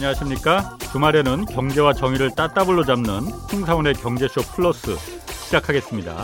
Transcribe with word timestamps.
예, 0.00 0.06
안녕하십니까? 0.06 0.78
주말에는 0.92 1.44
경제와 1.44 1.92
정의를 1.92 2.30
따따블로 2.34 2.84
잡는 2.84 3.20
홍사원의 3.52 3.94
경제쇼 3.94 4.40
플러스 4.54 4.96
시작하겠습니다. 5.44 6.16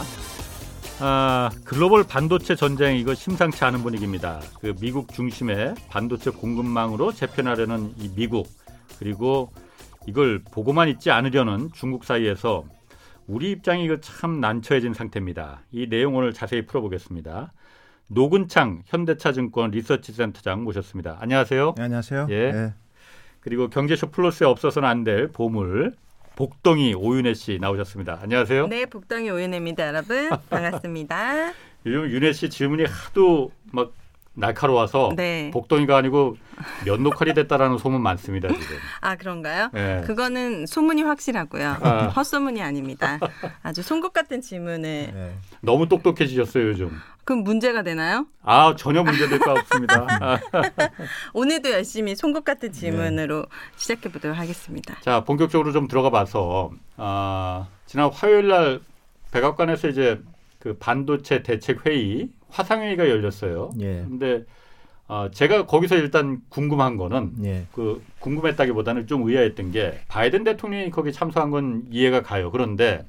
아, 1.01 1.51
글로벌 1.63 2.05
반도체 2.05 2.55
전쟁 2.55 2.97
이거 2.97 3.15
심상치 3.15 3.63
않은 3.67 3.83
분위기입니다. 3.83 4.41
그 4.61 4.75
미국 4.81 5.13
중심의 5.13 5.75
반도체 5.91 6.31
공급망으로 6.31 7.13
재편하려는 7.13 7.93
이 7.99 8.11
미국 8.17 8.49
그리고 8.99 9.53
이걸 10.07 10.43
보고만 10.51 10.89
있지 10.89 11.11
않으려는 11.11 11.71
중국 11.75 12.05
사이에서 12.05 12.65
우리 13.27 13.51
입장이 13.51 13.85
이거 13.85 13.99
참 14.01 14.41
난처해진 14.41 14.95
상태입니다. 14.95 15.61
이 15.71 15.87
내용 15.87 16.15
오늘 16.15 16.33
자세히 16.33 16.65
풀어보겠습니다. 16.65 17.53
노근창 18.07 18.83
현대차증권 18.87 19.73
리서치센터장 19.73 20.65
모셨습니다. 20.65 21.19
안녕하세요. 21.21 21.75
네, 21.77 21.83
안녕하세요. 21.83 22.27
예. 22.31 22.53
네. 22.53 22.75
그리고 23.47 23.69
경제쇼 23.69 24.09
플러스에 24.11 24.45
없어서는 24.47 24.89
안 24.89 25.05
될 25.05 25.29
보물 25.29 25.93
복덩이 26.35 26.95
오윤혜 26.95 27.33
씨 27.35 27.59
나오셨습니다. 27.61 28.19
안녕하세요. 28.21 28.67
네, 28.67 28.87
복덩이 28.87 29.31
오윤혜입니다, 29.31 29.87
여러분. 29.87 30.31
반갑습니다. 30.51 31.53
요즘 31.87 32.11
윤혜 32.11 32.33
씨 32.33 32.51
질문이 32.51 32.85
하도 32.85 33.53
막 33.71 33.93
날카로워서 34.37 35.13
네. 35.17 35.51
복덩이가 35.53 35.97
아니고 35.97 36.37
면도칼이 36.85 37.35
됐다라는 37.35 37.79
소문 37.79 38.03
많습니다 38.03 38.49
지금. 38.49 38.77
아 39.01 39.17
그런가요? 39.17 39.71
네. 39.73 40.03
그거는 40.07 40.67
소문이 40.67 41.03
확실하고요. 41.03 41.77
아. 41.81 42.07
헛소문이 42.15 42.63
아닙니다. 42.63 43.19
아주 43.63 43.83
송곳 43.83 44.13
같은 44.13 44.41
질문을. 44.41 45.11
네. 45.13 45.35
너무 45.61 45.89
똑똑해지셨어요 45.89 46.69
요즘. 46.69 46.91
그럼 47.25 47.43
문제가 47.43 47.83
되나요? 47.83 48.27
아 48.43 48.75
전혀 48.77 49.03
문제될 49.03 49.41
거 49.41 49.53
없습니다. 49.53 50.07
오늘도 51.35 51.73
열심히 51.73 52.15
송곳 52.15 52.45
같은 52.45 52.71
질문으로 52.71 53.41
네. 53.41 53.47
시작해 53.77 54.13
보도록 54.13 54.39
하겠습니다. 54.39 54.95
자 55.01 55.25
본격적으로 55.25 55.73
좀 55.73 55.89
들어가 55.89 56.11
봐서 56.11 56.71
아, 56.97 57.67
지난 57.87 58.11
화요일 58.13 58.49
날 58.49 58.81
백악관에서 59.33 59.89
이제 59.89 60.21
그 60.61 60.77
반도체 60.79 61.43
대책 61.43 61.87
회의 61.87 62.29
화상회의가 62.51 63.09
열렸어요. 63.09 63.71
예. 63.81 64.05
근데 64.09 64.45
어, 65.09 65.29
제가 65.31 65.67
거기서 65.67 65.97
일단 65.97 66.41
궁금한 66.49 66.97
거는 66.97 67.35
예. 67.45 67.67
그 67.73 68.03
궁금했다기보다는 68.21 69.07
좀 69.07 69.29
의아했던 69.29 69.71
게 69.71 70.01
바이든 70.09 70.45
대통령이 70.45 70.91
거기 70.91 71.13
참석한 71.13 71.51
건 71.51 71.85
이해가 71.91 72.23
가요. 72.23 72.51
그런데 72.51 73.05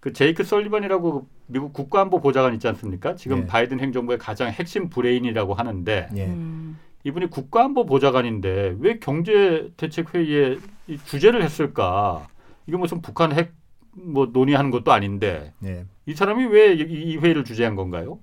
그 0.00 0.12
제이크 0.12 0.42
설리번이라고 0.42 1.26
미국 1.46 1.72
국가안보 1.72 2.20
보좌관 2.20 2.54
있지 2.54 2.66
않습니까? 2.68 3.14
지금 3.14 3.42
예. 3.42 3.46
바이든 3.46 3.78
행정부의 3.78 4.18
가장 4.18 4.48
핵심 4.48 4.88
브레인이라고 4.88 5.54
하는데 5.54 6.08
예. 6.16 6.26
음. 6.26 6.78
이분이 7.04 7.30
국가안보 7.30 7.86
보좌관인데 7.86 8.76
왜 8.80 8.98
경제 8.98 9.70
대책 9.76 10.14
회의에 10.14 10.58
주제를 11.04 11.42
했을까? 11.42 12.26
이게 12.66 12.76
무슨 12.76 13.00
북한 13.00 13.32
핵 13.32 13.52
뭐 13.94 14.26
논의하는 14.32 14.70
것도 14.70 14.90
아닌데 14.92 15.52
네. 15.58 15.84
이 16.06 16.14
사람이 16.14 16.46
왜 16.46 16.74
이 16.74 17.16
회의를 17.18 17.44
주재한 17.44 17.76
건가요? 17.76 18.18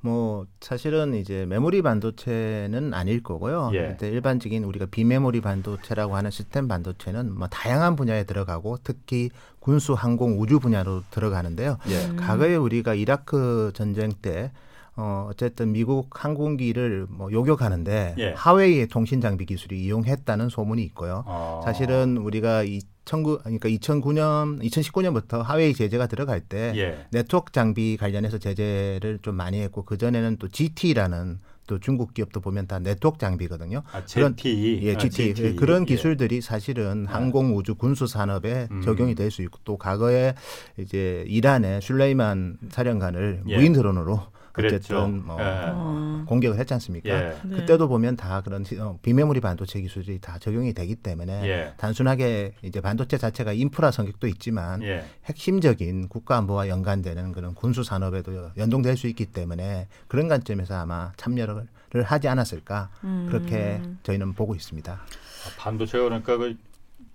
뭐 0.00 0.46
사실은 0.60 1.14
이제 1.14 1.46
메모리 1.46 1.80
반도체는 1.82 2.92
아닐 2.92 3.22
거고요. 3.22 3.70
예. 3.74 3.96
일반적인 4.02 4.64
우리가 4.64 4.86
비메모리 4.86 5.40
반도체라고 5.40 6.16
하는 6.16 6.30
시스템 6.30 6.66
반도체는 6.68 7.38
뭐 7.38 7.46
다양한 7.48 7.94
분야에 7.96 8.24
들어가고 8.24 8.78
특히 8.82 9.30
군수, 9.60 9.94
항공, 9.94 10.40
우주 10.40 10.58
분야로 10.58 11.02
들어가는데요. 11.10 11.78
예. 11.88 12.04
음. 12.10 12.16
과거에 12.16 12.56
우리가 12.56 12.94
이라크 12.94 13.70
전쟁 13.74 14.12
때 14.20 14.50
어, 14.96 15.28
어쨌든 15.30 15.72
미국 15.72 16.08
항공기를 16.22 17.06
뭐 17.08 17.32
요격하는데 17.32 18.16
예. 18.18 18.32
하웨이의 18.36 18.88
통신 18.88 19.20
장비 19.20 19.46
기술이 19.46 19.82
이용했다는 19.84 20.48
소문이 20.50 20.82
있고요. 20.82 21.24
아. 21.26 21.62
사실은 21.64 22.18
우리가 22.18 22.64
이 22.64 22.80
천구 23.04 23.38
그러니까 23.40 23.68
2009년 23.68 24.62
2019년부터 24.62 25.42
하웨이 25.42 25.74
제재가 25.74 26.06
들어갈 26.06 26.40
때 26.40 26.72
예. 26.76 27.06
네트워크 27.10 27.52
장비 27.52 27.96
관련해서 27.96 28.38
제재를 28.38 29.18
좀 29.22 29.34
많이 29.36 29.60
했고 29.60 29.84
그 29.84 29.98
전에는 29.98 30.36
또 30.38 30.48
GT라는 30.48 31.40
또 31.66 31.78
중국 31.78 32.12
기업도 32.14 32.40
보면 32.40 32.66
다 32.66 32.78
네트워크 32.80 33.18
장비거든요. 33.18 33.82
아, 33.92 34.02
그런 34.04 34.34
예, 34.82 34.96
GT, 34.96 35.30
아, 35.30 35.34
GT. 35.34 35.56
그런 35.56 35.82
예. 35.82 35.86
기술들이 35.86 36.40
사실은 36.40 37.06
아. 37.08 37.14
항공 37.14 37.56
우주 37.56 37.74
군수 37.76 38.06
산업에 38.06 38.66
음. 38.70 38.82
적용이 38.82 39.14
될 39.14 39.30
수 39.30 39.42
있고 39.42 39.58
또 39.64 39.76
과거에 39.78 40.34
이제 40.76 41.24
이란의 41.28 41.80
슐레이만 41.80 42.58
사령관을 42.70 43.44
예. 43.48 43.56
무인 43.56 43.72
드론으로 43.72 44.20
어쨌든 44.58 45.24
뭐 45.24 45.40
예. 45.40 45.44
어. 45.72 46.24
공격을 46.26 46.58
했지 46.58 46.74
않습니까? 46.74 47.08
예. 47.08 47.36
네. 47.44 47.56
그때도 47.56 47.88
보면 47.88 48.16
다 48.16 48.42
그런 48.42 48.64
어, 48.80 48.98
비메모리 49.02 49.40
반도체 49.40 49.80
기술이 49.80 50.20
다 50.20 50.38
적용이 50.38 50.74
되기 50.74 50.94
때문에 50.94 51.48
예. 51.48 51.72
단순하게 51.76 52.54
이제 52.62 52.80
반도체 52.80 53.18
자체가 53.18 53.52
인프라 53.52 53.90
성격도 53.90 54.26
있지만 54.28 54.82
예. 54.82 55.04
핵심적인 55.24 56.08
국가 56.08 56.36
안보와 56.38 56.68
연관되는 56.68 57.32
그런 57.32 57.54
군수 57.54 57.82
산업에도 57.82 58.50
연동될 58.56 58.96
수 58.96 59.06
있기 59.08 59.26
때문에 59.26 59.88
그런 60.08 60.28
관점에서 60.28 60.74
아마 60.74 61.12
참여를 61.16 61.66
하지 62.04 62.28
않았을까 62.28 62.90
음. 63.04 63.26
그렇게 63.30 63.80
저희는 64.02 64.34
보고 64.34 64.54
있습니다. 64.54 64.92
아, 64.92 65.50
반도체가 65.58 66.04
그러니까 66.04 66.36
그 66.36 66.56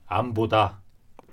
안보다 0.08 0.80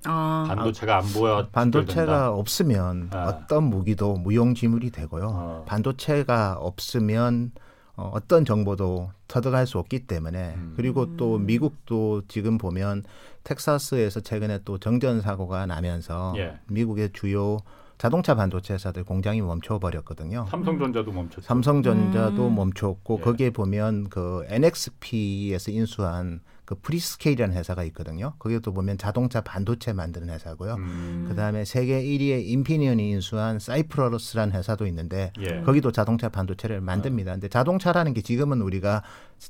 아. 0.06 0.44
반도체가 0.48 0.98
안보예요. 0.99 1.49
반도체가 1.53 2.31
없으면 2.32 3.10
아. 3.12 3.26
어떤 3.26 3.65
무기도 3.65 4.15
무용지물이 4.15 4.91
되고요. 4.91 5.26
어. 5.32 5.65
반도체가 5.66 6.56
없으면 6.59 7.53
어, 7.97 8.10
어떤 8.12 8.44
정보도 8.44 9.10
터득할 9.28 9.66
수 9.66 9.78
없기 9.78 10.06
때문에 10.06 10.54
음. 10.56 10.75
그리고 10.76 11.16
또 11.16 11.38
미국도 11.38 12.22
지금 12.28 12.59
보면 12.59 13.04
텍사스에서 13.44 14.20
최근에 14.20 14.60
또 14.64 14.78
정전 14.78 15.20
사고가 15.20 15.66
나면서 15.66 16.34
예. 16.37 16.59
미국의 16.66 17.10
주요 17.12 17.59
자동차 17.97 18.34
반도체 18.34 18.75
회사들 18.75 19.04
공장이 19.04 19.41
멈춰 19.41 19.78
버렸거든요. 19.78 20.47
삼성전자도 20.50 21.12
멈췄죠. 21.12 21.43
삼성전자도 21.43 22.48
음. 22.48 22.54
멈췄고 22.56 23.19
예. 23.20 23.25
거기에 23.25 23.50
보면 23.50 24.09
그 24.09 24.44
NXP에서 24.48 25.70
인수한 25.70 26.41
그 26.64 26.75
프리스케일이라는 26.77 27.56
회사가 27.56 27.84
있거든요. 27.84 28.34
거기도 28.38 28.72
보면 28.72 28.97
자동차 28.98 29.41
반도체 29.42 29.92
만드는 29.92 30.30
회사고요. 30.30 30.75
음. 30.75 31.26
그다음에 31.28 31.64
세계 31.64 32.02
1위의 32.02 32.47
인피니언이 32.47 33.10
인수한 33.10 33.58
사이프러스라는 33.58 34.54
회사도 34.54 34.86
있는데 34.86 35.32
예. 35.41 35.60
거기도 35.62 35.92
자동차 35.92 36.28
반도체를 36.28 36.80
만듭니다. 36.80 37.32
근데 37.32 37.48
자동차라는 37.48 38.14
게 38.14 38.22
지금은 38.22 38.62
우리가 38.62 39.02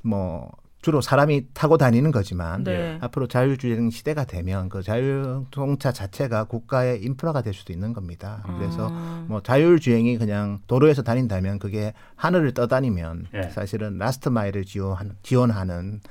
뭐 0.03 0.51
주로 0.85 1.01
사람이 1.01 1.47
타고 1.55 1.77
다니는 1.77 2.11
거지만 2.11 2.63
네. 2.63 2.99
앞으로 3.01 3.27
자율주행 3.27 3.89
시대가 3.89 4.23
되면 4.23 4.69
그 4.69 4.83
자율주행차 4.83 5.91
자체가 5.91 6.43
국가의 6.43 7.01
인프라가 7.01 7.41
될 7.41 7.55
수도 7.55 7.73
있는 7.73 7.91
겁니다. 7.91 8.43
그래서 8.59 8.89
아. 8.91 9.25
뭐 9.27 9.41
자율주행이 9.41 10.19
그냥 10.19 10.59
도로에서 10.67 11.01
다닌다면 11.01 11.57
그게 11.57 11.93
하늘을 12.15 12.53
떠다니면 12.53 13.25
예. 13.33 13.49
사실은 13.49 13.97
last 13.97 14.29
mile을 14.29 14.63
지원, 14.65 15.17
지원하는 15.23 16.01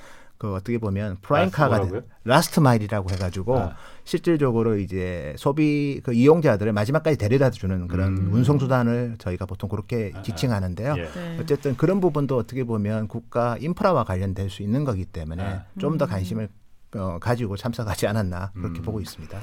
그 0.45 0.55
어떻게 0.55 0.77
보면 0.77 1.17
flying 1.23 1.59
car가 1.59 1.89
last 2.25 2.61
mile이라고 2.61 3.11
해가지고 3.11 3.59
아. 3.59 3.77
실질적으로 4.05 4.77
이제 4.77 5.35
소비 5.39 6.03
그 6.05 6.13
이용자들을 6.13 6.71
마지막까지 6.71 7.17
데려다 7.17 7.49
주는 7.49 7.89
그런 7.89 8.19
음. 8.19 8.35
운송 8.35 8.59
수단을 8.59 9.15
저희가 9.17 9.47
보통 9.47 9.71
그렇게 9.71 10.13
아. 10.15 10.21
지칭하는데요. 10.21 10.97
예. 10.99 11.03
네. 11.03 11.39
어쨌든 11.41 11.79
그런 11.79 12.01
부분도 12.01 12.37
어떻게 12.37 12.63
보면 12.65 13.09
국가 13.09 13.57
인프라와 13.59 14.05
관련될 14.05 14.51
수 14.51 14.63
있는 14.63 14.85
거기 14.85 15.07
때문에 15.07 15.43
아. 15.43 15.65
좀더 15.79 16.05
음. 16.05 16.11
관심을 16.11 16.51
어, 16.95 17.19
가지고 17.19 17.57
참석하지 17.57 18.07
않았나 18.07 18.53
그렇게 18.53 18.81
음. 18.81 18.83
보고 18.83 19.01
있습니다. 19.01 19.41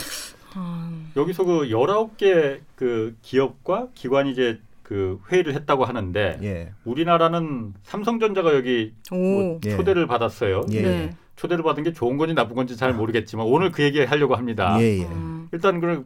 음. 0.58 1.12
여기서 1.18 1.44
그 1.46 1.72
열아홉 1.72 2.18
개 2.18 2.62
그 2.82 3.16
기업과 3.22 3.90
기관이 3.94 4.32
이제 4.32 4.60
그 4.92 5.22
회의를 5.32 5.54
했다고 5.54 5.86
하는데 5.86 6.38
예. 6.44 6.74
우리나라는 6.84 7.74
삼성전자가 7.84 8.54
여기 8.54 8.94
뭐 9.10 9.58
예. 9.66 9.78
초대를 9.78 10.02
예. 10.02 10.06
받았어요. 10.06 10.64
예. 10.72 10.82
네. 10.82 11.10
초대를 11.38 11.64
받은 11.64 11.84
게 11.84 11.94
좋은 11.94 12.18
건지 12.18 12.34
나쁜 12.34 12.58
건지 12.58 12.76
잘 12.76 12.94
모르겠지만 12.94 13.46
오늘 13.46 13.72
그 13.72 13.84
얘기 13.84 14.04
하려고 14.04 14.36
합니다. 14.36 14.76
예, 14.82 14.98
예. 15.00 15.06
음. 15.06 15.48
일단 15.54 15.80
그 15.80 16.06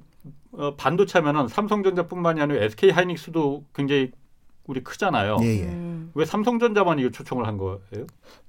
어, 0.51 0.75
반도체면은 0.75 1.47
삼성전자뿐만이 1.47 2.39
아니라 2.39 2.63
SK 2.63 2.91
하이닉스도 2.91 3.65
굉장히 3.73 4.11
우리 4.67 4.83
크잖아요. 4.83 5.37
예, 5.41 5.45
예. 5.45 5.63
음. 5.63 6.11
왜 6.15 6.25
삼성전자만 6.25 6.99
이거 6.99 7.09
초청을 7.09 7.45
한 7.45 7.57
거예요? 7.57 7.79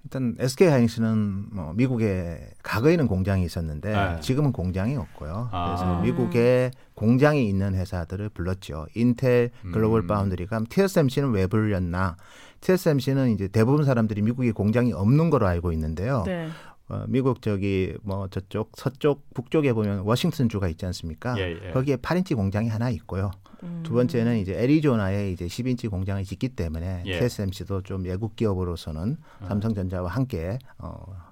일단 0.04 0.34
SK 0.38 0.68
하이닉스는 0.68 1.54
뭐 1.54 1.72
미국에 1.74 2.50
과거에는 2.62 3.06
공장이 3.06 3.44
있었는데 3.44 3.92
네. 3.92 4.20
지금은 4.20 4.52
공장이 4.52 4.96
없고요. 4.96 5.50
아. 5.52 5.66
그래서 5.66 6.00
미국에 6.00 6.70
공장이 6.94 7.48
있는 7.48 7.74
회사들을 7.74 8.30
불렀죠. 8.30 8.86
인텔, 8.94 9.50
글로벌 9.72 10.02
음. 10.02 10.06
파운드리가 10.06 10.60
TSMC는 10.68 11.30
왜 11.32 11.46
불렸나? 11.46 12.16
TSMC는 12.60 13.30
이제 13.30 13.48
대부분 13.48 13.84
사람들이 13.84 14.22
미국에 14.22 14.52
공장이 14.52 14.92
없는 14.92 15.28
거로 15.30 15.46
알고 15.46 15.72
있는데요. 15.72 16.22
네. 16.24 16.48
어, 16.88 17.04
미국 17.08 17.42
저기 17.42 17.94
뭐 18.02 18.28
저쪽 18.28 18.70
서쪽 18.76 19.22
북쪽에 19.34 19.72
보면 19.72 20.00
워싱턴 20.00 20.48
주가 20.48 20.68
있지 20.68 20.86
않습니까? 20.86 21.36
예, 21.38 21.58
예. 21.66 21.70
거기에 21.72 21.96
8인치 21.96 22.36
공장이 22.36 22.68
하나 22.68 22.90
있고요. 22.90 23.32
음. 23.62 23.80
두 23.84 23.94
번째는 23.94 24.38
이제 24.38 24.52
애리조나에 24.54 25.30
이제 25.30 25.46
10인치 25.46 25.90
공장을 25.90 26.22
짓기 26.24 26.50
때문에 26.50 27.02
예. 27.06 27.18
TSMC도 27.18 27.82
좀 27.82 28.04
외국 28.04 28.36
기업으로서는 28.36 29.02
음. 29.42 29.46
삼성전자와 29.48 30.10
함께 30.10 30.58
어 30.78 31.26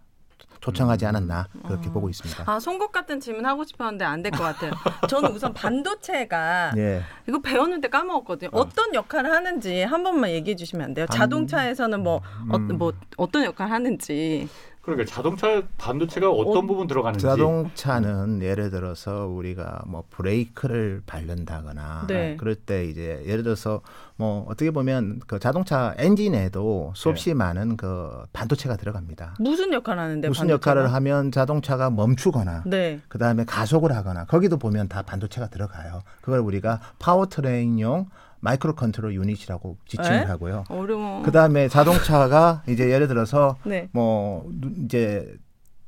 초청하지 0.60 1.04
않았나 1.04 1.46
그렇게 1.66 1.90
어. 1.90 1.92
보고 1.92 2.08
있습니다. 2.08 2.44
아 2.50 2.58
송곳 2.58 2.90
같은 2.90 3.20
질문 3.20 3.44
하고 3.44 3.64
싶었는데 3.64 4.04
안 4.06 4.22
될 4.22 4.30
것 4.32 4.42
같아요. 4.44 4.72
저는 5.10 5.30
우선 5.32 5.52
반도체가 5.52 6.72
예. 6.78 7.02
이거 7.28 7.38
배웠는데 7.42 7.88
까먹었거든요. 7.88 8.48
어. 8.52 8.66
떤 8.70 8.94
역할을 8.94 9.30
하는지 9.30 9.82
한 9.82 10.02
번만 10.02 10.30
얘기해 10.30 10.56
주시면 10.56 10.86
안 10.86 10.94
돼요? 10.94 11.04
자동차에서는 11.12 12.02
뭐, 12.02 12.16
어, 12.48 12.56
음. 12.56 12.70
어, 12.70 12.74
뭐 12.74 12.92
어떤 13.18 13.44
역할을 13.44 13.70
하는지. 13.70 14.48
그러니까 14.84 15.06
자동차 15.10 15.62
반도체가 15.78 16.30
어떤 16.30 16.64
어, 16.64 16.66
부분 16.66 16.86
들어가는지 16.86 17.24
자동차는 17.24 18.42
예를 18.42 18.70
들어서 18.70 19.26
우리가 19.26 19.82
뭐 19.86 20.04
브레이크를 20.10 21.02
밟는다거나 21.06 22.06
네. 22.06 22.36
그럴 22.36 22.54
때 22.54 22.84
이제 22.84 23.22
예를 23.26 23.42
들어서 23.42 23.80
뭐 24.16 24.44
어떻게 24.48 24.70
보면 24.70 25.20
그 25.26 25.38
자동차 25.38 25.94
엔진에도 25.96 26.92
수없이 26.94 27.30
네. 27.30 27.34
많은 27.34 27.78
그 27.78 28.24
반도체가 28.34 28.76
들어갑니다. 28.76 29.36
무슨 29.40 29.72
역할을 29.72 30.02
하는데 30.02 30.28
무슨 30.28 30.48
반도체가? 30.48 30.70
역할을 30.70 30.92
하면 30.92 31.32
자동차가 31.32 31.88
멈추거나 31.88 32.64
네. 32.66 33.00
그다음에 33.08 33.44
가속을 33.46 33.90
하거나 33.96 34.26
거기도 34.26 34.58
보면 34.58 34.88
다 34.88 35.00
반도체가 35.02 35.48
들어가요. 35.48 36.02
그걸 36.20 36.40
우리가 36.40 36.80
powertrain용 36.98 38.06
micro 38.44 38.74
control 38.74 39.14
unit이라고 39.14 39.78
지칭을 39.88 40.12
에? 40.12 40.24
하고요. 40.24 40.64
어려워. 40.68 41.22
그다음에 41.22 41.68
자동차가 41.68 42.62
이제 42.68 42.90
예를 42.90 43.08
들어서 43.08 43.56
네. 43.64 43.88
뭐 43.92 44.46
이제 44.84 45.34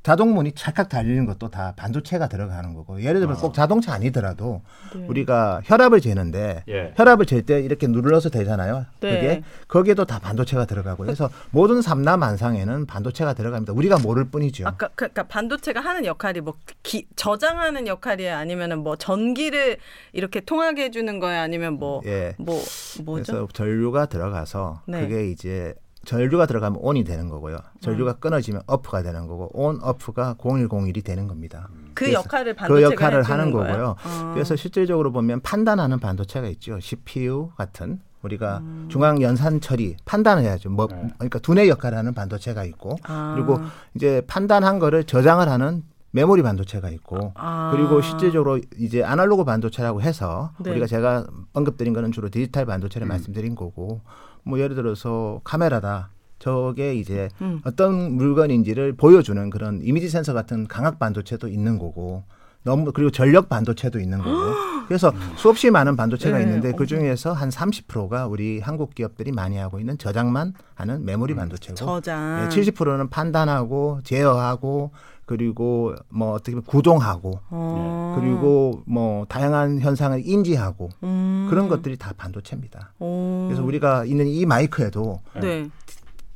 자동문이 0.07 0.53
찰칵 0.53 0.87
닫히는 0.87 1.25
것도 1.25 1.49
다 1.49 1.73
반도체가 1.75 2.29
들어가는 2.29 2.73
거고 2.73 3.01
예를 3.01 3.19
들면 3.19 3.35
어. 3.35 3.39
꼭 3.41 3.53
자동차 3.53 3.91
아니더라도 3.91 4.61
네. 4.95 5.05
우리가 5.05 5.59
혈압을 5.65 5.99
재는데 5.99 6.63
예. 6.69 6.93
혈압을 6.95 7.25
잴 7.25 7.41
때 7.45 7.59
이렇게 7.59 7.87
눌러서 7.87 8.29
되잖아요. 8.29 8.85
네. 9.01 9.19
그게 9.19 9.43
거기에도 9.67 10.05
다 10.05 10.19
반도체가 10.19 10.63
들어가고 10.63 11.03
그래서 11.03 11.29
모든 11.51 11.81
삼남 11.81 12.21
만상에는 12.21 12.85
반도체가 12.85 13.33
들어갑니다. 13.33 13.73
우리가 13.73 13.99
모를 13.99 14.29
뿐이죠. 14.29 14.65
아까 14.65 14.87
그, 14.87 14.95
그러니까 14.95 15.23
반도체가 15.23 15.81
하는 15.81 16.05
역할이 16.05 16.39
뭐 16.39 16.53
기, 16.83 17.05
저장하는 17.17 17.87
역할이에요, 17.87 18.33
아니면은 18.33 18.79
뭐 18.79 18.95
전기를 18.95 19.75
이렇게 20.13 20.39
통하게 20.39 20.85
해주는 20.85 21.19
거예요, 21.19 21.41
아니면 21.41 21.73
뭐뭐 21.73 22.03
예. 22.05 22.33
뭐, 22.37 22.61
뭐죠? 23.03 23.33
그래서 23.33 23.47
전류가 23.51 24.05
들어가서 24.05 24.83
네. 24.87 25.01
그게 25.01 25.29
이제 25.29 25.73
전류가 26.07 26.45
들어가면 26.45 26.79
온이 26.81 27.03
되는 27.03 27.27
거고요. 27.27 27.57
전류가 27.81 28.11
음. 28.11 28.19
끊어지면 28.21 28.61
어프가 28.65 29.03
되는 29.03 29.27
거고 29.27 29.49
온 29.53 29.77
어프가 29.81 30.35
0101이 30.39 31.03
되는 31.03 31.27
겁니다. 31.27 31.67
그 31.93 32.13
역할을 32.13 32.55
그 32.55 32.81
역할을 32.81 33.23
하는 33.23 33.51
거고요. 33.51 33.95
어. 34.05 34.31
그래서 34.33 34.55
실질적으로 34.55 35.11
보면 35.11 35.41
판단하는 35.41 35.99
반도체가 35.99 36.47
있죠. 36.47 36.79
CPU 36.79 37.51
같은 37.57 37.99
우리가 38.21 38.59
음. 38.59 38.87
중앙 38.89 39.21
연산 39.21 39.59
처리 39.59 39.97
판단을 40.05 40.43
해야죠. 40.43 40.69
뭐 40.69 40.87
네. 40.87 41.09
그러니까 41.17 41.39
두뇌 41.39 41.67
역할을 41.67 41.97
하는 41.97 42.13
반도체가 42.13 42.63
있고 42.63 42.95
아. 43.03 43.33
그리고 43.35 43.59
이제 43.93 44.21
판단한 44.27 44.79
거를 44.79 45.03
저장을 45.03 45.49
하는 45.49 45.83
메모리 46.11 46.41
반도체가 46.41 46.89
있고 46.89 47.33
아. 47.35 47.71
그리고 47.75 48.01
실질적으로 48.01 48.61
이제 48.79 49.03
아날로그 49.03 49.43
반도체라고 49.43 50.01
해서 50.01 50.53
네. 50.59 50.71
우리가 50.71 50.87
제가 50.87 51.27
언급드린 51.51 51.91
거는 51.91 52.13
주로 52.13 52.29
디지털 52.29 52.65
반도체를 52.65 53.05
음. 53.05 53.09
말씀드린 53.09 53.55
거고 53.55 53.99
뭐 54.47 54.59
예를 54.59 54.75
들어서 54.75 55.41
카메라다. 55.43 56.09
저게 56.39 56.95
이제 56.95 57.29
음. 57.41 57.61
어떤 57.65 58.13
물건인지를 58.13 58.93
보여주는 58.93 59.49
그런 59.49 59.81
이미지 59.83 60.07
센서 60.07 60.33
같은 60.33 60.67
강압 60.67 60.99
반도체도 60.99 61.47
있는 61.47 61.79
거고 61.79 62.23
너무 62.63 62.91
그리고 62.91 63.09
전력 63.09 63.49
반도체도 63.49 63.99
있는 63.99 64.19
거고 64.19 64.29
그래서 64.87 65.11
수없이 65.35 65.71
많은 65.71 65.95
반도체가 65.95 66.37
네. 66.37 66.43
있는데 66.43 66.73
그 66.73 66.85
중에서 66.85 67.33
한 67.33 67.49
30%가 67.49 68.27
우리 68.27 68.59
한국 68.59 68.93
기업들이 68.93 69.31
많이 69.31 69.57
하고 69.57 69.79
있는 69.79 69.97
저장만 69.97 70.53
하는 70.75 71.05
메모리 71.05 71.33
음. 71.33 71.37
반도체고 71.37 71.75
저장. 71.75 72.47
네, 72.49 72.55
70%는 72.55 73.09
판단하고 73.09 74.01
제어하고 74.03 74.91
그리고 75.27 75.93
뭐 76.07 76.31
어떻게 76.31 76.53
보면 76.53 76.63
구동하고 76.63 77.41
어. 77.49 78.17
그리고 78.19 78.81
뭐 78.87 79.25
다양한 79.25 79.81
현상을 79.81 80.25
인지하고 80.25 80.89
음. 81.03 81.47
그런 81.49 81.67
것들이 81.67 81.97
다 81.97 82.13
반도체입니다. 82.17 82.93
오. 82.99 83.45
그래서 83.47 83.61
우리가 83.61 84.05
있는 84.05 84.25
이 84.25 84.45
마이크에도 84.45 85.19
네. 85.39 85.69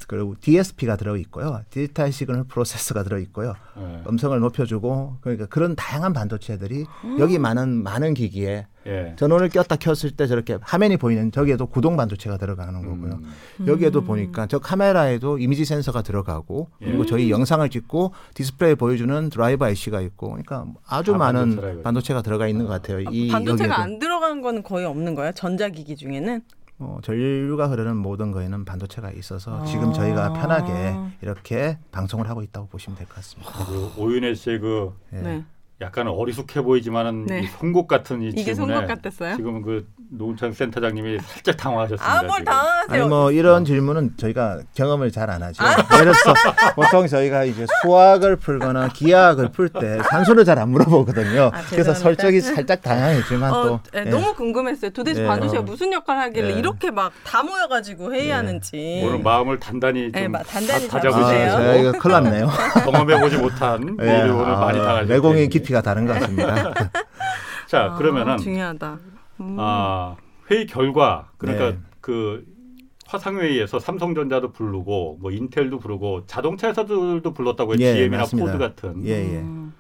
그리고 0.08 0.36
DSP가 0.42 0.98
들어 0.98 1.16
있고요. 1.16 1.62
digital 1.70 2.12
signal 2.12 2.44
processor가 2.44 3.04
들어 3.04 3.18
있고요. 3.20 3.54
네. 3.78 4.04
음성을 4.10 4.38
높여주고 4.38 5.20
그러니까 5.22 5.46
그런 5.46 5.74
다양한 5.78 6.12
반도체들이 6.12 6.86
음. 7.06 7.20
여기 7.20 7.40
많은 7.40 7.82
많은 7.82 8.14
기기에 8.14 8.68
예. 8.88 9.14
전원을 9.18 9.50
꼈다 9.50 9.76
켰을 9.76 10.12
때 10.18 10.26
저렇게 10.28 10.58
화면이 10.62 10.98
보이는 10.98 11.32
저기에도 11.32 11.68
구동 11.68 11.96
반도체가 11.98 12.38
들어가는 12.38 12.82
거고요. 12.82 13.20
음. 13.60 13.68
여기에도 13.68 14.00
음. 14.00 14.06
보니까 14.06 14.48
저 14.48 14.60
카메라에도 14.60 15.38
이미지 15.38 15.66
센서가 15.66 16.02
들어가고 16.02 16.70
예. 16.82 16.86
그리고 16.86 17.06
저희 17.06 17.30
영상을 17.30 17.68
찍고 17.70 18.14
디스플레이 18.34 18.76
보여주는 18.76 19.30
driver 19.30 19.66
IC가 19.66 20.02
있고 20.02 20.30
그러니까 20.30 20.66
아주 20.88 21.14
아, 21.14 21.18
많은 21.18 21.56
반도체가, 21.56 21.82
반도체가 21.84 22.22
들어가 22.24 22.48
있는 22.48 22.66
것 22.66 22.72
같아요. 22.72 23.00
이 23.12 23.30
반도체가 23.30 23.64
여기에도. 23.66 23.82
안 23.82 24.00
들어간 24.00 24.42
거는 24.42 24.64
거의 24.64 24.86
없는 24.86 25.16
거예요? 25.16 25.32
전자기기 25.34 25.96
중에는? 25.96 26.42
어, 26.80 26.98
전류가 27.04 27.68
흐르는 27.68 27.96
모든 27.96 28.32
거에는 28.32 28.66
반도체가 28.66 29.12
있어서 29.12 29.62
아. 29.62 29.66
지금 29.66 29.94
저희가 29.94 30.34
편하게 30.34 30.96
이렇게 31.22 31.78
방송을 31.92 32.28
하고 32.28 32.42
있다고 32.42 32.68
보시면 32.70 32.98
될 32.98 33.06
것 33.08 33.16
같습니다. 33.18 33.52
그 33.66 34.02
오윤혜 34.02 34.34
씨의 34.34 34.60
그 34.60 34.92
네. 35.12 35.44
약간 35.82 36.08
어리숙해 36.08 36.62
보이지만은 36.62 37.26
네. 37.26 37.50
송곳 37.60 37.88
같은 37.88 38.22
이 38.22 38.28
이게 38.36 38.54
송곳 38.54 38.86
같았어요? 38.88 39.36
지금 39.36 39.62
그 39.64 39.88
노은창 40.12 40.52
센터장님이 40.54 41.18
살짝 41.26 41.58
당황하셨습니다. 41.58 42.20
아 42.20 42.24
뭘 42.24 42.44
당황하세요? 42.44 43.02
아니 43.02 43.10
뭐 43.10 43.32
이런 43.32 43.66
질문은 43.66 44.12
저희가 44.18 44.60
경험을 44.76 45.12
잘 45.12 45.30
안 45.32 45.42
하죠. 45.42 45.64
아. 45.64 45.70
예를 46.00 46.12
들어서 46.14 46.34
보통 46.76 47.08
저희가 47.08 47.46
이제 47.46 47.66
수학을 47.82 48.36
풀거나 48.36 48.90
기하학을 48.90 49.52
풀 49.52 49.70
때 49.70 50.00
산수를 50.10 50.46
잘 50.46 50.60
안 50.60 50.70
물어보거든요. 50.70 51.50
아, 51.54 51.62
그래서 51.70 51.94
설정이 51.94 52.42
살짝 52.42 52.82
다양했지만 52.82 53.52
어, 53.54 53.64
또 53.64 53.80
네, 53.94 54.04
예. 54.06 54.10
너무 54.10 54.34
궁금했어요. 54.36 54.92
도대체 54.92 55.22
네. 55.22 55.28
반도체가 55.28 55.62
어. 55.62 55.64
무슨 55.64 55.92
역할을 55.94 56.22
하길래 56.24 56.54
네. 56.54 56.60
이렇게 56.60 56.92
막 56.92 57.12
다 57.24 57.42
모여가지고 57.44 58.14
회의하는지. 58.14 59.02
오늘 59.06 59.20
마음을 59.20 59.60
단단히 59.60 60.12
좀 60.12 60.32
단단히 60.34 60.88
다잡으세요. 60.88 61.54
아, 61.54 61.58
제가 61.62 61.76
이거 61.76 61.92
큰일 61.94 62.14
났네요. 62.24 62.50
경험해보지 62.84 63.38
못한 63.38 63.82
일을 64.00 64.30
오늘 64.32 64.52
많이 64.54 64.78
당하셨 64.80 65.08
내공의 65.08 65.48
깊이 65.50 65.71
깊이가 65.72 65.82
다른 65.82 66.06
것 66.06 66.14
같습니다. 66.14 66.74
자 67.68 67.86
아, 67.86 67.96
그러면은 67.96 68.38
중요하다. 68.38 69.00
음. 69.40 69.56
아 69.58 70.18
회의 70.52 70.68
결과 70.68 71.30
그러니까 71.38 71.72
네. 71.72 71.80
그 72.02 72.46
화상회의에서 73.08 73.80
삼성전자도 73.80 74.52
부르고 74.52 75.18
뭐 75.20 75.32
인텔도 75.32 75.80
부르고 75.80 76.26
자동차 76.28 76.70
회사들도 76.70 77.34
불렀다고 77.34 77.74
해요. 77.74 77.80
예, 77.82 77.94
GM이나 77.96 78.18
맞습니다. 78.20 78.52
포드 78.52 78.58
같은. 78.60 79.06
예, 79.06 79.12
예. 79.12 79.40
음. 79.40 79.74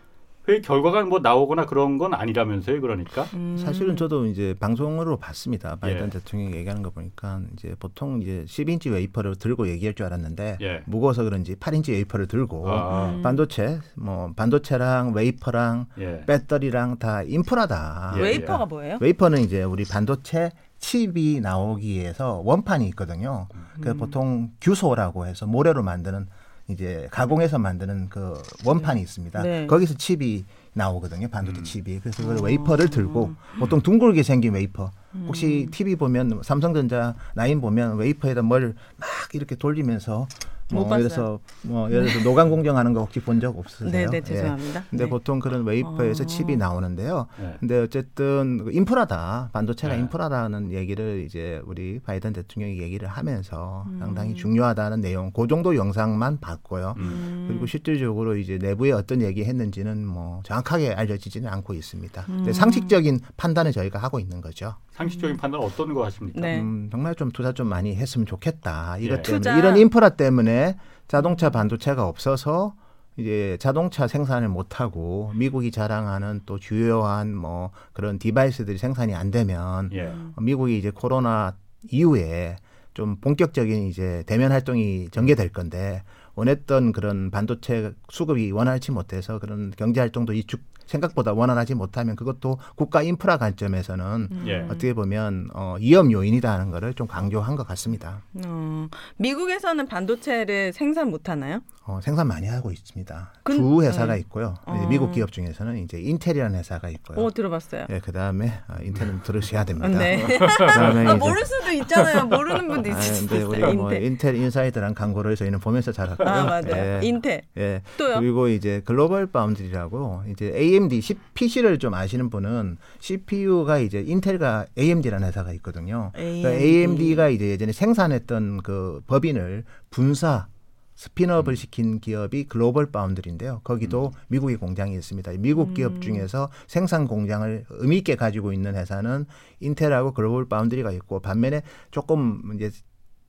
회의 0.51 0.61
결과가 0.61 1.03
뭐 1.05 1.19
나오거나 1.19 1.65
그런 1.65 1.97
건 1.97 2.13
아니라면서요, 2.13 2.81
그러니까? 2.81 3.23
음. 3.33 3.57
사실은 3.57 3.95
저도 3.95 4.25
이제 4.25 4.53
방송으로 4.59 5.17
봤습니다. 5.17 5.77
바이든 5.77 6.07
예. 6.07 6.09
대통령이 6.09 6.55
얘기하는 6.57 6.83
거 6.83 6.89
보니까 6.89 7.41
이제 7.53 7.73
보통 7.79 8.21
이제 8.21 8.43
10인치 8.47 8.91
웨이퍼를 8.91 9.35
들고 9.37 9.69
얘기할 9.69 9.93
줄 9.93 10.05
알았는데 10.05 10.57
예. 10.61 10.81
무거워서 10.85 11.23
그런지 11.23 11.55
8인치 11.55 11.91
웨이퍼를 11.91 12.27
들고 12.27 12.69
아. 12.69 13.13
음. 13.15 13.21
반도체, 13.21 13.79
뭐 13.95 14.33
반도체랑 14.35 15.13
웨이퍼랑 15.13 15.85
예. 15.99 16.23
배터리랑 16.27 16.99
다 16.99 17.23
인프라다. 17.23 18.15
예, 18.17 18.21
웨이퍼가 18.21 18.65
뭐예요? 18.65 18.97
웨이퍼는 18.99 19.39
이제 19.41 19.63
우리 19.63 19.85
반도체 19.85 20.51
칩이 20.79 21.39
나오기 21.41 21.87
위해서 21.87 22.41
원판이 22.43 22.87
있거든요. 22.89 23.47
그 23.49 23.57
음. 23.57 23.81
그 23.81 23.93
보통 23.95 24.49
규소라고 24.59 25.27
해서 25.27 25.45
모래로 25.45 25.83
만드는 25.83 26.27
이제 26.71 27.07
가공해서 27.11 27.59
만드는 27.59 28.09
그 28.09 28.41
원판이 28.65 29.01
있습니다. 29.01 29.41
네. 29.43 29.67
거기서 29.67 29.95
칩이 29.95 30.45
나오거든요. 30.73 31.27
반도체 31.27 31.59
음. 31.59 31.63
칩이. 31.63 31.99
그래서 31.99 32.25
그 32.25 32.41
웨이퍼를 32.41 32.89
들고 32.89 33.33
보통 33.59 33.81
둥글게 33.81 34.23
생긴 34.23 34.53
웨이퍼. 34.53 34.91
혹시 35.27 35.67
TV 35.71 35.93
음. 35.93 35.97
보면 35.97 36.41
삼성전자 36.43 37.15
라인 37.35 37.59
보면 37.59 37.97
웨이퍼에다 37.97 38.41
뭘 38.43 38.73
막 38.97 39.09
이렇게 39.33 39.55
돌리면서 39.55 40.27
뭐 40.73 40.87
그래서 40.87 41.39
뭐 41.63 41.89
예를 41.91 42.05
들어서 42.07 42.23
노광 42.23 42.49
공정하는 42.49 42.93
거 42.93 43.01
혹시 43.01 43.19
본 43.19 43.41
적 43.41 43.57
없으세요? 43.57 43.89
네, 43.91 44.05
네, 44.05 44.21
죄송합니다. 44.21 44.79
예. 44.81 44.83
근데 44.89 45.03
네. 45.05 45.09
보통 45.09 45.39
그런 45.39 45.63
웨이퍼에서 45.65 46.23
어. 46.23 46.25
칩이 46.27 46.57
나오는데요. 46.57 47.25
네. 47.39 47.55
근데 47.59 47.79
어쨌든 47.79 48.67
인프라다. 48.71 49.49
반도체가 49.53 49.95
네. 49.95 49.99
인프라다는 50.01 50.71
얘기를 50.71 51.23
이제 51.25 51.59
우리 51.65 51.99
바이든 51.99 52.33
대통령이 52.33 52.79
얘기를 52.79 53.07
하면서 53.07 53.83
음. 53.87 53.97
상당히 53.99 54.35
중요하다는 54.35 55.01
내용 55.01 55.31
그 55.31 55.47
정도 55.47 55.75
영상만 55.75 56.39
봤고요. 56.39 56.93
음. 56.97 57.45
그리고 57.47 57.65
실질적으로 57.65 58.35
이제 58.35 58.59
내부에 58.61 58.91
어떤 58.91 59.21
얘기 59.21 59.43
했는지는 59.43 60.05
뭐 60.05 60.41
정확하게 60.43 60.93
알려지지는 60.93 61.49
않고 61.49 61.73
있습니다. 61.73 62.25
음. 62.29 62.53
상식적인 62.53 63.21
판단을 63.37 63.71
저희가 63.71 63.97
하고 63.97 64.19
있는 64.19 64.39
거죠. 64.41 64.75
상식적인 64.91 65.37
판단은 65.37 65.65
어떤 65.65 65.93
거 65.93 66.05
하십니까? 66.05 66.39
네. 66.41 66.59
음, 66.59 66.89
정말 66.91 67.15
좀 67.15 67.31
투자 67.31 67.53
좀 67.53 67.67
많이 67.67 67.95
했으면 67.95 68.27
좋겠다. 68.27 68.97
이것 68.99 69.19
예. 69.19 69.21
때문에 69.23 69.39
투자. 69.39 69.57
이런 69.57 69.77
인프라 69.77 70.09
때문에 70.09 70.60
자동차 71.07 71.49
반도체가 71.49 72.07
없어서 72.07 72.73
이제 73.17 73.57
자동차 73.59 74.07
생산을 74.07 74.47
못 74.47 74.79
하고 74.79 75.31
미국이 75.35 75.71
자랑하는 75.71 76.41
또 76.45 76.59
주요한 76.59 77.35
뭐 77.35 77.71
그런 77.93 78.17
디바이스들이 78.19 78.77
생산이 78.77 79.13
안 79.13 79.31
되면 79.31 79.89
예. 79.93 80.13
미국이 80.37 80.77
이제 80.77 80.91
코로나 80.91 81.55
이후에 81.89 82.55
좀 82.93 83.17
본격적인 83.17 83.87
이제 83.87 84.23
대면 84.25 84.51
활동이 84.51 85.09
전개될 85.11 85.49
건데 85.49 86.03
원했던 86.35 86.91
그런 86.91 87.31
반도체 87.31 87.93
수급이 88.09 88.51
원활치 88.51 88.91
못해서 88.91 89.39
그런 89.39 89.71
경제 89.75 89.99
활동도 89.99 90.33
이축 90.33 90.70
생각보다 90.91 91.33
원활하지 91.33 91.75
못하면 91.75 92.15
그것도 92.15 92.57
국가 92.75 93.01
인프라 93.01 93.37
관점에서는 93.37 94.27
음. 94.31 94.45
예. 94.47 94.61
어떻게 94.65 94.93
보면 94.93 95.49
어, 95.53 95.77
위험 95.79 96.11
요인이다는 96.11 96.69
거를 96.71 96.93
좀 96.93 97.07
강조한 97.07 97.55
것 97.55 97.65
같습니다. 97.67 98.21
어, 98.45 98.87
미국에서는 99.17 99.87
반도체를 99.87 100.73
생산 100.73 101.09
못 101.09 101.29
하나요? 101.29 101.61
어, 101.83 101.99
생산 102.01 102.27
많이 102.27 102.47
하고 102.47 102.71
있습니다. 102.71 103.33
근, 103.43 103.57
두 103.57 103.81
회사가 103.81 104.13
네. 104.13 104.19
있고요. 104.19 104.53
어. 104.65 104.87
미국 104.89 105.11
기업 105.11 105.31
중에서는 105.31 105.77
이제 105.77 105.99
인텔이라는 105.99 106.57
회사가 106.59 106.89
있고요. 106.89 107.17
오 107.17 107.31
들어봤어요. 107.31 107.87
네, 107.89 107.99
그 108.03 108.11
다음에 108.11 108.53
아, 108.67 108.77
인텔은 108.83 109.23
들으셔야 109.23 109.65
됩니다. 109.65 109.87
네. 109.87 110.21
그다음에 110.37 111.07
아, 111.07 111.15
모를 111.15 111.43
수도 111.45 111.71
있잖아요. 111.71 112.25
모르는 112.27 112.67
분도 112.67 112.89
있을 112.89 113.01
수 113.01 113.23
있어요. 113.25 113.49
우리가 113.49 113.73
뭐 113.73 113.93
Intel 113.93 114.35
Inside란 114.35 114.93
광고를 114.93 115.35
저희는 115.35 115.59
보면서 115.59 115.91
자랐고요. 115.91 116.27
아 116.27 116.43
맞아요. 116.43 116.61
네. 116.63 116.99
인텔. 117.03 117.41
예. 117.57 117.81
또요. 117.97 118.19
그리고 118.19 118.47
이제 118.47 118.81
글로벌 118.85 119.25
파운드리라고 119.25 120.23
이제 120.29 120.53
AMD 120.81 121.01
PC를 121.33 121.79
좀 121.79 121.93
아시는 121.93 122.29
분은 122.29 122.77
CPU가 122.99 123.79
이제 123.79 124.01
인텔과 124.01 124.67
AMD라는 124.77 125.27
회사가 125.27 125.53
있거든요. 125.53 126.11
AMD. 126.17 126.41
그러니까 126.41 126.63
AMD가 126.63 127.29
이제 127.29 127.49
예전에 127.49 127.71
생산했던 127.71 128.61
그 128.63 129.01
법인을 129.07 129.63
분사 129.89 130.47
spin-off를 130.95 131.53
음. 131.53 131.55
시킨 131.55 131.99
기업이 131.99 132.43
글로벌 132.43 132.91
파운드리인데요. 132.91 133.61
거기도 133.63 134.07
음. 134.07 134.21
미국의 134.27 134.57
공장이 134.57 134.93
있습니다. 134.93 135.31
미국 135.39 135.73
기업 135.73 135.93
음. 135.93 136.01
중에서 136.01 136.49
생산 136.67 137.07
공장을 137.07 137.65
의미 137.69 137.97
있게 137.97 138.15
가지고 138.15 138.53
있는 138.53 138.75
회사는 138.75 139.25
인텔하고 139.61 140.13
글로벌 140.13 140.47
파운드리가 140.47 140.91
있고 140.91 141.19
반면에 141.19 141.63
조금 141.89 142.51
이제 142.55 142.69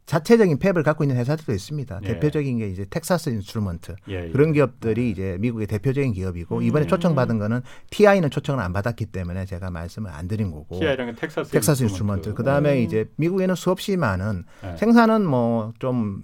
자체적인 0.06 0.58
fab을 0.58 0.82
갖고 0.82 1.04
있는 1.04 1.16
회사들도 1.16 1.52
있습니다. 1.52 2.00
예. 2.02 2.06
대표적인 2.06 2.58
게 2.58 2.68
이제 2.68 2.84
텍사스 2.88 3.30
인스트루먼트 3.30 3.94
예, 4.08 4.26
예. 4.26 4.30
그런 4.30 4.52
기업들이 4.52 5.10
이제 5.10 5.36
미국의 5.40 5.66
대표적인 5.68 6.12
기업이고 6.12 6.58
음. 6.58 6.62
이번에 6.62 6.86
초청받은 6.86 7.38
거는 7.38 7.62
TI는 7.90 8.30
초청을 8.30 8.62
안 8.62 8.72
받았기 8.72 9.06
때문에 9.06 9.46
제가 9.46 9.70
말씀을 9.70 10.10
안 10.10 10.28
드린 10.28 10.50
거고. 10.50 10.78
TI랑 10.78 11.14
텍사스, 11.14 11.50
텍사스 11.52 11.84
인스트루먼트. 11.84 12.28
인스트루먼트. 12.28 12.34
그다음에 12.34 12.78
음. 12.78 12.82
이제 12.82 13.08
미국에는 13.16 13.54
수없이 13.54 13.96
많은 13.96 14.44
예. 14.64 14.76
생산은 14.76 15.24
뭐좀 15.24 16.22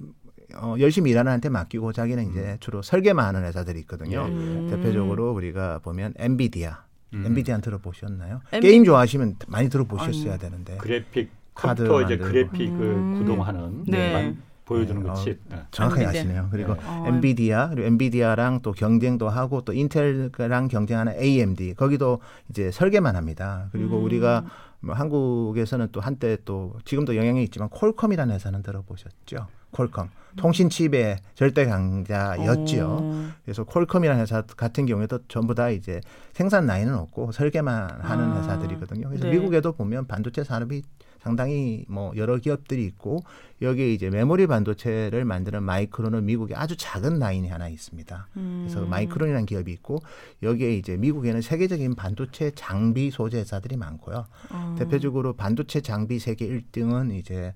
어, 0.57 0.75
열심히 0.81 1.11
일하는 1.11 1.31
한테 1.31 1.49
맡기고 1.49 1.93
자기는 1.93 2.31
이제 2.31 2.41
음. 2.41 2.57
주로 2.61 2.83
설계만 2.83 3.25
하는 3.25 3.45
회사들이 3.47 3.81
있거든요. 3.81 4.25
음. 4.25 4.69
대표적으로 4.71 5.33
우리가 5.33 5.81
보면 5.81 6.15
엔비디아. 6.17 6.85
음. 7.15 7.25
엔비디아 7.27 7.59
들어보셨나요? 7.59 8.41
엔비... 8.53 8.67
게임 8.67 8.85
좋아하시면 8.85 9.37
많이 9.47 9.69
들어보셨어야 9.69 10.33
아니, 10.33 10.41
되는데. 10.41 10.77
그래픽 10.79 11.31
컴퓨터 11.59 12.03
이제 12.03 12.17
그래픽을 12.17 12.81
음. 12.81 13.19
구동하는 13.19 13.85
네. 13.87 14.35
보여주는 14.65 15.03
네. 15.03 15.09
그 15.09 15.15
칩. 15.17 15.41
네. 15.49 15.63
정확하게 15.71 16.03
엔비디아. 16.05 16.21
아시네요. 16.21 16.49
그리고 16.51 16.75
네. 16.75 16.81
어. 16.85 17.05
엔비디아 17.07 17.69
그리고 17.71 17.87
엔비디아랑 17.87 18.61
또 18.63 18.73
경쟁도 18.73 19.29
하고 19.29 19.63
또 19.63 19.73
인텔랑 19.73 20.69
경쟁하는 20.69 21.15
AMD 21.19 21.75
거기도 21.75 22.21
이제 22.51 22.71
설계만 22.71 23.17
합니다. 23.17 23.69
그리고 23.73 23.99
음. 23.99 24.05
우리가 24.05 24.45
뭐 24.81 24.95
한국에서는 24.95 25.89
또 25.91 26.01
한때 26.01 26.37
또 26.45 26.77
지금도 26.85 27.17
영향이 27.17 27.43
있지만 27.45 27.69
콜컴이라는 27.71 28.35
회사는 28.35 28.63
들어보셨죠? 28.63 29.49
콜컴 29.71 30.09
통신 30.37 30.71
칩의 30.71 31.19
절대 31.35 31.67
강자였지요. 31.67 32.87
오. 32.87 33.25
그래서 33.45 33.65
콜컴이라는 33.65 34.23
회사 34.23 34.43
같은 34.43 34.87
경우에도 34.87 35.19
전부 35.29 35.55
다 35.55 35.69
이제 35.71 36.01
생산 36.33 36.67
라인은 36.67 36.95
없고 36.95 37.33
설계만 37.33 38.01
하는 38.01 38.33
아. 38.33 38.39
회사들이거든요. 38.39 39.09
그래서 39.09 39.25
네. 39.25 39.33
미국에도 39.33 39.73
보면 39.73 40.07
반도체 40.07 40.45
산업이 40.45 40.83
상당히 41.21 41.85
뭐 41.89 42.13
여러 42.17 42.37
기업들이 42.39 42.85
있고 42.87 43.21
여기에 43.61 43.93
이제 43.93 44.11
메모리 44.11 44.47
반도체를 44.47 45.25
만드는 45.25 45.63
마이크론은 45.63 46.25
미국에 46.25 46.55
아주 46.55 46.77
작은 46.77 47.19
라인이 47.19 47.49
하나 47.49 47.69
있습니다. 47.69 48.29
음. 48.37 48.67
그래서 48.67 48.87
마이크론이라는 48.87 49.47
기업이 49.47 49.73
있고 49.73 49.99
여기에 50.43 50.77
이제 50.77 50.97
미국에는 50.97 51.41
세계적인 51.41 51.95
반도체 51.95 52.53
장비 52.55 53.11
소재 53.11 53.39
회사들이 53.39 53.77
많고요. 53.77 54.27
어. 54.51 54.77
대표적으로 54.79 55.35
반도체 55.35 55.81
장비 55.81 56.19
세계 56.19 56.47
1등은 56.49 57.15
이제 57.19 57.55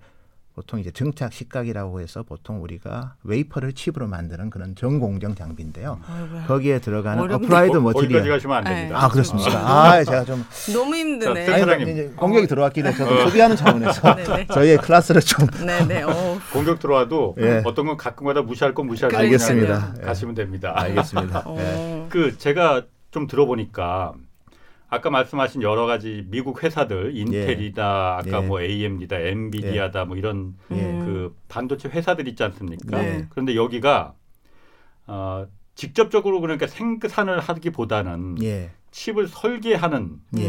보통 0.54 0.78
이제 0.78 0.90
증착 0.90 1.32
식각이라고 1.32 2.00
해서 2.00 2.22
보통 2.22 2.62
우리가 2.62 3.14
웨이퍼를 3.24 3.72
칩으로 3.72 4.06
만드는 4.06 4.50
그런 4.50 4.74
전공정 4.74 5.34
장비인데요. 5.34 5.98
아이고야. 6.06 6.44
거기에 6.46 6.78
들어가는 6.78 7.22
어렵네. 7.22 7.46
어플라이드 7.46 7.76
머티리얼. 7.78 7.92
거기까지 8.22 8.28
가시면 8.28 8.56
안 8.58 8.64
됩니다. 8.64 9.02
아 9.04 9.08
그렇습니까? 9.08 9.50
아 9.58 10.04
제가 10.04 10.24
좀 10.24 10.44
너무 10.74 10.94
힘드네. 10.94 11.46
자, 11.46 11.72
아니, 11.72 11.90
이제 11.92 12.12
공격이 12.16 12.46
들어왔기 12.46 12.82
때문에 12.82 12.98
저도 12.98 13.14
어. 13.14 13.24
수비하는 13.26 13.56
차원에서 13.56 14.14
네, 14.16 14.24
네. 14.24 14.46
저희의 14.52 14.76
클래스를 14.78 15.22
좀. 15.22 15.46
네네. 15.66 16.02
어. 16.02 16.38
공격 16.52 16.78
들어와도 16.80 17.36
예. 17.40 17.62
어떤 17.64 17.86
건 17.86 17.96
가끔가다 17.96 18.42
무시할 18.42 18.74
건 18.74 18.86
무시할 18.86 19.10
거 19.10 19.16
알겠습니다. 19.18 19.94
가시면 20.04 20.34
됩니다. 20.34 20.72
알겠습니다. 20.76 21.42
어. 21.46 21.56
예. 21.58 22.06
그 22.10 22.36
제가 22.36 22.82
좀 23.10 23.26
들어보니까 23.26 24.12
아까 24.92 25.08
말씀하신 25.08 25.62
여러 25.62 25.86
가지 25.86 26.26
미국 26.28 26.62
회사들 26.62 27.16
인텔이다 27.16 28.20
예. 28.26 28.28
아까 28.28 28.42
예. 28.42 28.46
뭐 28.46 28.60
AMD다 28.60 29.16
엔비디아다 29.16 30.00
예. 30.00 30.04
뭐 30.04 30.18
이런 30.18 30.54
예. 30.70 30.76
그 30.76 31.34
반도체 31.48 31.88
회사들 31.88 32.28
있지 32.28 32.44
않습니까? 32.44 33.00
네. 33.00 33.26
그런데 33.30 33.56
여기가 33.56 34.14
어 35.06 35.46
직접적으로 35.74 36.42
그러니까 36.42 36.66
생산을 36.66 37.40
하기보다는 37.40 38.42
예. 38.42 38.70
칩을 38.90 39.28
설계하는 39.28 40.18
예. 40.36 40.42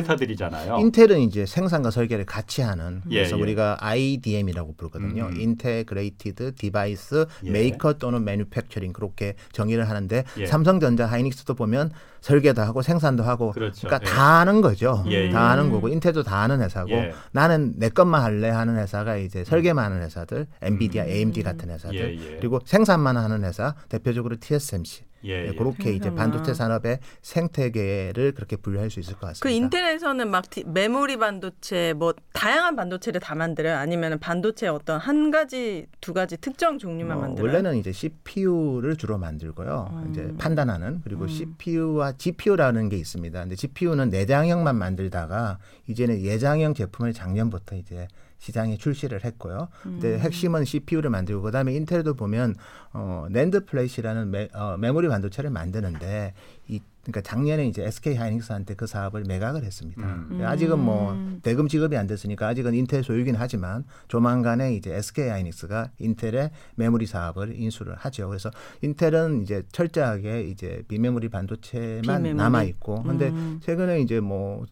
회사들이잖아요. 0.00 0.78
인텔은 0.78 1.20
이제 1.20 1.46
생산과 1.46 1.90
설계를 1.90 2.24
같이 2.26 2.62
하는 2.62 3.02
예, 3.10 3.18
그래서 3.18 3.36
예. 3.36 3.42
우리가 3.42 3.76
IDM이라고 3.80 4.74
부르거든요. 4.76 5.26
음. 5.26 5.40
integrated 5.40 6.54
device 6.54 7.26
예. 7.44 7.50
메이커 7.50 7.94
또는 7.94 8.24
manufacturing 8.24 8.92
그렇게 8.92 9.34
정의를 9.52 9.88
하는데 9.88 10.24
예. 10.38 10.46
삼성전자 10.46 11.06
하이닉스도 11.06 11.54
보면 11.54 11.90
설계도 12.20 12.62
하고 12.62 12.82
생산도 12.82 13.22
하고 13.22 13.52
그렇죠. 13.52 13.88
그러니까 13.88 14.08
예. 14.08 14.14
다 14.14 14.40
하는 14.40 14.60
거죠. 14.60 15.04
예, 15.08 15.30
다 15.30 15.50
하는 15.50 15.70
거고 15.70 15.88
인텔도 15.88 16.22
다 16.22 16.42
하는 16.42 16.60
회사고 16.60 16.90
나는 17.32 17.74
내 17.76 17.88
것만 17.88 18.22
할래 18.22 18.48
하는 18.48 18.76
회사가 18.76 19.16
이제 19.16 19.44
설계만 19.44 19.84
하는 19.84 20.02
회사들, 20.02 20.46
엔비디아, 20.60 21.04
음. 21.04 21.08
AMD 21.08 21.42
같은 21.42 21.70
회사들 21.70 22.38
그리고 22.40 22.60
생산만 22.64 23.16
하는 23.16 23.44
회사 23.44 23.74
대표적으로 23.88 24.36
TSMC 24.38 25.09
예, 25.24 25.48
예. 25.48 25.52
그렇게 25.52 25.92
이제 25.92 26.14
반도체 26.14 26.54
산업의 26.54 26.98
생태계를 27.22 28.32
그렇게 28.32 28.56
분류할 28.56 28.90
수 28.90 29.00
있을 29.00 29.14
것 29.14 29.28
같습니다. 29.28 29.42
그 29.42 29.50
인텔에서는 29.50 30.30
막 30.30 30.44
메모리 30.66 31.18
반도체 31.18 31.92
뭐 31.94 32.14
다양한 32.32 32.76
반도체를 32.76 33.20
다 33.20 33.34
만들어요? 33.34 33.76
아니면 33.76 34.18
반도체 34.18 34.68
어떤 34.68 34.98
한 34.98 35.30
가지 35.30 35.86
두 36.00 36.12
가지 36.12 36.36
특정 36.36 36.78
종류만 36.78 37.18
어, 37.18 37.20
만들어요? 37.20 37.52
원래는 37.52 37.78
이제 37.78 37.92
CPU를 37.92 38.96
주로 38.96 39.18
만들고요. 39.18 39.90
음. 39.92 40.10
이제 40.10 40.32
판단하는 40.38 41.00
그리고 41.04 41.24
음. 41.24 41.28
CPU와 41.28 42.12
GPU라는 42.12 42.88
게 42.88 42.96
있습니다. 42.96 43.40
근데 43.40 43.56
GPU는 43.56 44.10
내장형만 44.10 44.76
만들다가 44.76 45.58
이제는 45.86 46.22
외장형 46.22 46.74
제품을 46.74 47.12
작년부터 47.12 47.76
이제 47.76 48.08
시장에 48.40 48.76
출시를 48.76 49.24
했고요. 49.24 49.68
근데 49.82 50.14
음. 50.14 50.18
핵심은 50.18 50.64
CPU를 50.64 51.10
만들고 51.10 51.42
그다음에 51.42 51.74
인텔도 51.74 52.14
보면 52.14 52.56
어 52.92 53.26
NAND 53.30 53.66
flash라는 53.66 54.30
메, 54.30 54.48
어, 54.54 54.76
메모리 54.78 55.08
반도체를 55.08 55.50
만드는데 55.50 56.34
이 56.66 56.80
그러니까 57.02 57.22
작년에 57.22 57.66
이제 57.66 57.84
SK 57.84 58.16
하이닉스한테 58.16 58.74
그 58.74 58.86
사업을 58.86 59.24
매각을 59.26 59.62
했습니다. 59.64 60.02
음. 60.02 60.42
아직은 60.42 60.78
뭐 60.78 61.12
음. 61.12 61.40
대금 61.42 61.68
지급이 61.68 61.96
안 61.96 62.06
됐으니까 62.06 62.48
아직은 62.48 62.74
인텔 62.74 63.02
소유긴 63.02 63.36
하지만 63.36 63.84
조만간에 64.08 64.74
이제 64.74 64.94
SK 64.94 65.28
하이닉스가 65.28 65.92
인텔의 65.98 66.50
메모리 66.76 67.06
사업을 67.06 67.54
인수를 67.58 67.94
하죠. 67.94 68.28
그래서 68.28 68.50
인텔은 68.82 69.42
이제 69.42 69.62
철저하게 69.72 70.42
이제 70.44 70.82
비메모리 70.88 71.28
반도체만 71.28 72.02
비메모리? 72.02 72.34
남아 72.34 72.64
있고 72.64 73.02
근데 73.02 73.28
음. 73.28 73.60
최근에 73.62 74.00
이제 74.00 74.20
뭐 74.20 74.64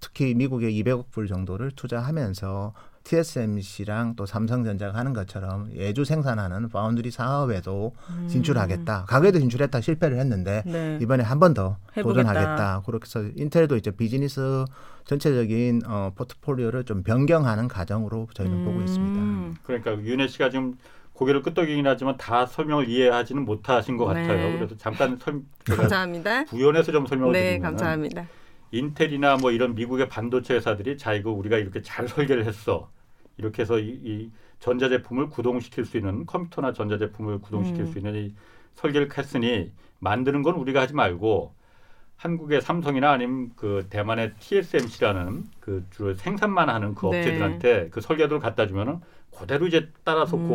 특히 0.00 0.34
미국에 0.34 0.70
200억 0.70 1.10
불 1.10 1.28
정도를 1.28 1.70
투자하면서 1.72 2.72
TSMC랑 3.50 4.14
또 4.14 4.24
삼성전자가 4.24 4.96
하는 4.96 5.12
것처럼 5.12 5.68
외주 5.74 6.04
생산하는 6.04 6.68
파운드리 6.68 7.10
사업에도 7.10 7.92
음. 8.10 8.28
진출하겠다. 8.28 9.06
과거에도 9.08 9.38
진출했다 9.40 9.80
실패를 9.80 10.18
했는데 10.18 10.62
네. 10.64 10.98
이번에 11.02 11.24
한 11.24 11.40
번 11.40 11.54
더 11.54 11.78
도전하겠다. 12.00 12.82
그렇게 12.86 13.04
해서 13.06 13.28
인텔도 13.34 13.76
이제 13.76 13.90
비즈니스 13.90 14.64
전체적인 15.06 15.82
어, 15.86 16.12
포트폴리오를 16.14 16.84
좀 16.84 17.02
변경하는 17.02 17.66
과정으로 17.66 18.28
저희는 18.34 18.58
음. 18.58 18.64
보고 18.66 18.80
있습니다. 18.82 19.60
그러니까 19.64 19.98
윤혜 20.04 20.28
씨가 20.28 20.50
지금 20.50 20.76
고개를 21.14 21.42
끄덕이긴 21.42 21.86
하지만 21.86 22.16
다 22.18 22.44
설명을 22.46 22.88
이해하지는 22.88 23.44
못하신 23.44 23.96
것 23.96 24.12
네. 24.12 24.22
같아요. 24.22 24.56
그래서 24.58 24.76
잠깐 24.76 25.18
설, 25.18 25.40
감사합니다. 25.66 26.44
부연해서 26.44 26.92
좀 26.92 27.06
설명을 27.06 27.32
네, 27.32 27.40
드리면 27.52 27.62
감사합니다. 27.62 28.26
인텔이나 28.70 29.36
뭐 29.38 29.50
이런 29.50 29.74
미국의 29.74 30.08
반도체 30.08 30.54
회사들이 30.54 30.96
자 30.98 31.14
이거 31.14 31.30
우리가 31.32 31.56
이렇게 31.56 31.82
잘 31.82 32.06
설계를 32.06 32.44
했어. 32.46 32.88
이렇게 33.40 33.62
해서 33.62 33.78
이, 33.78 33.98
이 34.04 34.30
전자제품을 34.60 35.30
구동시킬 35.30 35.84
수 35.84 35.96
있는 35.96 36.26
컴퓨터나 36.26 36.72
전자제품을 36.72 37.40
구동시킬 37.40 37.82
음. 37.82 37.86
수 37.86 37.98
있는 37.98 38.14
이 38.14 38.34
설계를 38.74 39.08
했으니 39.16 39.72
만드는 39.98 40.42
건 40.42 40.54
우리가 40.54 40.82
하지 40.82 40.94
말고 40.94 41.54
한국의 42.16 42.60
삼성이나 42.60 43.10
아니면 43.10 43.50
그 43.56 43.86
대만의 43.88 44.34
TSMC라는 44.38 45.44
그 45.58 45.86
주로 45.90 46.14
생산만 46.14 46.68
하는 46.68 46.94
그 46.94 47.06
네. 47.06 47.18
업체들한테 47.18 47.88
그 47.88 48.02
설계도를 48.02 48.40
갖다 48.40 48.66
주면은 48.66 49.00
그대로 49.36 49.66
이제 49.66 49.90
따라서 50.04 50.36
음. 50.36 50.46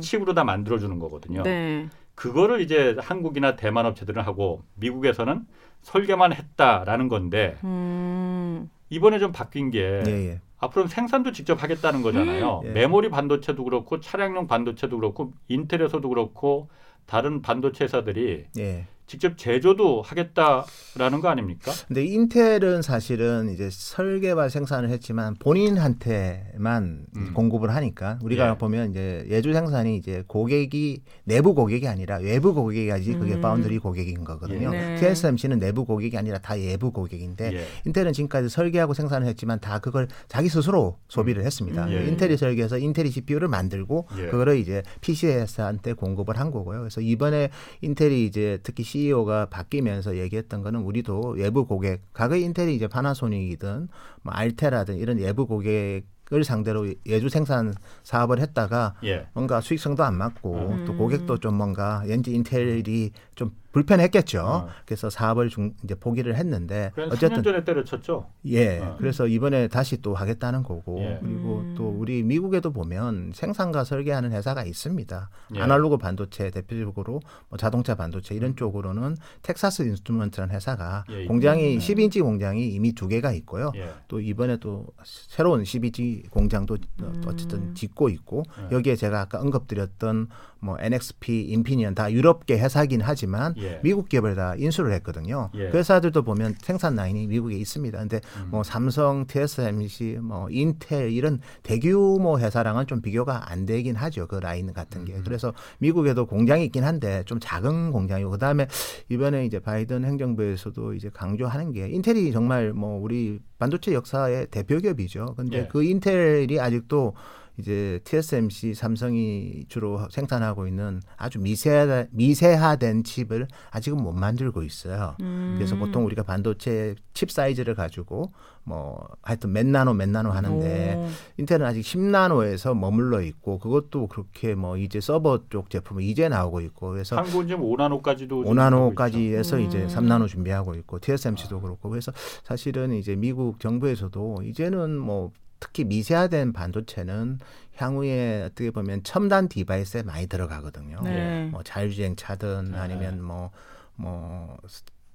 그 0.00 0.06
칩으로 0.06 0.34
다 0.34 0.44
만들어 0.44 0.78
주는 0.78 0.98
거거든요. 0.98 1.42
네. 1.42 1.88
그거를 2.14 2.60
이제 2.60 2.96
한국이나 3.00 3.56
대만 3.56 3.86
업체들은 3.86 4.22
하고 4.22 4.64
미국에서는 4.74 5.46
설계만 5.82 6.34
했다라는 6.34 7.08
건데 7.08 7.56
음. 7.64 8.68
이번에 8.90 9.18
좀 9.18 9.32
바뀐 9.32 9.70
게 9.70 10.02
예, 10.06 10.10
예. 10.10 10.40
앞으로는 10.58 10.88
생산도 10.88 11.32
직접 11.32 11.62
하겠다는 11.62 12.02
거잖아요. 12.02 12.62
예. 12.64 12.68
메모리 12.70 13.10
반도체도 13.10 13.64
그렇고 13.64 14.00
차량용 14.00 14.46
반도체도 14.46 14.96
그렇고 14.96 15.32
인텔에서도 15.48 16.08
그렇고 16.08 16.68
다른 17.06 17.42
반도체 17.42 17.84
회사들이 17.84 18.46
예. 18.58 18.86
직접 19.08 19.38
제조도 19.38 20.02
하겠다라는 20.02 21.20
거 21.22 21.28
아닙니까? 21.28 21.72
근데 21.88 22.04
인텔은 22.04 22.82
사실은 22.82 23.50
이제 23.52 23.70
설계와 23.72 24.50
생산을 24.50 24.90
했지만 24.90 25.34
본인한테만 25.38 27.06
음. 27.16 27.30
공급을 27.32 27.74
하니까 27.74 28.18
우리가 28.22 28.50
예. 28.50 28.58
보면 28.58 28.90
이제 28.90 29.24
외주 29.30 29.54
생산이 29.54 29.96
이제 29.96 30.22
고객이 30.26 31.02
내부 31.24 31.54
고객이 31.54 31.88
아니라 31.88 32.18
외부 32.18 32.52
고객이지 32.52 33.14
그게 33.14 33.34
음. 33.36 33.40
바운드리 33.40 33.78
고객인 33.78 34.24
거거든요. 34.24 34.74
예. 34.74 34.78
네. 34.78 34.96
TSMC는 34.96 35.58
내부 35.58 35.86
고객이 35.86 36.16
아니라 36.18 36.38
다 36.38 36.60
외부 36.60 36.92
고객인데 36.92 37.52
예. 37.54 37.64
인텔은 37.86 38.12
지금까지 38.12 38.50
설계하고 38.50 38.92
생산을 38.92 39.26
했지만 39.26 39.58
다 39.58 39.78
그걸 39.78 40.08
자기 40.28 40.50
스스로 40.50 40.98
소비를 41.08 41.42
음. 41.42 41.46
했습니다. 41.46 41.86
음. 41.86 42.08
인텔이 42.08 42.36
설계해서 42.36 42.76
인텔이 42.76 43.10
CPU를 43.10 43.48
만들고 43.48 44.06
예. 44.18 44.26
그거를 44.26 44.58
이제 44.58 44.82
PC 45.00 45.28
회사한테 45.28 45.94
공급을 45.94 46.38
한 46.38 46.50
거고요. 46.50 46.80
그래서 46.80 47.00
이번에 47.00 47.48
인텔이 47.80 48.26
이제 48.26 48.58
특히 48.62 48.84
CEO가 48.98 49.46
바뀌면서 49.46 50.16
얘기했던 50.16 50.62
거는 50.62 50.80
우리도 50.80 51.34
외부 51.36 51.66
고객, 51.66 52.02
과거에 52.12 52.40
인텔이 52.40 52.74
이제 52.74 52.88
파나소닉이든 52.88 53.88
뭐 54.22 54.34
알테라든 54.34 54.96
이런 54.96 55.18
외부 55.18 55.46
고객 55.46 56.04
을 56.30 56.44
상대로 56.44 56.86
예주 57.06 57.30
생산 57.30 57.72
사업을 58.02 58.38
했다가 58.38 58.96
예. 59.04 59.28
뭔가 59.32 59.62
수익성도 59.62 60.04
안 60.04 60.14
맞고 60.14 60.54
음. 60.54 60.84
또 60.84 60.94
고객도 60.94 61.38
좀 61.38 61.54
뭔가 61.54 62.02
왠지 62.06 62.34
인텔이 62.34 63.12
좀 63.38 63.52
불편했겠죠. 63.70 64.40
어. 64.40 64.68
그래서 64.84 65.10
사업을 65.10 65.48
중, 65.48 65.74
이제 65.84 65.94
포기를 65.94 66.34
했는데 66.34 66.90
어쨌든 67.10 67.42
전에 67.42 67.62
때려쳤죠. 67.62 68.26
예. 68.46 68.80
어. 68.80 68.96
그래서 68.98 69.28
이번에 69.28 69.68
다시 69.68 70.02
또 70.02 70.14
하겠다는 70.14 70.64
거고 70.64 70.98
예. 71.00 71.18
그리고 71.22 71.58
음. 71.60 71.74
또 71.76 71.88
우리 71.88 72.24
미국에도 72.24 72.72
보면 72.72 73.32
생산과 73.34 73.84
설계하는 73.84 74.32
회사가 74.32 74.64
있습니다. 74.64 75.30
예. 75.54 75.60
아날로그 75.60 75.98
반도체 75.98 76.50
대표적으로 76.50 77.20
뭐 77.48 77.58
자동차 77.58 77.94
반도체 77.94 78.34
이런 78.34 78.50
음. 78.50 78.56
쪽으로는 78.56 79.16
텍사스 79.42 79.82
인스트루먼트라는 79.82 80.54
회사가 80.54 81.04
예, 81.10 81.26
공장이 81.26 81.74
예. 81.74 81.78
10인치 81.78 82.20
공장이 82.22 82.68
이미 82.68 82.92
두 82.92 83.06
개가 83.06 83.32
있고요. 83.32 83.70
예. 83.76 83.90
또 84.08 84.20
이번에 84.20 84.56
또 84.56 84.86
새로운 85.04 85.62
12인치 85.62 86.28
공장도 86.30 86.78
음. 87.02 87.22
어쨌든 87.26 87.74
짓고 87.76 88.08
있고 88.08 88.42
예. 88.70 88.74
여기에 88.74 88.96
제가 88.96 89.20
아까 89.20 89.38
언급드렸던 89.40 90.28
뭐 90.60 90.76
NXP, 90.80 91.44
인피니언 91.44 91.94
다 91.94 92.10
유럽계 92.10 92.58
회사긴 92.58 93.00
하지만 93.00 93.27
예. 93.58 93.80
미국 93.82 94.08
기업을 94.08 94.34
다 94.34 94.54
인수를 94.56 94.92
했거든요. 94.94 95.50
예. 95.54 95.70
그 95.70 95.78
회사들도 95.78 96.22
보면 96.22 96.56
생산 96.60 96.94
라인이 96.94 97.26
미국에 97.26 97.56
있습니다. 97.56 97.98
근데 97.98 98.20
음. 98.36 98.48
뭐 98.50 98.62
삼성, 98.62 99.26
TSMC, 99.26 100.18
뭐 100.22 100.48
인텔 100.50 101.12
이런 101.12 101.40
대규모 101.62 102.38
회사랑은 102.38 102.86
좀 102.86 103.00
비교가 103.00 103.50
안 103.50 103.66
되긴 103.66 103.96
하죠. 103.96 104.26
그 104.26 104.36
라인 104.36 104.72
같은 104.72 105.04
게. 105.04 105.14
음. 105.14 105.22
그래서 105.24 105.52
미국에도 105.78 106.26
공장이 106.26 106.64
있긴 106.66 106.84
한데 106.84 107.22
좀 107.26 107.38
작은 107.40 107.92
공장이고 107.92 108.30
그다음에 108.30 108.66
이번에 109.08 109.46
이제 109.46 109.58
바이든 109.58 110.04
행정부에서도 110.04 110.94
이제 110.94 111.10
강조하는 111.12 111.72
게 111.72 111.88
인텔이 111.88 112.32
정말 112.32 112.72
뭐 112.72 113.00
우리 113.00 113.40
반도체 113.58 113.92
역사의 113.94 114.48
대표 114.50 114.78
기업이죠. 114.78 115.34
근데 115.36 115.58
예. 115.58 115.68
그 115.68 115.82
인텔이 115.82 116.60
아직도 116.60 117.14
이제 117.58 117.98
TSMC 118.04 118.74
삼성이 118.74 119.64
주로 119.68 120.06
생산하고 120.10 120.68
있는 120.68 121.00
아주 121.16 121.40
미세하, 121.40 122.06
미세화된 122.10 123.02
칩을 123.02 123.48
아직은 123.70 124.00
못 124.00 124.12
만들고 124.12 124.62
있어요. 124.62 125.16
음. 125.20 125.54
그래서 125.56 125.76
보통 125.76 126.06
우리가 126.06 126.22
반도체 126.22 126.94
칩 127.14 127.32
사이즈를 127.32 127.74
가지고 127.74 128.32
뭐 128.62 129.08
하여튼 129.22 129.52
몇 129.52 129.66
나노 129.66 129.94
몇 129.94 130.08
나노 130.08 130.30
하는데 130.30 130.94
오. 130.96 131.08
인텔은 131.38 131.66
아직 131.66 131.80
10나노에서 131.80 132.78
머물러 132.78 133.22
있고 133.22 133.58
그것도 133.58 134.06
그렇게 134.06 134.54
뭐 134.54 134.76
이제 134.76 135.00
서버 135.00 135.40
쪽 135.48 135.70
제품은 135.70 136.04
이제 136.04 136.28
나오고 136.28 136.60
있고 136.60 136.90
그래서 136.90 137.16
한국은 137.16 137.48
지금 137.48 137.62
5나노까지도 137.62 138.44
5나노까지 138.44 139.34
해서 139.34 139.56
음. 139.56 139.62
이제 139.62 139.86
3나노 139.86 140.28
준비하고 140.28 140.74
있고 140.76 141.00
TSMC도 141.00 141.56
아. 141.56 141.60
그렇고 141.60 141.88
그래서 141.88 142.12
사실은 142.44 142.92
이제 142.92 143.16
미국 143.16 143.58
정부에서도 143.58 144.42
이제는 144.44 144.96
뭐 144.96 145.32
특히 145.60 145.84
미세화된 145.84 146.52
반도체는 146.52 147.38
향후에 147.76 148.42
어떻게 148.44 148.70
보면 148.70 149.02
첨단 149.04 149.48
device에 149.48 150.02
많이 150.02 150.26
들어가거든요. 150.26 151.00
네. 151.02 151.46
뭐 151.50 151.62
자율주행 151.62 152.16
차든 152.16 152.72
네. 152.72 152.78
아니면 152.78 153.22
뭐뭐 153.22 153.50
뭐 153.96 154.56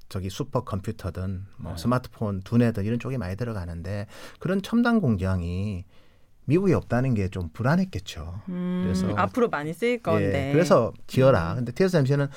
저기 0.10 0.30
슈퍼 0.30 0.64
컴퓨터든 0.64 1.46
뭐 1.58 1.72
네. 1.74 1.78
스마트폰 1.78 2.42
두뇌든 2.42 2.86
이런 2.86 3.00
쪽에 3.00 3.18
많이 3.18 3.36
들어가는데 3.36 4.08
그런 4.40 4.62
첨단 4.62 5.02
공장이 5.02 5.86
미국에 6.46 6.74
없다는 6.74 7.14
게 7.14 7.30
좀 7.30 7.50
불안했겠죠. 7.54 8.42
음, 8.50 8.82
그래서 8.84 9.08
앞으로 9.16 9.50
많이 9.50 9.74
쓰일 9.74 10.04
건데. 10.04 10.50
예, 10.50 10.54
그래서 10.54 10.92
지어라. 11.08 11.54
음. 11.54 11.56
근데 11.58 11.72
TSMC는 11.72 12.28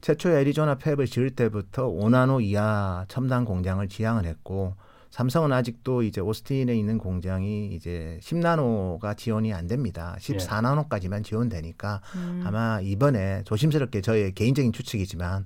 최초 0.00 0.30
애리조나 0.30 0.76
팹을 0.78 1.10
지을 1.10 1.30
때부터 1.30 1.88
5나노 1.88 2.42
이하 2.42 3.04
첨단 3.08 3.44
공장을 3.44 3.86
지향을 3.88 4.24
했고 4.24 4.76
삼성은 5.10 5.52
아직도 5.52 6.02
이제 6.02 6.20
오스틴에 6.20 6.74
있는 6.74 6.98
공장이 6.98 7.74
이제 7.74 8.18
10나노가 8.22 9.16
지원이 9.16 9.52
안 9.52 9.66
됩니다. 9.66 10.16
14나노까지만 10.18 11.24
지원되니까 11.24 12.00
음. 12.16 12.42
아마 12.44 12.80
이번에 12.82 13.42
조심스럽게 13.44 14.00
저의 14.00 14.32
개인적인 14.32 14.72
추측이지만 14.72 15.44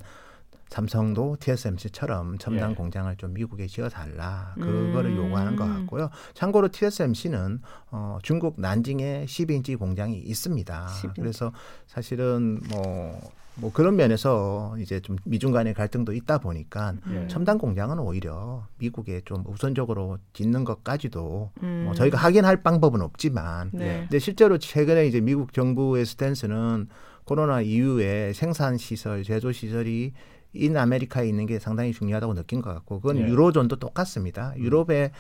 삼성도 0.71 1.37
TSMC처럼 1.41 2.39
첨단 2.39 2.71
예. 2.71 2.75
공장을 2.75 3.15
좀 3.17 3.35
미국에 3.35 3.67
지어달라 3.67 4.55
그거를 4.55 5.11
음. 5.11 5.17
요구하는 5.17 5.57
것 5.57 5.67
같고요. 5.67 6.11
참고로 6.35 6.69
TSMC는 6.69 7.61
어, 7.91 8.19
중국 8.23 8.61
난징에 8.61 9.27
12인치 9.27 9.77
공장이 9.77 10.17
있습니다. 10.19 10.87
12인치. 10.87 11.15
그래서 11.17 11.53
사실은 11.89 12.61
뭐 12.71 13.21
뭐 13.61 13.73
그런 13.73 13.97
면에서 13.97 14.75
이제 14.81 15.01
좀 15.01 15.17
미중 15.25 15.53
간의 15.53 15.75
갈등도 15.75 16.13
있다 16.13 16.39
보니까 16.39 16.95
예. 17.13 17.27
첨단 17.29 17.59
공장은 17.59 17.99
오히려 17.99 18.67
미국에 18.79 19.21
좀 19.25 19.45
우선적으로 19.47 20.19
짓는 20.33 20.65
것까지도 20.65 21.51
음. 21.63 21.83
뭐 21.85 21.95
저희가 21.95 22.17
확인할 22.19 22.63
방법은 22.63 23.01
없지만 23.03 23.71
네. 23.73 24.01
근데 24.03 24.19
실제로 24.19 24.59
최근에 24.59 25.07
이제 25.07 25.21
미국 25.21 25.53
정부의 25.53 26.07
stance는 26.07 26.89
코로나 27.25 27.61
이후에 27.61 28.33
생산 28.33 28.77
시설, 28.77 29.23
제조 29.23 29.53
시설이 29.53 30.13
in 30.53 30.77
America에 30.77 31.29
있는 31.29 31.47
게 31.47 31.61
상당히 31.61 31.93
중요하다고 31.93 32.35
느낀 32.35 32.61
것 32.61 32.75
같고 32.75 33.01
그건 33.01 33.19
예. 33.19 33.29
유로존도 33.29 33.77
똑같습니다. 33.77 34.53
유럽에 34.57 35.13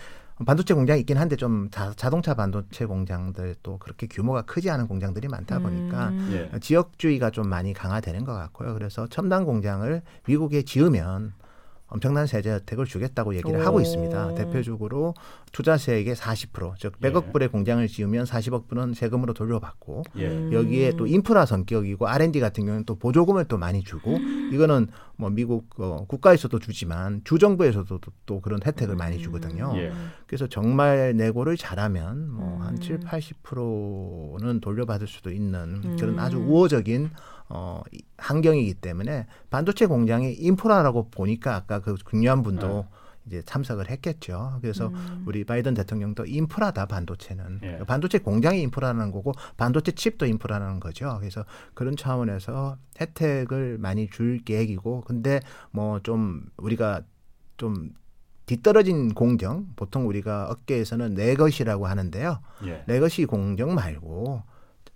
반도체 0.46 0.74
공장이 0.74 1.00
있긴 1.00 1.18
한데 1.18 1.36
좀 1.36 1.68
자, 1.70 1.92
동차 2.10 2.34
반도체 2.34 2.86
공장들 2.86 3.56
또 3.62 3.78
그렇게 3.78 4.06
규모가 4.06 4.42
크지 4.42 4.70
않은 4.70 4.88
공장들이 4.88 5.28
많다 5.28 5.58
보니까 5.58 6.08
음. 6.08 6.50
예. 6.54 6.58
지역주의가 6.58 7.30
좀 7.30 7.48
많이 7.48 7.72
강화되는 7.72 8.24
것 8.24 8.32
같고요. 8.32 8.74
그래서 8.74 9.06
첨단 9.08 9.44
공장을 9.44 10.02
미국에 10.26 10.62
지으면 10.62 11.32
엄청난 11.90 12.26
세제 12.26 12.50
혜택을 12.52 12.86
주겠다고 12.86 13.34
얘기를 13.34 13.60
오. 13.60 13.62
하고 13.62 13.80
있습니다. 13.80 14.34
대표적으로 14.34 15.14
투자세액의 15.52 16.14
40%, 16.14 16.74
즉 16.78 17.00
100억 17.00 17.26
예. 17.26 17.32
불의 17.32 17.48
공장을 17.48 17.86
지으면 17.86 18.24
40억 18.24 18.68
불은 18.68 18.94
세금으로 18.94 19.34
돌려받고 19.34 20.04
예. 20.18 20.52
여기에 20.52 20.92
또 20.96 21.06
인프라 21.06 21.44
성격이고 21.44 22.06
R&D 22.06 22.38
같은 22.40 22.64
경우는 22.64 22.84
또 22.84 22.94
보조금을 22.94 23.46
또 23.46 23.58
많이 23.58 23.82
주고 23.82 24.18
이거는 24.52 24.86
뭐 25.16 25.30
미국 25.30 25.68
어, 25.78 26.06
국가에서도 26.06 26.56
주지만 26.60 27.20
주정부에서도 27.24 28.00
또 28.24 28.40
그런 28.40 28.60
혜택을 28.64 28.94
많이 28.94 29.16
음. 29.16 29.20
주거든요. 29.20 29.72
예. 29.76 29.92
그래서 30.26 30.46
정말 30.46 31.14
내고를 31.16 31.56
잘하면 31.56 32.30
뭐한 32.30 32.74
음. 32.74 32.80
7, 32.80 33.00
80%는 33.00 34.60
돌려받을 34.60 35.08
수도 35.08 35.30
있는 35.30 35.96
그런 35.96 36.18
아주 36.20 36.38
음. 36.38 36.48
우호적인 36.48 37.10
어, 37.50 37.82
환경이기 38.16 38.74
때문에 38.74 39.26
반도체 39.50 39.86
공장의 39.86 40.34
인프라라고 40.34 41.10
보니까 41.10 41.56
아까 41.56 41.80
그 41.80 41.96
중요한 42.08 42.42
분도 42.42 42.68
네. 42.68 43.00
이제 43.26 43.42
참석을 43.42 43.90
했겠죠. 43.90 44.58
그래서 44.62 44.88
음. 44.88 45.24
우리 45.26 45.44
바이든 45.44 45.74
대통령도 45.74 46.24
인프라다 46.26 46.86
반도체는 46.86 47.60
예. 47.62 47.78
반도체 47.86 48.18
공장이 48.18 48.62
인프라라는 48.62 49.12
거고 49.12 49.32
반도체 49.56 49.92
칩도 49.92 50.26
인프라라는 50.26 50.80
거죠. 50.80 51.16
그래서 51.20 51.44
그런 51.74 51.96
차원에서 51.96 52.78
혜택을 53.00 53.78
많이 53.78 54.08
줄 54.08 54.38
계획이고 54.38 55.02
근데 55.02 55.40
뭐 55.70 56.00
좀 56.02 56.46
우리가 56.56 57.02
좀 57.56 57.90
뒤떨어진 58.46 59.14
공정 59.14 59.68
보통 59.76 60.08
우리가 60.08 60.48
업계에서는 60.50 61.14
내 61.14 61.34
것이라고 61.34 61.86
하는데요. 61.86 62.40
예. 62.66 62.84
내 62.86 62.98
것이 63.00 63.26
공정 63.26 63.74
말고 63.74 64.42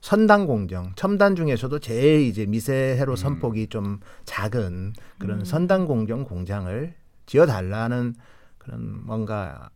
선단 0.04 0.46
공정, 0.46 0.92
첨단 0.96 1.34
중에서도 1.34 1.78
제일 1.78 2.20
이제 2.26 2.44
미세해로 2.44 3.14
음. 3.14 3.16
선폭이 3.16 3.68
좀 3.68 4.00
작은 4.26 4.92
그런 5.18 5.38
음. 5.38 5.44
선단 5.46 5.86
공정 5.86 6.24
공장을 6.24 6.92
지어 7.24 7.46
달라는 7.46 8.14
그런 8.58 9.06
뭔가 9.06 9.70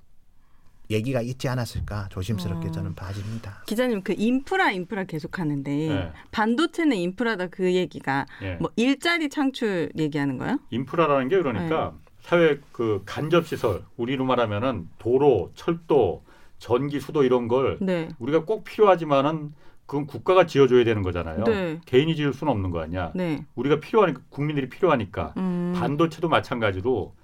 얘기가 0.91 1.23
있지 1.23 1.49
않았을까 1.49 2.09
조심스럽게 2.11 2.69
어. 2.69 2.71
저는 2.73 2.95
봐집니다. 2.95 3.63
기자님 3.65 4.03
그 4.03 4.15
인프라 4.19 4.71
인프라 4.71 5.05
계속 5.05 5.39
하는데 5.39 5.71
네. 5.71 6.13
반도체는 6.31 6.99
인프라다 6.99 7.47
그 7.47 7.75
얘기가 7.75 8.27
네. 8.43 8.59
뭐 8.61 8.71
일자리 8.77 9.31
창출 9.31 9.91
얘기하는 9.97 10.37
거예요? 10.37 10.59
인프라라는 10.69 11.31
게 11.31 11.39
그러니까 11.39 11.95
네. 11.95 12.13
사회 12.21 12.61
그 12.73 13.03
간접 13.07 13.47
시설 13.47 13.83
우리로 13.97 14.27
말하면은 14.27 14.91
도로, 14.99 15.53
철도, 15.55 16.23
전기, 16.59 17.01
수도 17.01 17.25
이런 17.25 17.49
걸 17.49 17.79
네. 17.81 18.11
우리가 18.19 18.45
꼭 18.45 18.65
필요하지만은 18.65 19.55
그건 19.89 20.07
국가가 20.07 20.45
지어줘야 20.45 20.85
되는 20.85 21.03
거잖아요. 21.03 21.45
네. 21.45 21.81
개인이 21.87 22.15
지을 22.15 22.35
수는 22.35 22.53
없는 22.53 22.71
거 22.71 22.81
아니야. 22.81 23.11
네. 23.15 23.47
우리가 23.55 23.81
필요하니까 23.81 24.21
국민들이 24.29 24.69
필요하니까 24.69 25.33
음. 25.39 25.73
반도체도 25.75 26.29
마찬가지로 26.29 27.15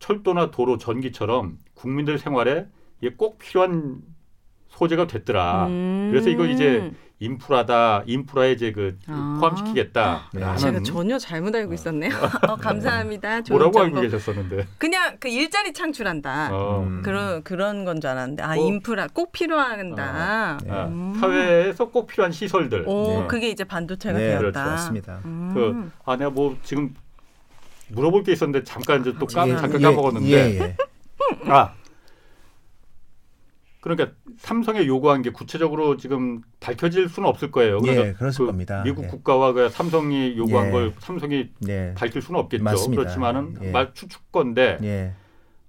철도나 0.00 0.50
도로, 0.50 0.76
전기처럼 0.76 1.58
국민들 1.74 2.18
생활에 2.18 2.66
이게 3.00 3.14
꼭 3.16 3.38
필요한 3.38 4.00
소재가 4.70 5.06
됐더라. 5.06 5.68
음. 5.68 6.08
그래서 6.10 6.30
이거 6.30 6.46
이제 6.46 6.90
인프라다, 7.20 8.02
인프라에 8.06 8.52
이제 8.52 8.72
그 8.72 8.98
아. 9.06 9.36
포함시키겠다. 9.40 10.30
네. 10.32 10.40
제가 10.56 10.82
전혀 10.82 11.18
잘못 11.18 11.54
알고 11.54 11.74
있었네요. 11.74 12.10
어, 12.48 12.56
감사합니다. 12.56 13.42
뭐라고 13.50 13.72
정보. 13.72 13.80
알고 13.98 14.00
계셨었는데? 14.00 14.66
그냥 14.78 15.16
그 15.20 15.28
일자리 15.28 15.74
창출한다. 15.74 16.48
어. 16.50 16.82
음. 16.82 17.02
그런 17.02 17.42
그런 17.44 17.84
건 17.84 18.00
줄 18.00 18.08
알았는데 18.08 18.42
아 18.42 18.54
뭐. 18.54 18.66
인프라 18.66 19.06
꼭 19.12 19.32
필요한다. 19.32 20.58
어. 20.62 20.64
네. 20.64 20.70
음. 20.86 21.14
사회에서 21.20 21.90
꼭 21.90 22.06
필요한 22.06 22.32
시설들. 22.32 22.84
오, 22.88 23.20
네. 23.20 23.26
그게 23.28 23.50
이제 23.50 23.64
반도체가 23.64 24.16
네, 24.18 24.28
되었다. 24.30 24.40
그렇죠. 24.40 24.58
맞습니다. 24.70 25.20
음. 25.26 25.50
그, 25.54 25.90
아 26.06 26.16
내가 26.16 26.30
뭐 26.30 26.56
지금 26.62 26.94
물어볼 27.88 28.22
게 28.22 28.32
있었는데 28.32 28.64
잠깐 28.64 29.02
이제 29.02 29.12
또 29.18 29.26
까, 29.26 29.46
예, 29.46 29.56
잠깐 29.56 29.82
까먹었는데. 29.82 30.30
예, 30.30 30.58
예. 30.58 30.76
아 31.50 31.74
그러니까 33.80 34.10
삼성에 34.38 34.86
요구한 34.86 35.22
게 35.22 35.30
구체적으로 35.30 35.96
지금 35.96 36.42
밝혀질 36.60 37.08
수는 37.08 37.28
없을 37.28 37.50
거예요. 37.50 37.80
그래서 37.80 38.06
예, 38.08 38.12
그렇을 38.12 38.32
그 38.36 38.46
겁니다. 38.46 38.82
미국 38.84 39.04
예. 39.04 39.08
국가와 39.08 39.52
그 39.52 39.68
삼성이 39.70 40.36
요구한 40.36 40.68
예. 40.68 40.70
걸 40.70 40.92
삼성이 40.98 41.48
예. 41.66 41.94
밝힐 41.96 42.20
수는 42.20 42.38
없겠죠. 42.40 42.62
맞습니다. 42.62 43.02
그렇지만은 43.02 43.56
예. 43.62 43.70
말 43.70 43.94
추측 43.94 44.30
건데 44.30 44.78
예. 44.82 45.14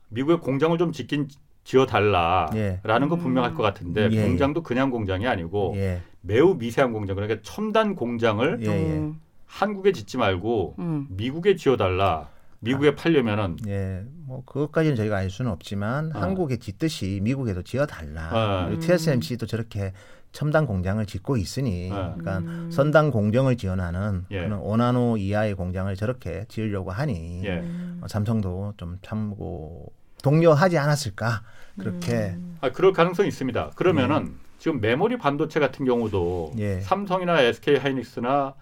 미국의 0.09 0.39
공장을 0.39 0.77
좀 0.77 0.91
짓긴 0.91 1.29
지어 1.63 1.85
달라라는 1.85 3.07
거 3.07 3.15
분명할 3.15 3.53
것 3.53 3.63
같은데 3.63 4.07
음. 4.07 4.29
공장도 4.29 4.63
그냥 4.63 4.89
공장이 4.89 5.27
아니고 5.27 5.75
매우 6.21 6.55
미세한 6.55 6.91
공장 6.91 7.15
그러니까 7.15 7.39
첨단 7.43 7.95
공장을 7.95 9.15
한국에 9.45 9.91
짓지 9.91 10.17
말고 10.17 10.75
음. 10.79 11.07
미국에 11.11 11.55
지어 11.55 11.77
달라. 11.77 12.29
미국에 12.61 12.89
아, 12.89 12.95
팔려면은 12.95 13.57
예, 13.67 14.03
뭐 14.25 14.43
그것까지는 14.45 14.95
저희가 14.95 15.17
알 15.17 15.29
수는 15.29 15.51
없지만 15.51 16.15
어. 16.15 16.19
한국에 16.19 16.57
짓듯이 16.57 17.19
미국에도 17.21 17.63
지어달라. 17.63 18.67
어. 18.71 18.79
TSMC도 18.79 19.47
저렇게 19.47 19.93
첨단 20.31 20.65
공장을 20.65 21.03
짓고 21.05 21.37
있으니, 21.37 21.89
어. 21.91 22.15
그러니까 22.17 22.37
음. 22.37 22.69
선단 22.71 23.11
공정을 23.11 23.57
지원하는 23.57 24.25
예. 24.31 24.43
그런 24.43 24.59
오나노 24.59 25.17
이하의 25.17 25.55
공장을 25.55 25.93
저렇게 25.95 26.45
지으려고 26.47 26.91
하니 26.91 27.43
예. 27.43 27.63
어, 27.99 28.07
삼성도 28.07 28.75
좀 28.77 28.97
참고 29.01 29.91
동료하지 30.23 30.77
않았을까 30.77 31.41
그렇게. 31.77 32.35
음. 32.35 32.57
아 32.61 32.71
그럴 32.71 32.93
가능성이 32.93 33.27
있습니다. 33.27 33.71
그러면은 33.75 34.27
예. 34.27 34.51
지금 34.59 34.79
메모리 34.79 35.17
반도체 35.17 35.59
같은 35.59 35.85
경우도 35.85 36.53
예. 36.59 36.79
삼성이나 36.81 37.41
SK 37.41 37.77
하이닉스나 37.77 38.53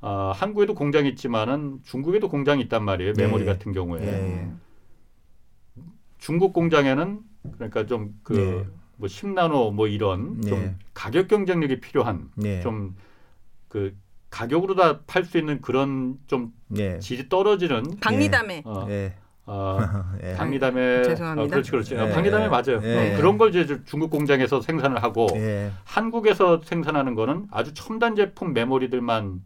어, 0.00 0.32
한국에도 0.34 0.74
공장이 0.74 1.08
있지만은 1.10 1.80
중국에도 1.84 2.28
공장이 2.28 2.62
있단 2.62 2.84
말이에요. 2.84 3.14
네. 3.14 3.24
메모리 3.24 3.44
같은 3.44 3.72
경우에. 3.72 4.00
네. 4.00 4.52
중국 6.18 6.52
공장에는 6.52 7.20
그러니까 7.54 7.86
좀그 7.86 8.32
네. 8.32 8.66
뭐 8.96 9.08
10나노 9.08 9.72
뭐 9.72 9.86
이런 9.86 10.40
네. 10.40 10.48
좀 10.48 10.78
가격 10.94 11.28
경쟁력이 11.28 11.80
필요한 11.80 12.30
네. 12.36 12.60
좀그 12.62 13.96
가격으로 14.30 14.74
다 14.74 15.00
팔 15.06 15.24
수 15.24 15.38
있는 15.38 15.60
그런 15.60 16.18
좀 16.26 16.52
네. 16.68 16.98
질이 16.98 17.28
떨어지는 17.28 17.98
박리다매 18.00 18.62
어, 18.64 18.86
어, 19.46 19.78
예. 20.22 20.34
박리다매 20.36 21.02
죄송합니다. 21.04 21.44
어, 21.44 21.48
그렇지 21.48 21.70
그렇지 21.70 21.94
예. 21.94 22.10
박리다매 22.10 22.48
맞아요. 22.48 22.80
예. 22.82 23.14
어, 23.14 23.16
그런 23.16 23.38
걸 23.38 23.54
이제 23.54 23.80
중국 23.84 24.10
공장에서 24.10 24.60
생산을 24.60 25.02
하고 25.02 25.28
한국에서 25.84 26.62
생산하는 26.64 27.14
거는 27.14 27.46
아주 27.50 27.74
첨단 27.74 28.16
제품 28.16 28.54
메모리들만 28.54 29.42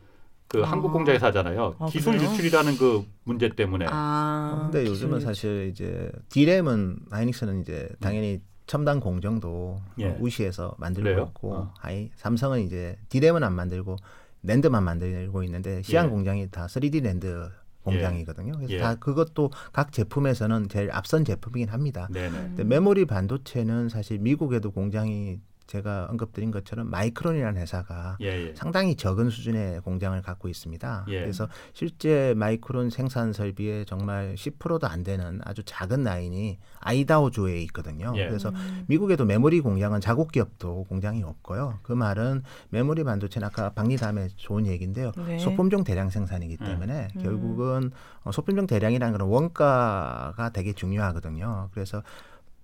그 0.48 0.64
아. 0.64 0.70
한국 0.70 0.92
공장에서 0.92 1.26
하잖아요. 1.26 1.74
아, 1.78 1.86
기술 1.86 2.16
그래요? 2.16 2.30
유출이라는 2.30 2.76
그 2.78 3.04
문제 3.24 3.48
때문에. 3.50 3.86
아, 3.88 4.70
근데 4.70 4.86
요즘은 4.86 5.20
사실 5.20 5.68
이제 5.70 6.10
DRAM은 6.30 7.00
하이닉스는 7.10 7.60
이제 7.60 7.88
당연히 8.00 8.40
첨단 8.66 9.00
공정도 9.00 9.80
예. 9.98 10.16
우시에서 10.20 10.74
만들고 10.78 11.04
그래요? 11.04 11.26
있고 11.30 11.54
어. 11.54 11.74
하이 11.78 12.10
삼성은 12.16 12.62
이제 12.62 12.96
DRAM은 13.08 13.42
안 13.42 13.54
만들고 13.54 13.96
NAND만 14.42 14.84
만들고 14.84 15.42
있는데 15.44 15.82
시안 15.82 16.06
예. 16.06 16.10
공장이 16.10 16.50
다 16.50 16.66
3D 16.66 17.02
랜드 17.02 17.50
공장이거든요. 17.82 18.52
그래서 18.52 18.72
예. 18.74 18.78
다 18.78 18.94
그것도 18.96 19.50
각 19.72 19.92
제품에서는 19.92 20.68
제일 20.68 20.90
앞선 20.92 21.24
제품이긴 21.24 21.70
합니다. 21.70 22.08
네네. 22.12 22.30
근데 22.30 22.64
메모리 22.64 23.06
반도체는 23.06 23.88
사실 23.88 24.18
미국에도 24.18 24.70
공장이 24.70 25.40
제가 25.68 26.08
언급드린 26.10 26.50
것처럼 26.50 26.90
마이크론이라는 26.90 27.60
회사가 27.60 28.16
예, 28.22 28.48
예. 28.48 28.54
상당히 28.56 28.96
적은 28.96 29.28
수준의 29.28 29.82
공장을 29.82 30.20
갖고 30.22 30.48
있습니다. 30.48 31.04
예. 31.08 31.20
그래서 31.20 31.46
실제 31.74 32.32
마이크론 32.36 32.88
생산 32.90 33.34
설비에 33.34 33.84
정말 33.84 34.34
10%도 34.34 34.86
안 34.88 35.04
되는 35.04 35.40
아주 35.44 35.62
작은 35.64 36.04
라인이 36.04 36.58
아이다호주에 36.80 37.60
있거든요. 37.64 38.14
예. 38.16 38.26
그래서 38.26 38.50
미국에도 38.86 39.26
메모리 39.26 39.60
공장은 39.60 40.00
자국 40.00 40.32
기업도 40.32 40.84
공장이 40.88 41.22
없고요. 41.22 41.80
그 41.82 41.92
말은 41.92 42.42
메모리 42.70 43.04
반도체는 43.04 43.46
아까 43.46 43.70
박리다매 43.70 44.28
좋은 44.36 44.66
얘기인데요. 44.66 45.12
네. 45.26 45.38
소품종 45.38 45.84
대량 45.84 46.08
생산이기 46.08 46.56
음. 46.62 46.66
때문에 46.66 47.08
음. 47.14 47.22
결국은 47.22 47.90
어, 48.24 48.32
소품종 48.32 48.66
대량이라는 48.66 49.12
그런 49.12 49.28
원가가 49.28 50.50
되게 50.54 50.72
중요하거든요. 50.72 51.68
그래서 51.72 52.02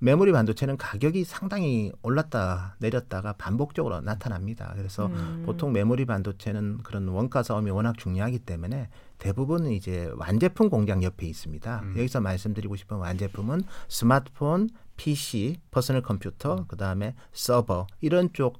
메모리 0.04 0.32
반도체는 0.32 0.76
가격이 0.76 1.24
상당히 1.24 1.90
올랐다 2.02 2.76
내렸다가 2.78 3.32
반복적으로 3.32 4.02
나타납니다. 4.02 4.74
그래서 4.76 5.06
음. 5.06 5.44
보통 5.46 5.72
메모리 5.72 6.04
반도체는 6.04 6.82
그런 6.82 7.08
원가 7.08 7.42
싸움이 7.42 7.70
워낙 7.70 7.96
중요하기 7.96 8.40
때문에 8.40 8.90
대부분 9.16 9.68
이제 9.68 10.10
완제품 10.16 10.68
공장 10.68 11.02
옆에 11.02 11.26
있습니다. 11.26 11.80
음. 11.84 11.94
여기서 11.96 12.20
말씀드리고 12.20 12.76
싶은 12.76 12.98
완제품은 12.98 13.62
스마트폰, 13.88 14.68
PC, 14.98 15.56
퍼스널 15.70 16.02
컴퓨터, 16.02 16.56
음. 16.56 16.64
그다음에 16.68 17.14
서버 17.32 17.86
이런 18.02 18.28
쪽 18.34 18.58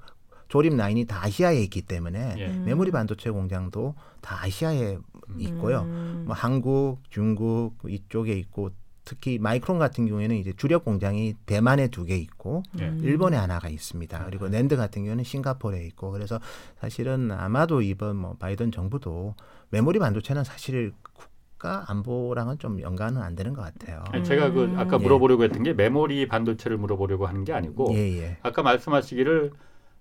조립 0.49 0.75
라인이 0.75 1.05
다 1.05 1.25
아시아에 1.25 1.61
있기 1.65 1.83
때문에 1.83 2.37
예. 2.39 2.49
메모리 2.49 2.91
반도체 2.91 3.29
공장도 3.31 3.95
다 4.23 4.43
아시아에 4.45 4.97
있고요. 5.39 5.83
음. 5.83 6.25
뭐 6.27 6.35
한국, 6.35 7.01
중국 7.11 7.77
이쪽에 7.87 8.33
있고 8.33 8.71
특히 9.05 9.39
마이크론 9.39 9.79
같은 9.79 10.07
경우에는 10.07 10.37
이제 10.37 10.53
주력 10.57 10.85
공장이 10.85 11.35
대만에 11.47 11.89
두 11.89 12.05
개 12.05 12.17
있고 12.17 12.63
네. 12.73 12.93
일본에 13.03 13.37
하나가 13.37 13.69
있습니다. 13.69 14.25
그리고 14.27 14.49
낸드 14.49 14.77
같은 14.77 15.05
경우는 15.05 15.25
싱가포르에 15.25 15.85
있고 15.87 16.11
그래서 16.11 16.41
사실은 16.81 17.31
아마도 17.31 17.83
이번 17.83 18.17
뭐 18.17 18.35
바이든 18.39 18.73
정부도 18.73 19.35
메모리 19.71 19.99
반도체는 19.99 20.45
사실 20.45 20.93
국가 21.03 21.85
안보랑은 21.89 22.59
좀 22.59 22.81
연관은 22.81 23.23
안 23.23 23.35
되는 23.35 23.53
것 23.55 23.63
같아요. 23.63 24.05
아니, 24.09 24.25
제가 24.25 24.51
그 24.53 24.65
음. 24.65 24.79
아까 24.79 24.99
물어보려고 24.99 25.45
했던 25.45 25.63
게 25.63 25.73
메모리 25.73 26.29
반도체를 26.29 26.77
물어보려고 26.79 27.27
하는 27.27 27.45
게 27.45 27.53
아니고 27.53 27.95
예, 27.95 28.19
예. 28.21 28.39
아까 28.43 28.63
말씀하시기를 28.63 29.53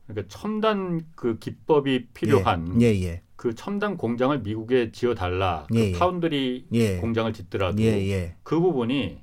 그러니까 0.07 0.27
첨단 0.37 1.01
그 1.15 1.37
기법이 1.39 2.07
필요한 2.13 2.81
예, 2.81 2.87
예, 2.87 3.03
예. 3.03 3.21
그 3.43 3.53
첨단 3.55 3.97
공장을 3.97 4.39
미국에 4.39 4.93
지어 4.93 5.15
달라. 5.15 5.65
그 5.67 5.77
예, 5.77 5.91
그 5.91 5.99
파운드리 5.99 6.65
예. 6.71 6.95
공장을 6.99 7.33
짓더라도 7.33 7.83
예, 7.83 8.37
그 8.41 8.57
부분이 8.57 9.21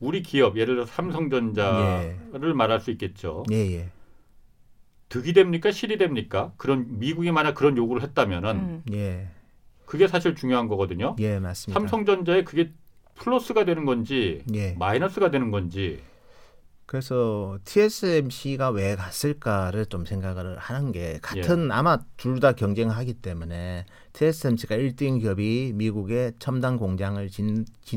우리 0.00 0.22
기업 0.22 0.58
예를 0.58 0.74
들어 0.74 0.86
삼성전자를 0.86 2.52
말할 2.56 2.80
수 2.80 2.90
있겠죠. 2.90 3.44
득이 5.08 5.34
됩니까 5.34 5.70
실이 5.70 5.98
됩니까? 5.98 6.52
그런 6.56 6.98
미국이 6.98 7.30
만약 7.30 7.54
그런 7.54 7.76
요구를 7.76 8.02
했다면은 8.02 8.82
음. 8.90 9.30
그게 9.86 10.08
사실 10.08 10.34
중요한 10.34 10.66
거거든요. 10.66 11.14
예, 11.20 11.38
맞습니다. 11.38 11.78
삼성전자에 11.78 12.42
그게 12.42 12.72
플러스가 13.14 13.64
되는 13.64 13.84
건지 13.84 14.42
마이너스가 14.80 15.30
되는 15.30 15.52
건지 15.52 16.00
그래서 16.88 17.58
TSMC가 17.66 18.70
왜 18.70 18.96
갔을까를 18.96 19.84
좀 19.86 20.06
생각을 20.06 20.56
하는 20.56 20.90
게 20.90 21.18
같은 21.20 21.66
예. 21.66 21.72
아마 21.74 21.98
둘 22.16 22.38
다 22.40 22.52
경쟁하기 22.52 23.14
때문에 23.14 23.84
TSMC가 24.12 24.76
1등 24.76 25.20
기업이 25.20 25.72
미국에 25.74 26.32
첨단 26.38 26.76
공장을 26.76 27.28
짓, 27.28 27.42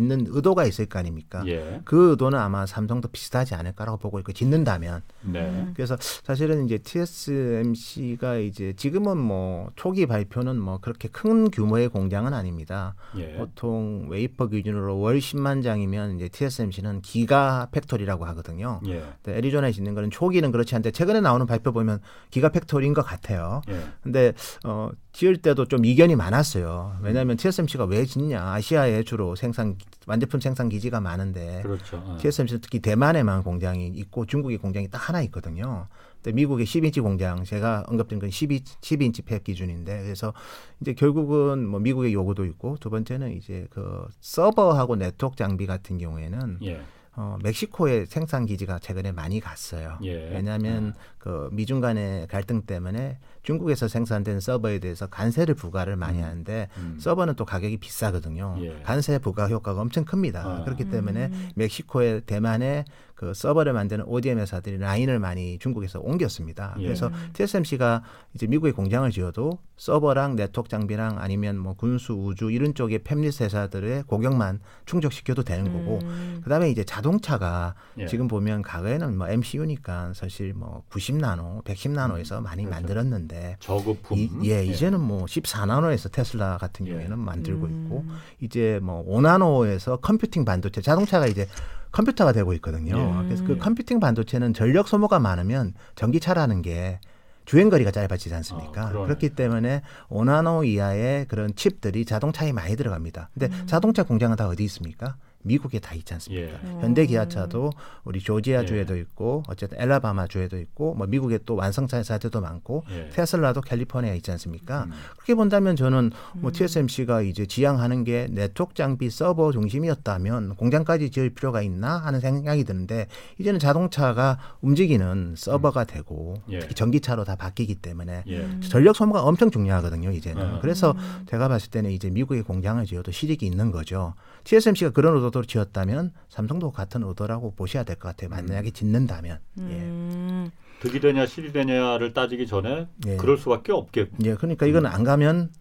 는 0.02 0.26
의도가 0.28 0.66
있을 0.66 0.86
거 0.88 1.00
아닙니까? 1.00 1.44
예. 1.48 1.82
그 1.86 2.12
의도는 2.12 2.38
아마 2.38 2.66
삼성도 2.66 3.08
비슷하지 3.08 3.56
않을까라고 3.56 3.98
보고 3.98 4.20
있고 4.20 4.32
짓는다면. 4.32 5.02
네. 5.22 5.68
그래서 5.74 5.98
사실은 6.00 6.66
이제 6.66 6.78
TSMC가 6.80 8.38
이제 8.38 8.74
지금은 8.74 9.18
뭐 9.18 9.72
초기 9.76 10.06
발표는 10.06 10.60
뭐 10.60 10.80
그렇게 10.80 11.08
큰 11.08 11.50
규모의 11.50 11.90
공장은 11.90 12.34
아닙니다. 12.34 12.96
예. 13.18 13.36
보통 13.36 14.08
웨이퍼 14.10 14.48
기준으로 14.48 15.00
월 15.00 15.20
10만 15.20 15.64
장이면 15.64 16.16
이제 16.18 16.30
TSMC는 16.30 17.02
giga 17.02 17.68
factory라고 17.72 18.26
하거든요. 18.26 18.80
예. 18.88 19.04
애리조나에 19.28 19.72
짓는 19.72 19.94
거는 19.94 20.10
초기는 20.10 20.52
그렇지 20.52 20.76
않은데 20.76 20.92
최근에 20.92 21.22
나오는 21.22 21.46
발표 21.46 21.72
보면 21.72 22.00
giga 22.30 22.50
factory인 22.50 22.94
것 22.94 23.02
같아요. 23.02 23.62
예. 23.70 23.80
근데 24.02 24.34
어 24.66 24.90
지을 25.14 25.38
때도 25.38 25.66
좀 25.66 25.86
이견이 25.86 26.16
많았어요. 26.16 26.98
왜냐하면 27.02 27.38
TSMC가 27.38 27.86
왜 27.86 28.06
짓냐? 28.06 28.54
아시아에 28.54 29.04
주로 29.04 29.36
생산 29.36 29.76
완제품 30.08 30.40
생산 30.40 30.70
기지가 30.70 31.02
많은데 31.02 31.62
그렇죠. 31.64 31.98
어. 31.98 32.18
TSMC는 32.20 32.62
특히 32.62 32.80
대만에만 32.80 33.44
공장이 33.44 33.88
있고 33.88 34.26
중국에 34.26 34.58
공장이 34.58 34.90
딱 34.90 35.10
하나 35.10 35.22
있거든요. 35.24 35.88
근데 36.24 36.36
미국의 36.36 36.66
10인치 36.66 37.02
공장 37.02 37.44
제가 37.44 37.86
언급된 37.88 38.20
건 38.20 38.30
12, 38.30 38.64
12인치 38.64 39.26
fab 39.26 39.44
기준인데 39.44 40.04
그래서 40.04 40.34
이제 40.80 40.94
결국은 40.94 41.68
뭐 41.68 41.80
미국의 41.80 42.14
요구도 42.14 42.46
있고 42.46 42.78
두 42.80 42.90
번째는 42.90 43.34
이제 43.34 43.68
그 43.72 44.08
서버하고 44.20 44.96
네트워크 44.96 45.36
장비 45.36 45.66
같은 45.66 45.98
경우에는 45.98 46.60
예. 46.64 46.82
어, 47.14 47.38
멕시코의 47.44 48.06
생산 48.06 48.46
기지가 48.46 48.80
최근에 48.80 49.12
많이 49.12 49.42
갔어요. 49.42 49.98
예. 50.04 50.30
왜냐하면 50.34 50.94
아. 50.96 51.02
그 51.18 51.50
미중 51.52 51.82
간의 51.82 52.28
갈등 52.28 52.62
때문에 52.62 53.20
중국에서 53.44 53.90
생산된 53.90 54.40
서버에 54.40 54.80
대해서 54.80 55.08
관세를 55.08 55.56
부과를 55.56 55.98
많이 55.98 56.20
음. 56.20 56.24
하는데 56.24 56.70
음. 56.78 56.98
서버는 57.00 57.36
또 57.36 57.44
가격이 57.44 57.78
비싸거든요. 57.78 58.56
예. 58.62 58.82
관세 58.84 59.20
부과 59.20 59.48
효과가 59.50 59.82
엄청 59.82 60.06
큽니다. 60.06 60.42
아. 60.42 60.64
그렇기 60.64 60.90
때문에 60.90 61.26
음. 61.26 61.50
멕시코의 61.56 62.22
대만의 62.22 62.86
그 63.22 63.36
서버를 63.36 63.74
만드는 63.74 64.06
ODM 64.08 64.40
회사들이 64.40 64.80
라인을 64.80 65.20
많이 65.20 65.60
중국에서 65.60 66.00
옮겼습니다. 66.00 66.74
예. 66.80 66.86
그래서 66.86 67.12
TSMC가 67.34 68.02
이제 68.34 68.48
미국에 68.48 68.72
공장을 68.72 69.08
지어도 69.12 69.60
서버랑 69.78 70.36
네트워크 70.36 70.70
장비랑 70.70 71.20
아니면 71.20 71.60
뭐 71.60 71.76
군수 71.76 72.14
우주 72.14 72.50
이런 72.50 72.74
쪽의 72.74 73.00
팹리스 73.00 73.44
회사들의 73.44 74.04
고객만 74.08 74.60
충족시켜도 74.88 75.44
되는 75.44 75.72
거고 75.72 76.00
음. 76.02 76.42
그다음에 76.44 76.72
이제 76.72 76.84
자동차가 76.84 77.76
예. 78.00 78.08
지금 78.08 78.28
보면 78.28 78.64
과거에는 78.64 79.16
뭐 79.16 79.30
MCU니까 79.30 80.14
사실 80.16 80.56
뭐 80.56 80.84
90나노, 80.90 81.64
110나노에서 81.64 82.40
음. 82.40 82.44
많이 82.44 82.64
그렇죠. 82.64 82.70
만들었는데 82.82 83.58
저급품 83.60 84.18
이, 84.18 84.32
예, 84.46 84.62
예, 84.62 84.66
이제는 84.66 85.00
뭐 85.00 85.26
14나노에서 85.26 86.12
테슬라 86.12 86.58
같은 86.58 86.88
예. 86.88 86.92
경우에는 86.94 87.20
만들고 87.20 87.68
음. 87.68 87.84
있고 87.86 88.06
이제 88.40 88.80
뭐 88.82 89.06
5나노에서 89.06 90.02
컴퓨팅 90.02 90.44
반도체 90.44 90.82
자동차가 90.82 91.28
이제 91.28 91.48
컴퓨터가 91.92 92.32
되고 92.32 92.54
있거든요. 92.54 92.96
음. 92.96 93.26
그래서 93.26 93.44
그 93.44 93.58
컴퓨팅 93.58 94.00
반도체는 94.00 94.54
전력 94.54 94.88
소모가 94.88 95.20
많으면 95.20 95.74
전기차라는 95.96 96.62
게 96.62 97.00
주행 97.46 97.70
거리가 97.70 97.92
짧아지지 97.92 98.34
않습니까? 98.36 98.88
아, 98.88 98.92
그렇기 98.92 99.30
때문에 99.30 99.82
5나노 100.10 100.66
이하의 100.66 101.26
그런 101.28 101.54
칩들이 101.56 102.06
자동차에 102.06 102.52
많이 102.54 102.76
들어갑니다. 102.76 103.30
근데 103.34 103.48
음. 103.48 103.64
자동차 103.66 104.04
공장은 104.04 104.38
다 104.38 104.48
어디 104.48 104.64
있습니까? 104.66 105.16
미국에 105.44 105.80
다 105.80 105.94
있지 105.96 106.14
않습니까? 106.14 106.54
예. 106.54 106.82
현대 106.82 107.06
기아차도 107.06 107.72
우리 108.04 108.20
조지아 108.20 108.66
주에도 108.66 108.96
예. 108.98 109.02
있고 109.02 109.44
어쨌든 109.48 109.80
앨라배마 109.82 110.28
주에도 110.28 110.60
있고 110.60 110.94
뭐 110.96 111.08
미국에 111.08 111.40
또 111.46 111.56
완성차 111.56 111.98
회사들도 111.98 112.42
많고 112.42 112.84
예. 112.92 113.10
테슬라도 113.10 113.62
캘리포니아에 113.62 114.16
있지 114.18 114.32
않습니까? 114.32 114.86
음. 114.86 114.92
그렇게 115.16 115.36
본다면 115.36 115.76
저는 115.76 116.12
뭐 116.36 116.50
음. 116.50 116.54
TSMC가 116.54 117.22
이제 117.22 117.46
지향하는 117.46 118.04
게 118.04 118.28
네트워크 118.30 118.74
장비 118.74 119.10
서버 119.10 119.52
중심이었다면 119.52 120.56
공장까지 120.56 121.12
지을 121.12 121.32
필요가 121.32 121.62
있나 121.62 121.98
하는 121.98 122.20
생각이 122.20 122.64
드는데 122.64 123.08
이제는 123.40 123.60
자동차가 123.60 124.38
움직이는 124.62 125.36
서버가 125.38 125.82
음. 125.82 125.86
되고 125.88 126.36
예. 126.50 126.60
특히 126.60 126.76
전기차로 126.76 127.24
다 127.24 127.36
바뀌기 127.36 127.76
때문에 127.76 128.24
예. 128.28 128.60
전력 128.62 128.96
소모가 128.96 129.24
엄청 129.24 129.52
중요하거든요 129.52 130.12
이제는 130.12 130.56
어. 130.56 130.60
그래서 130.62 130.92
음. 130.92 131.26
제가 131.30 131.48
봤을 131.48 131.70
때는 131.72 131.92
이제 131.92 132.10
미국의 132.10 132.44
공장을 132.44 132.84
지어도 132.86 133.12
실익이 133.12 133.46
있는 133.46 133.72
거죠. 133.72 134.14
TSMC가 134.44 134.92
그런 134.92 135.14
의도로 135.32 135.46
지었다면 135.46 136.12
삼성도 136.30 136.72
같은 136.72 137.04
의도라고 137.04 137.54
보셔야 137.56 137.84
될 137.84 137.96
것 137.96 138.10
같아요. 138.10 138.30
만약에 138.30 138.70
음. 138.70 138.74
짓는다면. 138.74 139.40
예. 139.60 139.64
음. 139.64 140.52
득이 140.82 141.00
되냐 141.00 141.26
실이 141.26 141.52
되냐를 141.54 142.14
따지기 142.14 142.48
전에 142.48 142.88
예. 143.08 143.18
그럴 143.18 143.38
수밖에 143.38 143.72
없겠고. 143.72 144.18
예, 144.26 144.36
그러니까 144.36 144.66
이건 144.66 144.86
안 144.86 145.04
가면 145.04 145.52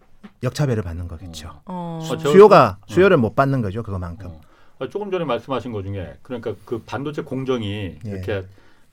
역차별을 0.43 0.83
받는 0.83 1.07
거겠죠. 1.07 1.61
어. 1.65 1.99
수, 2.03 2.13
어. 2.13 2.17
수요가 2.17 2.77
어. 2.81 2.85
수요를 2.87 3.17
못 3.17 3.35
받는 3.35 3.61
거죠 3.61 3.83
그거만큼. 3.83 4.27
어. 4.27 4.41
아, 4.79 4.89
조금 4.89 5.11
전에 5.11 5.25
말씀하신 5.25 5.71
것 5.71 5.83
중에 5.83 6.15
그러니까 6.23 6.55
그 6.65 6.81
반도체 6.85 7.21
공정이 7.21 7.97
예. 8.05 8.09
이렇게 8.09 8.43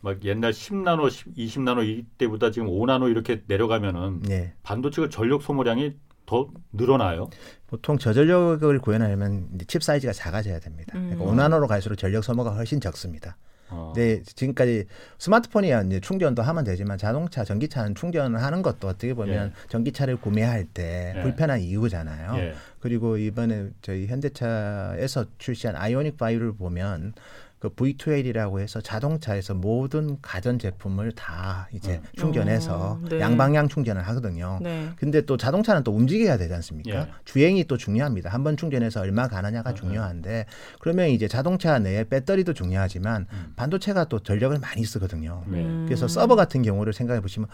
막 0.00 0.22
옛날 0.24 0.52
10나노, 0.52 1.08
20나노 1.36 1.84
이때보다 1.88 2.50
지금 2.50 2.68
5나노 2.68 3.10
이렇게 3.10 3.42
내려가면은 3.46 4.22
예. 4.30 4.52
반도체가 4.62 5.08
전력 5.08 5.42
소모량이 5.42 5.94
더 6.26 6.48
늘어나요? 6.74 7.30
보통 7.68 7.98
저전력을 7.98 8.78
구현하려면 8.80 9.46
칩 9.66 9.82
사이즈가 9.82 10.12
작아져야 10.12 10.58
됩니다. 10.58 10.98
음. 10.98 11.10
그러니까 11.10 11.30
5나노로 11.30 11.68
갈수록 11.68 11.96
전력 11.96 12.24
소모가 12.24 12.50
훨씬 12.54 12.80
적습니다. 12.80 13.36
어. 13.70 13.92
근데 13.94 14.22
지금까지 14.22 14.86
스마트폰이야 15.18 15.82
이제 15.82 16.00
충전도 16.00 16.42
하면 16.42 16.64
되지만 16.64 16.96
자동차, 16.96 17.44
전기차는 17.44 17.94
충전을 17.94 18.42
하는 18.42 18.62
것도 18.62 18.88
어떻게 18.88 19.12
보면 19.12 19.48
예. 19.48 19.68
전기차를 19.68 20.16
구매할 20.16 20.64
때 20.64 21.12
예. 21.16 21.22
불편한 21.22 21.60
이유잖아요. 21.60 22.38
예. 22.38 22.54
그리고 22.80 23.18
이번에 23.18 23.68
저희 23.82 24.06
현대차에서 24.06 25.26
출시한 25.36 25.76
아이오닉 25.76 26.16
5를 26.16 26.56
보면 26.56 27.12
그 27.58 27.70
V2L이라고 27.70 28.60
해서 28.60 28.80
자동차에서 28.80 29.54
모든 29.54 30.20
가전 30.22 30.58
제품을 30.58 31.12
다 31.12 31.68
이제 31.72 31.94
어. 31.96 32.08
충전해서 32.16 33.00
어, 33.02 33.08
네. 33.08 33.18
양방향 33.20 33.68
충전을 33.68 34.02
하거든요. 34.08 34.58
네. 34.62 34.90
근데 34.96 35.22
또 35.22 35.36
자동차는 35.36 35.82
또 35.82 35.92
움직여야 35.92 36.36
되지 36.38 36.54
않습니까? 36.54 36.90
예. 37.00 37.08
주행이 37.24 37.64
또 37.64 37.76
중요합니다. 37.76 38.30
한 38.30 38.44
번 38.44 38.56
충전해서 38.56 39.00
얼마 39.00 39.26
가느냐가 39.26 39.70
어, 39.70 39.74
중요한데 39.74 40.46
그러면 40.78 41.08
이제 41.08 41.26
자동차 41.26 41.78
내에 41.80 42.04
배터리도 42.04 42.54
중요하지만 42.54 43.26
음. 43.32 43.52
반도체가 43.56 44.04
또 44.04 44.20
전력을 44.20 44.56
많이 44.60 44.84
쓰거든요. 44.84 45.42
네. 45.48 45.64
그래서 45.86 46.06
서버 46.06 46.36
같은 46.36 46.62
경우를 46.62 46.92
생각해 46.92 47.20
보시면 47.20 47.48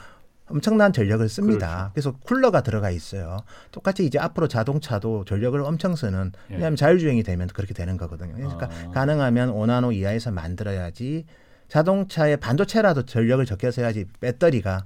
엄청난 0.47 0.93
전력을 0.93 1.27
씁니다. 1.29 1.91
그렇죠. 1.95 2.13
그래서 2.13 2.13
쿨러가 2.25 2.63
들어가 2.63 2.91
있어요. 2.91 3.39
똑같이 3.71 4.05
이제 4.05 4.19
앞으로 4.19 4.47
자동차도 4.49 5.25
전력을 5.25 5.61
엄청 5.63 5.97
쓰는 5.97 6.33
예. 6.51 6.55
왜냐하면 6.55 6.77
자율주행이 6.77 7.23
되면 7.23 7.49
그렇게 7.49 7.73
되는 7.73 7.97
거거든요. 7.97 8.35
그러니까 8.35 8.69
아. 8.71 8.91
가능하면 8.91 9.53
5나노 9.53 9.95
이하에서 9.95 10.31
만들어야지 10.33 11.25
자동차의 11.69 12.39
반도체라도 12.39 13.05
전력을 13.05 13.45
적게 13.47 13.71
써야지 13.71 14.07
배터리가 14.21 14.85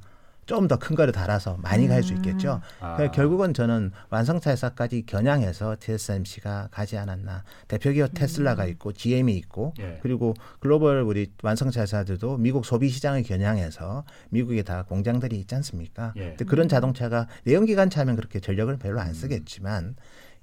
좀 0.48 0.66
더 0.66 0.78
큰 0.78 0.96
거를 0.96 1.12
달아서 1.12 1.58
많이 1.62 1.86
갈 1.86 2.02
수 2.02 2.14
있겠죠. 2.14 2.54
음. 2.80 2.84
아. 2.84 2.96
그러니까 2.96 3.14
결국은 3.14 3.52
저는 3.52 3.92
완성차 4.08 4.50
회사까지 4.50 5.04
겨냥해서 5.04 5.76
TSMC가 5.78 6.68
가지 6.70 6.96
않았나. 6.96 7.44
대표 7.68 7.92
기업 7.92 8.12
테슬라가 8.14 8.64
음. 8.64 8.70
있고 8.70 8.92
GM이 8.92 9.36
있고 9.36 9.74
예. 9.80 9.98
그리고 10.02 10.34
글로벌 10.60 11.02
우리 11.02 11.30
완성차 11.42 11.82
회사들도 11.82 12.38
미국 12.38 12.64
소비 12.64 12.88
시장을 12.88 13.24
겨냥해서 13.24 14.04
미국에 14.30 14.62
다 14.62 14.84
공장들이 14.88 15.38
있지 15.38 15.54
않습니까? 15.56 16.14
예. 16.16 16.30
근데 16.30 16.44
그런 16.46 16.66
자동차가 16.68 17.26
내연기관 17.44 17.90
차면 17.90 18.16
그렇게 18.16 18.40
전력을 18.40 18.74
별로 18.78 19.00
안 19.00 19.08
음. 19.08 19.12
쓰겠지만 19.14 19.96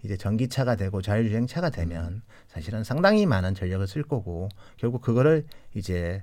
이제 0.04 0.18
전기차가 0.18 0.76
되고 0.76 1.02
자율주행차가 1.02 1.72
되면 1.72 2.22
사실은 2.48 2.84
상당히 2.84 3.26
많은 3.26 3.56
전력을 3.56 3.88
쓸 3.88 4.04
거고 4.04 4.50
결국 4.78 5.02
그거를 5.02 5.46
이제 5.74 6.22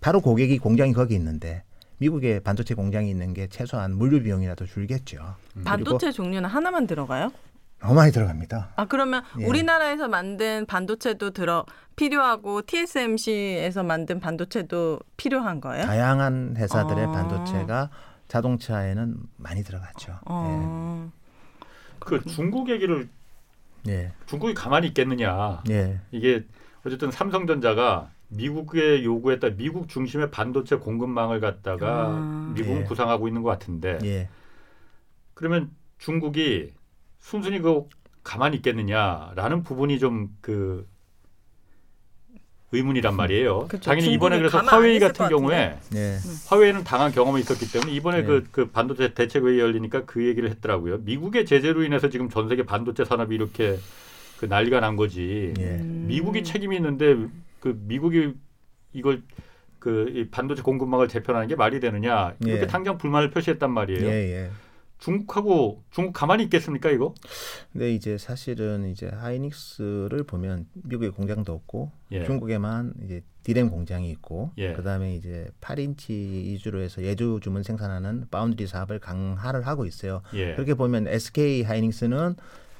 바로 0.00 0.22
고객이 0.22 0.58
공장이 0.58 0.94
거기 0.94 1.14
있는데 1.14 1.62
미국에 1.98 2.40
반도체 2.40 2.74
공장이 2.74 3.10
있는 3.10 3.34
게 3.34 3.48
최소한 3.48 3.96
물류 3.96 4.22
비용이라도 4.22 4.66
줄겠죠. 4.66 5.34
음. 5.56 5.64
반도체 5.64 6.12
종류는 6.12 6.48
하나만 6.48 6.86
들어가요? 6.86 7.30
너무 7.80 7.94
많이 7.94 8.10
들어갑니다. 8.10 8.70
아 8.74 8.84
그러면 8.86 9.22
예. 9.38 9.44
우리나라에서 9.44 10.08
만든 10.08 10.66
반도체도 10.66 11.30
들어 11.30 11.64
필요하고 11.94 12.62
TSMC에서 12.62 13.84
만든 13.84 14.18
반도체도 14.18 14.98
필요한 15.16 15.60
거예요? 15.60 15.84
다양한 15.84 16.54
회사들의 16.56 17.04
어. 17.04 17.12
반도체가 17.12 17.90
자동차에는 18.26 19.16
많이 19.36 19.62
들어갔죠. 19.62 20.18
어. 20.26 21.08
예. 21.08 21.68
그 22.00 22.20
중국 22.24 22.68
얘기를 22.68 23.08
예. 23.86 24.12
중국이 24.26 24.54
가만히 24.54 24.88
있겠느냐? 24.88 25.62
예. 25.70 26.00
이게 26.10 26.44
어쨌든 26.84 27.10
삼성전자가 27.10 28.10
미국의 28.28 29.04
요구에 29.04 29.38
따라 29.38 29.54
미국 29.56 29.88
중심의 29.88 30.30
반도체 30.30 30.76
공급망을 30.76 31.40
갖다가 31.40 32.08
아, 32.08 32.52
미국은 32.54 32.80
예. 32.80 32.84
구상하고 32.84 33.28
있는 33.28 33.42
것 33.42 33.50
같은데 33.50 33.98
예. 34.04 34.28
그러면 35.34 35.70
중국이 35.98 36.72
순순히 37.20 37.60
그 37.60 37.88
가만히 38.22 38.56
있겠느냐라는 38.56 39.62
부분이 39.62 39.98
좀 39.98 40.30
그 40.40 40.86
의문이란 42.72 43.16
말이에요. 43.16 43.66
그쵸, 43.68 43.90
당연히 43.90 44.12
이번에 44.12 44.38
그래서 44.38 44.58
화웨이 44.58 44.98
같은 45.00 45.28
경우에 45.28 45.78
예. 45.94 46.18
화웨이는 46.48 46.84
당한 46.84 47.12
경험이 47.12 47.40
있었기 47.40 47.70
때문에 47.72 47.92
이번에 47.92 48.24
그, 48.24 48.46
그 48.50 48.70
반도체 48.70 49.14
대책 49.14 49.46
회의 49.46 49.58
열리니까 49.58 50.04
그 50.04 50.26
얘기를 50.26 50.50
했더라고요. 50.50 50.98
미국의 50.98 51.46
제재로 51.46 51.82
인해서 51.82 52.10
지금 52.10 52.28
전 52.28 52.48
세계 52.48 52.64
반도체 52.64 53.06
산업이 53.06 53.34
이렇게 53.34 53.78
그 54.38 54.44
난리가 54.44 54.80
난 54.80 54.96
거지. 54.96 55.54
예. 55.58 55.78
미국이 55.82 56.44
책임이 56.44 56.76
있는데 56.76 57.16
그 57.60 57.78
미국이 57.86 58.34
이걸 58.92 59.22
그이 59.78 60.28
반도체 60.30 60.62
공급망을 60.62 61.08
재편하는 61.08 61.48
게 61.48 61.54
말이 61.54 61.80
되느냐 61.80 62.34
이렇게 62.40 62.62
예. 62.62 62.66
당장 62.66 62.98
불만을 62.98 63.30
표시했단 63.30 63.70
말이에요. 63.70 64.06
예, 64.06 64.12
예. 64.12 64.50
중국하고 64.98 65.84
중국 65.90 66.12
가만히 66.12 66.42
있겠습니까 66.44 66.90
이거? 66.90 67.14
근데 67.72 67.94
이제 67.94 68.18
사실은 68.18 68.90
이제 68.90 69.08
하이닉스를 69.08 70.24
보면 70.24 70.66
미국에 70.74 71.10
공장도 71.10 71.52
없고 71.52 71.92
예. 72.10 72.24
중국에만 72.24 72.94
이제 73.04 73.22
디램 73.44 73.70
공장이 73.70 74.10
있고 74.10 74.50
예. 74.58 74.72
그다음에 74.72 75.14
이제 75.14 75.48
8인치 75.60 76.10
위주로 76.10 76.80
해서 76.80 77.02
예주 77.02 77.38
주문 77.40 77.62
생산하는 77.62 78.26
바운드리 78.30 78.66
사업을 78.66 78.98
강화를 78.98 79.66
하고 79.66 79.86
있어요. 79.86 80.22
예. 80.34 80.54
그렇게 80.54 80.74
보면 80.74 81.06
SK 81.06 81.62
하이닉스는 81.62 82.34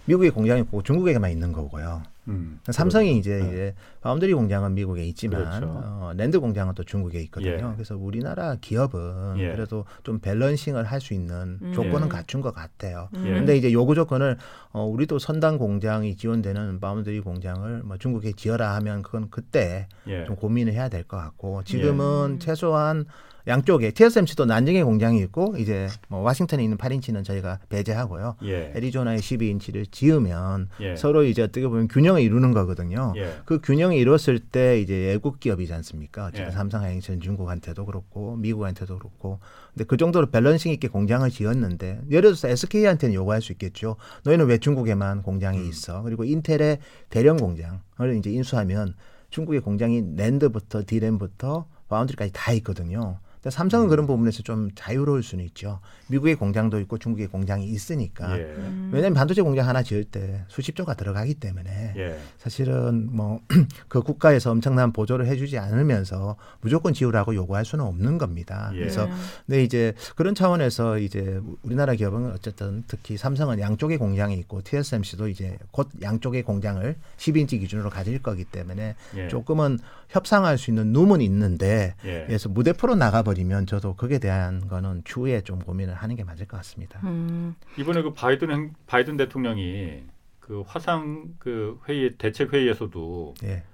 미국에 0.07 0.31
공장이 0.31 0.63
없고 0.63 0.83
중국에만 0.83 1.31
있는 1.31 1.53
거고요. 1.53 2.03
음, 2.29 2.61
삼성이 2.71 3.21
그렇죠. 3.21 3.21
이제, 3.31 3.43
네. 3.43 3.49
이제 3.49 3.75
바운드리 4.01 4.35
공장은 4.35 4.75
미국에 4.75 5.05
있지만 5.05 5.45
그렇죠. 5.45 5.67
어, 5.67 6.13
랜드 6.17 6.39
공장은 6.41 6.75
또 6.75 6.85
중국에 6.85 7.21
있거든요. 7.23 7.71
예. 7.71 7.75
그래서 7.75 7.97
우리나라 7.97 8.57
기업은 8.61 9.35
예. 9.39 9.53
그래도 9.53 9.85
좀 10.03 10.19
balancing을 10.21 10.85
할 10.85 10.99
수 11.01 11.15
있는 11.15 11.59
음. 11.63 11.73
조건은 11.73 12.07
예. 12.07 12.09
갖춘 12.09 12.41
것 12.41 12.53
같아요. 12.53 13.09
음. 13.15 13.23
근데 13.23 13.57
이제 13.57 13.73
요구 13.73 13.95
조건을 13.95 14.37
어, 14.73 14.85
우리도 14.85 15.19
선단 15.19 15.57
공장이 15.59 16.17
지원되는 16.17 16.81
바운드리 16.81 17.21
공장을 17.21 17.83
뭐 17.85 17.97
중국에 17.99 18.33
지어라 18.33 18.75
하면 18.77 19.03
그건 19.03 19.29
그때 19.31 19.87
예. 20.09 20.25
좀 20.25 20.35
고민을 20.37 20.73
해야 20.73 20.89
될 20.89 21.05
것 21.05 21.17
같고 21.17 21.63
지금은 21.65 22.35
예. 22.35 22.39
최소한 22.41 23.07
양쪽에 23.49 23.93
TSMC도 23.93 24.45
난징에 24.45 24.83
공장이 24.83 25.21
있고 25.21 25.55
이제 25.57 25.89
뭐 26.09 26.21
워싱턴에 26.21 26.63
있는 26.63 26.77
8인치는 26.77 27.25
저희가 27.25 27.59
배제하고요. 27.71 28.37
예. 28.45 28.73
애리조나에 28.77 29.17
12인치를 29.17 29.91
지으면 29.91 30.69
예. 30.81 30.97
서로 30.97 31.25
이제 31.25 31.43
어떻게 31.43 31.67
보면 31.67 31.89
균형을 31.89 32.21
이루는 32.21 32.53
거거든요. 32.53 33.15
예. 33.17 33.39
그 33.47 33.61
균형을 33.63 33.97
이뤘을 33.97 34.39
때 34.39 34.79
이제 34.81 34.95
외국 34.95 35.41
기업이지 35.41 35.73
않습니까? 35.73 36.27
어쨌든 36.27 36.49
예. 36.49 36.51
삼성하이닉스는 36.51 37.21
중국한테도 37.21 37.87
그렇고 37.87 38.37
미국한테도 38.37 38.99
그렇고 38.99 39.41
근데 39.73 39.85
그 39.85 39.97
정도로 39.97 40.27
balancing 40.27 40.71
있게 40.73 40.89
공장을 40.89 41.29
지었는데 41.31 42.03
예를 42.11 42.23
들어서 42.23 42.49
SK한테는 42.49 43.15
요구할 43.15 43.41
수 43.41 43.53
있겠죠. 43.53 43.97
너희는 44.25 44.47
왜 44.47 44.59
중국에만 44.59 45.23
공장이 45.23 45.59
음. 45.59 45.69
있어? 45.71 46.03
그리고 46.03 46.25
인텔의 46.25 46.79
대령 47.09 47.39
공장을 47.39 47.79
이제 48.19 48.31
인수하면 48.31 48.95
중국의 49.31 49.61
공장이 49.61 50.03
랜드부터 50.17 50.83
디램부터 50.87 51.67
바운드리까지 51.89 52.33
다 52.35 52.53
있거든요. 52.53 53.19
삼성은 53.45 53.87
음. 53.87 53.89
그런 53.89 54.07
부분에서 54.07 54.43
좀 54.43 54.71
자유로울 54.75 55.23
수는 55.23 55.45
있죠. 55.47 55.81
미국의 56.09 56.37
공장도 56.37 56.81
있고 56.81 56.99
중국의 56.99 57.29
공장이 57.29 57.67
있으니까. 57.67 58.39
예. 58.39 58.43
음. 58.43 58.91
왜냐하면 58.93 59.15
반도체 59.15 59.43
공장 59.43 59.69
하나 59.69 59.83
지을 59.83 60.05
때 60.05 60.45
수십 60.49 60.75
조가 60.75 60.95
들어가기 60.95 61.35
때문에 61.35 61.95
예. 61.97 62.19
사실은 62.39 63.09
뭐 63.15 63.41
그 63.89 64.03
국가에서 64.03 64.51
엄청난 64.51 64.93
보조를 64.93 65.27
해주지 65.27 65.59
않으면서 65.59 66.37
무조건 66.61 66.95
지으라고 66.95 67.35
요구할 67.35 67.65
수는 67.65 67.85
없는 67.85 68.19
겁니다. 68.19 68.71
예. 68.75 68.79
그래서 68.79 69.09
근데 69.47 69.63
이제 69.63 69.95
그런 70.17 70.35
차원에서 70.35 70.99
이제 70.99 71.41
우리나라 71.63 71.95
기업은 71.95 72.33
어쨌든 72.33 72.85
특히 72.87 73.17
삼성은 73.17 73.61
양쪽의 73.61 73.99
공장이 73.99 74.35
있고 74.39 74.63
TSMC도 74.63 75.29
이제 75.29 75.59
곧 75.71 75.89
양쪽의 76.03 76.43
공장을 76.43 76.97
10인치 77.19 77.61
기준으로 77.61 77.91
가질 77.91 78.23
거기 78.23 78.45
때문에 78.45 78.95
예. 79.17 79.29
조금은 79.29 79.79
협상할 80.09 80.59
수 80.59 80.71
있는 80.71 80.93
룸은 80.93 81.21
있는데 81.21 81.95
예. 82.05 82.25
그래서 82.27 82.49
무대표로 82.49 82.95
나가 82.95 83.23
버리면 83.29 83.67
저도 83.67 83.95
거기에 83.95 84.19
대한 84.19 84.67
거는 84.69 85.03
추후에 85.05 85.43
좀 85.43 85.59
고민을 85.59 85.95
하는 85.95 86.17
게 86.17 86.25
맞을 86.25 86.47
것 86.47 86.57
같습니다. 86.59 87.01
음. 87.05 87.55
이번에 87.77 88.03
그 88.03 88.15
바이든 88.15 88.75
바이든 88.87 89.17
대통령이 89.19 90.05
그 90.41 90.63
화상 90.67 91.35
그 91.39 91.79
회의 91.89 92.17
대책 92.17 92.55
회의에서도 92.55 93.35
예. 93.45 93.65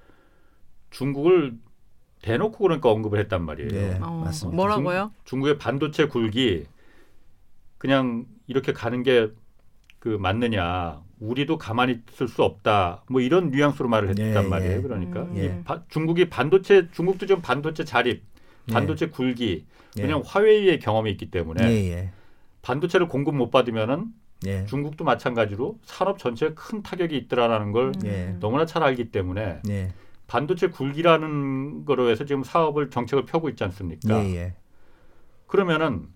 중국을 0.90 1.54
대놓고 2.22 2.58
그러니까 2.58 2.90
언급을 2.90 3.18
했단 3.20 3.44
말이에요. 3.44 3.70
네, 3.70 3.98
어, 4.02 4.22
맞습니다. 4.24 4.56
뭐라고요? 4.56 5.12
중, 5.24 5.40
국의 5.40 5.58
반도체 5.58 6.06
굴기 6.08 6.66
그냥 7.78 8.26
이렇게 8.46 8.72
가는 8.72 9.02
게 9.02 9.30
그 10.04 10.18
맞느냐? 10.20 11.00
우리도 11.18 11.56
가만히 11.56 12.02
있을 12.12 12.28
수 12.28 12.42
없다. 12.42 13.04
뭐 13.08 13.22
이런 13.22 13.50
뉘앙스로 13.50 13.88
말을 13.88 14.10
했단 14.10 14.44
예, 14.44 14.48
말이에요. 14.48 14.76
예. 14.76 14.82
그러니까 14.82 15.22
음. 15.22 15.36
예. 15.38 15.62
바, 15.64 15.82
중국이 15.88 16.28
반도체 16.28 16.90
중국도 16.90 17.24
좀 17.24 17.40
반도체 17.40 17.84
자립, 17.84 18.22
예. 18.22 18.22
반도체 18.72 19.08
굴기 19.08 19.66
그냥 19.94 20.20
예. 20.20 20.28
화웨이의 20.28 20.78
경험이 20.80 21.10
있기 21.12 21.30
때문에 21.30 21.62
예, 21.90 22.10
반도체를 22.62 23.08
공급 23.08 23.34
못 23.34 23.50
받으면은 23.50 24.06
중국도 24.66 25.04
마찬가지로 25.04 25.78
산업 25.84 26.18
전체에 26.18 26.50
큰 26.54 26.82
타격이 26.82 27.16
있더라라는 27.16 27.72
걸 27.72 27.92
음. 28.04 28.36
너무나 28.40 28.66
잘 28.66 28.82
알기 28.82 29.10
때문에 29.10 29.60
반도체 30.26 30.68
굴기라는 30.68 31.84
거로 31.84 32.10
해서 32.10 32.24
지금 32.24 32.42
사업을 32.42 32.90
정책을 32.90 33.24
펴고 33.24 33.48
있지 33.50 33.64
않습니까? 33.64 34.22
그러면은 35.46 36.08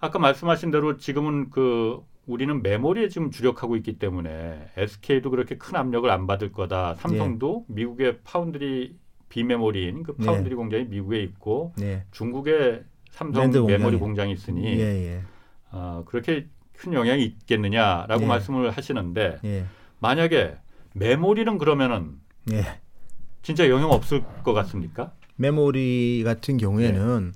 아까 0.00 0.18
말씀하신 0.18 0.70
대로 0.70 0.96
지금은 0.96 1.50
그 1.50 2.00
우리는 2.26 2.62
메모리에 2.62 3.08
지금 3.08 3.30
주력하고 3.30 3.76
있기 3.76 3.98
때문에 3.98 4.68
SK도 4.76 5.30
그렇게 5.30 5.56
큰 5.58 5.76
압력을 5.76 6.08
안 6.10 6.26
받을 6.26 6.52
거다. 6.52 6.94
삼성도 6.96 7.66
네. 7.68 7.74
미국의 7.74 8.18
파운드리 8.24 8.96
비메모리인 9.32 10.02
그 10.02 10.14
파운드리 10.14 10.50
네. 10.50 10.54
공장이 10.54 10.84
미국에 10.84 11.22
있고 11.22 11.72
네. 11.78 12.04
중국에 12.10 12.82
삼성 13.10 13.50
메모리 13.66 13.96
공장이 13.96 14.30
있으니 14.30 14.78
예, 14.78 14.82
예. 14.82 15.22
어, 15.70 16.04
그렇게 16.06 16.48
큰 16.74 16.92
영향이 16.92 17.24
있겠느냐라고 17.24 18.20
네. 18.20 18.26
말씀을 18.26 18.70
하시는데 18.70 19.38
예. 19.42 19.64
만약에 20.00 20.56
메모리는 20.92 21.56
그러면은 21.56 22.18
예. 22.52 22.78
진짜 23.40 23.70
영향 23.70 23.90
없을 23.90 24.22
것 24.44 24.52
같습니까? 24.52 25.12
메모리 25.36 26.24
같은 26.26 26.58
경우에는 26.58 27.32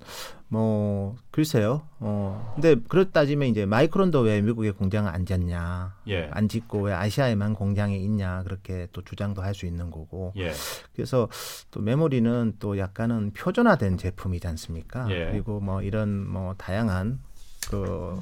뭐 0.49 1.17
글쎄요. 1.33 1.83
어 1.99 2.53
근데 2.55 2.77
그렇 2.89 3.11
따지면 3.11 3.49
이제 3.49 3.67
마이크론도 3.67 4.21
왜 4.21 4.41
미국에 4.41 4.71
공장을 4.71 5.13
안 5.13 5.27
짓냐, 5.27 5.97
예. 6.09 6.29
안 6.31 6.49
짓고 6.49 6.83
왜 6.83 6.93
아시아에만 6.93 7.55
공장이 7.55 8.01
있냐 8.05 8.43
그렇게 8.45 8.87
또 8.93 9.03
주장도 9.03 9.43
할 9.43 9.55
수 9.55 9.67
있는 9.67 9.91
거고. 9.91 10.33
예. 10.37 10.53
그래서 10.95 11.29
또 11.71 11.81
메모리는 11.81 12.57
또 12.61 12.79
약간은 12.79 13.33
표준화된 13.33 13.97
제품이지 13.99 14.47
않습니까? 14.47 15.11
예. 15.11 15.31
그리고 15.31 15.61
뭐 15.61 15.83
이런 15.83 16.29
뭐 16.29 16.55
다양한 16.59 17.19
그 17.71 18.21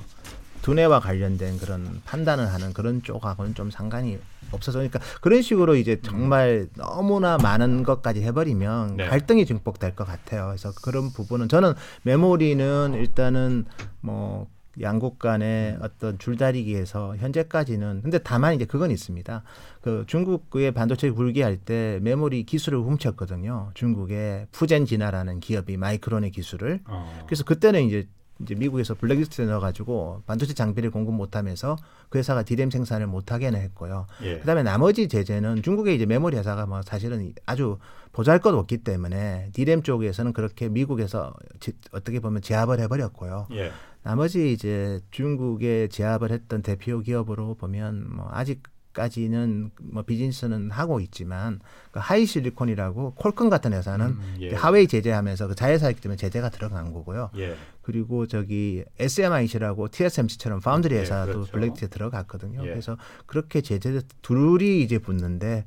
두뇌와 0.63 1.01
관련된 1.01 1.59
그런 1.59 2.01
판단을 2.07 2.47
하는 2.53 2.73
그런 2.73 3.03
쪽하고는 3.03 3.55
좀 3.55 3.71
상관이 3.71 4.19
없어서 4.55 4.79
그러니까 4.79 5.01
그런 5.21 5.43
식으로 5.43 5.77
이제 5.77 6.01
정말 6.03 6.69
너무나 6.77 7.37
많은 7.39 7.83
것까지 7.83 8.23
해버리면 8.23 8.97
네. 8.97 9.07
갈등이 9.07 9.47
증폭될 9.47 9.95
것 9.95 10.07
같아요. 10.07 10.47
그래서 10.49 10.73
그런 10.83 11.11
부분은 11.13 11.49
저는 11.49 11.75
메모리는 12.03 12.95
일단은 12.95 13.67
뭐 14.01 14.49
양국 14.81 15.19
간의 15.19 15.79
어떤 15.81 16.19
줄다리기에서 16.19 17.17
현재까지는 17.17 18.01
근데 18.03 18.19
다만 18.19 18.55
이제 18.55 18.65
그건 18.65 18.91
있습니다. 18.91 19.43
그 19.81 20.05
중국의 20.07 20.73
반도체 20.73 21.11
굴기할 21.11 21.59
때 21.59 21.99
메모리 22.03 22.45
기술을 22.45 22.81
훔쳤거든요. 22.81 23.71
중국의 23.75 24.49
푸젠지나라는 24.53 25.41
기업이 25.41 25.77
마이크론의 25.77 26.31
기술을. 26.31 26.81
어. 26.87 27.25
그래서 27.27 27.45
그때는 27.45 27.85
이제 27.85 28.09
이제 28.43 28.55
미국에서 28.55 28.95
블랙리스트에 28.95 29.47
넣어가지고 29.47 30.23
반도체 30.27 30.55
장비를 30.55 30.91
공급 30.91 31.15
못하면서 31.15 31.77
그 32.09 32.19
회사가 32.19 32.43
디램 32.43 32.71
생산을 32.71 33.07
못하게는 33.07 33.61
했고요. 33.61 34.07
예. 34.23 34.39
그다음에 34.39 34.63
나머지 34.63 35.09
제재는 35.09 35.63
중국의 35.63 35.97
이제 35.97 36.07
메모리 36.07 36.37
회사가 36.37 36.67
뭐 36.67 36.83
사실은 36.83 37.33
아주 37.47 37.79
보잘 38.13 38.41
것 38.41 38.55
없기 38.55 38.79
때문에 38.79 39.51
디램 39.53 39.83
쪽에서는 39.83 40.33
그렇게 40.33 40.69
미국에서 40.69 41.35
지, 41.61 41.73
어떻게 41.93 42.21
보면 42.21 42.43
제압을 42.43 42.81
해버렸고요. 42.81 43.49
예. 43.53 43.71
나머지 44.03 44.53
이제 44.53 45.01
중국에 45.11 45.89
제압을 45.89 46.31
했던 46.31 46.63
대표 46.63 47.01
기업으로 47.01 47.55
보면 47.55 48.15
뭐 48.15 48.29
아직 48.31 48.63
까지는 48.95 49.71
뭐 49.83 50.03
비즈니스는 50.05 50.71
하고 50.71 51.01
있지만 51.01 51.61
그 51.91 51.99
하이실리콘이라고 51.99 53.15
퀄컴 53.17 53.51
같은 53.51 53.75
회사는 53.75 54.07
음, 54.07 54.37
예. 54.41 54.55
화웨이 54.55 54.87
제재하면서 54.87 55.49
그 55.49 55.55
자회사이기 55.55 56.01
때문에 56.01 56.17
제재가 56.17 56.49
들어간 56.49 56.93
거고요. 56.93 57.31
예. 57.37 57.57
그리고 57.83 58.27
저기 58.27 58.85
SMIC라고 58.99 59.89
TSMC처럼 59.89 60.61
파운드리 60.61 60.95
예, 60.95 61.01
회사도 61.01 61.29
예, 61.29 61.35
그렇죠. 61.35 61.53
블랙리스트에 61.53 61.89
들어갔거든요. 61.89 62.63
예. 62.63 62.69
그래서 62.71 62.97
그렇게 63.27 63.61
제재 63.61 64.01
둘이 64.23 64.83
이제 64.83 64.99
붙는데 64.99 65.67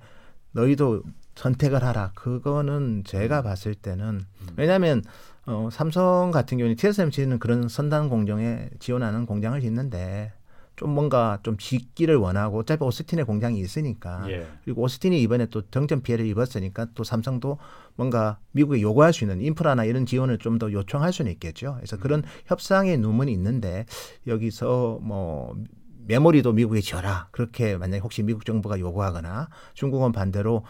너희도 0.54 1.04
선택을 1.36 1.84
하라. 1.84 2.14
그거는 2.16 3.04
제가 3.06 3.42
음. 3.42 3.44
봤을 3.44 3.76
때는 3.76 4.06
음. 4.42 4.48
왜냐하면 4.56 5.04
어, 5.46 5.70
삼성 5.72 6.32
같은 6.32 6.58
경우는 6.58 6.76
TSMC는 6.76 7.40
그런 7.40 7.68
선단 7.68 8.10
공정에 8.10 8.70
지원하는 8.80 9.26
공장을 9.26 9.60
짓는데 9.62 10.34
좀 10.78 10.92
뭔가 10.92 11.40
좀 11.44 11.58
짓기를 11.58 12.16
원하고 12.16 12.60
어차피 12.60 12.84
오스틴의 12.84 13.26
공장이 13.26 13.60
있으니까 13.60 14.30
예. 14.30 14.48
그리고 14.64 14.84
오스틴이 14.84 15.22
이번에 15.24 15.48
또 15.48 15.64
정전 15.70 16.02
피해를 16.02 16.26
입었으니까 16.28 16.88
또 16.94 17.04
삼성도 17.04 17.58
뭔가 17.96 18.38
미국에 18.52 18.80
요구할 18.82 19.12
수 19.12 19.24
있는 19.24 19.42
인프라나 19.42 19.84
이런 19.86 20.06
지원을 20.06 20.38
좀 20.38 20.58
더 20.58 20.72
요청할 20.72 21.14
수는 21.14 21.32
있겠죠. 21.34 21.76
그래서 21.76 21.98
음. 21.98 22.00
그런 22.00 22.24
협상의 22.46 22.98
누문이 22.98 23.32
있는데 23.34 23.86
여기서 24.26 25.00
뭐 25.02 25.56
메모리도 26.08 26.54
미국에 26.54 26.82
지어라 26.82 27.28
그렇게 27.32 27.78
만약에 27.78 28.00
혹시 28.02 28.24
미국 28.24 28.46
정부가 28.46 28.80
요구하거나 28.80 29.50
중국은 29.74 30.12
반대로 30.12 30.64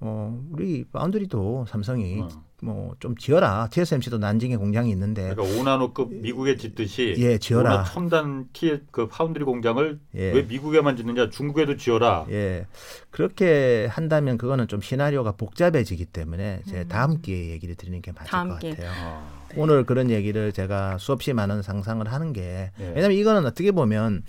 어 0.00 0.40
우리 0.50 0.84
foundry도 0.84 1.66
삼성이 1.68 2.20
어. 2.20 2.28
뭐 2.64 2.94
좀 3.00 3.16
지어라. 3.16 3.68
TSMC도 3.70 4.18
난징에 4.18 4.56
공장이 4.56 4.90
있는데. 4.90 5.34
그러니까 5.34 5.60
오나노급 5.60 6.12
미국에 6.14 6.56
짓듯이. 6.56 7.14
예, 7.18 7.38
지어라. 7.38 7.84
첨단 7.84 8.48
티, 8.52 8.80
그 8.90 9.08
파운드리 9.08 9.44
공장을 9.44 9.98
예. 10.14 10.32
왜 10.32 10.42
미국에만 10.42 10.96
짓느냐? 10.96 11.30
중국에도 11.30 11.76
지어라. 11.76 12.26
예. 12.30 12.66
그렇게 13.10 13.86
한다면 13.90 14.38
그거는 14.38 14.68
좀 14.68 14.80
시나리오가 14.80 15.32
복잡해지기 15.32 16.06
때문에 16.06 16.62
제 16.66 16.80
음. 16.82 16.88
다음 16.88 17.20
기회에 17.20 17.50
얘기를 17.50 17.74
드리는 17.74 18.00
게 18.00 18.12
맞을 18.12 18.30
것 18.30 18.58
기회. 18.60 18.70
같아요. 18.72 18.90
아. 18.96 19.28
오늘 19.56 19.84
그런 19.84 20.10
얘기를 20.10 20.52
제가 20.52 20.98
수없이 20.98 21.32
많은 21.32 21.62
상상을 21.62 22.04
하는 22.10 22.32
게 22.32 22.70
예. 22.80 22.86
왜냐하면 22.94 23.12
이거는 23.12 23.46
어떻게 23.46 23.70
보면 23.72 24.22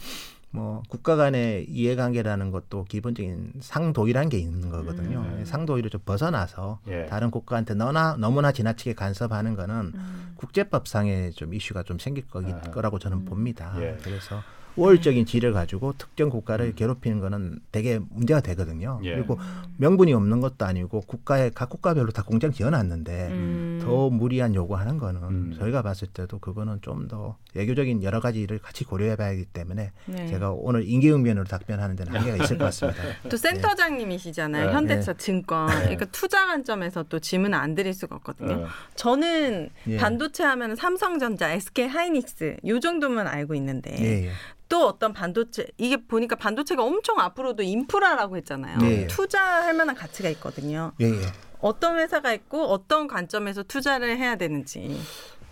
뭐 0.56 0.84
국가 0.90 1.16
간의 1.16 1.66
이해관계라는 1.70 2.52
것도 2.52 2.86
기본적인 2.86 3.54
상도의라는 3.60 4.30
게 4.30 4.38
있는 4.40 4.70
거거든요. 4.70 5.20
음. 5.20 5.44
상도의를 5.46 5.90
좀 5.90 6.02
벗어나서 6.06 6.80
예. 6.88 7.06
다른 7.06 7.30
국가한테 7.32 7.74
너나 7.74 8.16
너무나 8.18 8.52
지나치게 8.52 8.94
간섭하는 8.94 9.56
거는 9.56 9.92
음. 9.94 10.34
국제법상의 10.36 11.34
좀 11.34 11.54
이슈가 11.54 11.84
좀 11.84 12.00
생길 12.00 12.28
거, 12.28 12.42
아. 12.42 12.62
거라고 12.72 13.00
저는 13.00 13.20
음. 13.20 13.26
봅니다. 13.26 13.74
예. 13.80 13.98
그래서 14.02 14.42
우월적인 14.76 15.26
지를 15.26 15.54
가지고 15.54 15.94
특정 15.98 16.30
국가를 16.30 16.68
음. 16.68 16.74
괴롭히는 16.76 17.20
거는 17.22 17.60
되게 17.72 18.00
문제가 18.10 18.42
되거든요. 18.42 19.00
예. 19.04 19.16
그리고 19.16 19.40
명분이 19.78 20.12
없는 20.14 20.42
것도 20.42 20.66
아니고 20.66 21.02
국가에 21.02 21.52
각 21.54 21.70
국가별로 21.70 22.12
다 22.12 22.24
공장 22.24 22.52
지어놨는데 22.52 23.28
음. 23.30 23.80
더 23.82 24.10
무리한 24.10 24.54
요구하는 24.54 24.98
거는 24.98 25.24
음. 25.24 25.56
저희가 25.58 25.82
봤을 25.82 26.08
때도 26.08 26.40
그거는 26.40 26.80
좀 26.82 27.06
더 27.08 27.38
외교적인 27.54 28.04
여러 28.04 28.20
가지 28.20 28.42
일을 28.42 28.60
같이 28.60 28.84
고려해봐야 28.84 29.30
하기 29.30 29.46
때문에 29.46 29.92
네. 30.06 30.28
제가 30.28 30.52
오늘 30.52 30.88
인계응변으로 30.88 31.46
답변하는 31.46 31.96
데는 31.96 32.14
한계가 32.14 32.44
있을 32.44 32.58
것 32.58 32.66
같습니다. 32.66 33.02
또 33.30 33.38
센터장님이시잖아요. 33.38 34.68
네. 34.68 34.74
현대차 34.74 35.14
네. 35.14 35.18
증권. 35.18 35.68
네. 35.68 35.76
그러니까 35.82 36.06
투자 36.06 36.46
관점에서 36.46 37.04
또 37.04 37.20
질문을 37.20 37.58
안 37.58 37.76
드릴 37.76 37.94
수가 37.94 38.16
없거든요. 38.18 38.56
네. 38.58 38.66
저는 38.96 39.70
예. 39.88 39.98
반도체 39.98 40.44
하면 40.44 40.76
삼성전자, 40.76 41.52
SK 41.52 41.88
하이닉스 41.88 42.58
요 42.68 42.80
정도만 42.80 43.28
알고 43.28 43.56
있는데 43.56 43.96
예, 44.00 44.26
예. 44.26 44.32
또 44.70 44.88
어떤 44.88 45.14
반도체 45.14 45.68
이게 45.78 45.98
보니까 45.98 46.36
반도체가 46.36 46.84
엄청 46.84 47.20
앞으로도 47.20 47.64
인프라라고 47.64 48.38
했잖아요. 48.38 48.78
네. 48.80 49.08
투자할 49.08 49.74
만한 49.74 49.96
가치가 49.96 50.30
있거든요. 50.30 50.92
예, 51.02 51.06
예. 51.06 51.22
어떤 51.60 51.98
회사가 52.00 52.34
있고 52.34 52.66
어떤 52.66 53.08
관점에서 53.08 53.64
투자를 53.64 54.18
해야 54.18 54.36
되는지. 54.36 55.00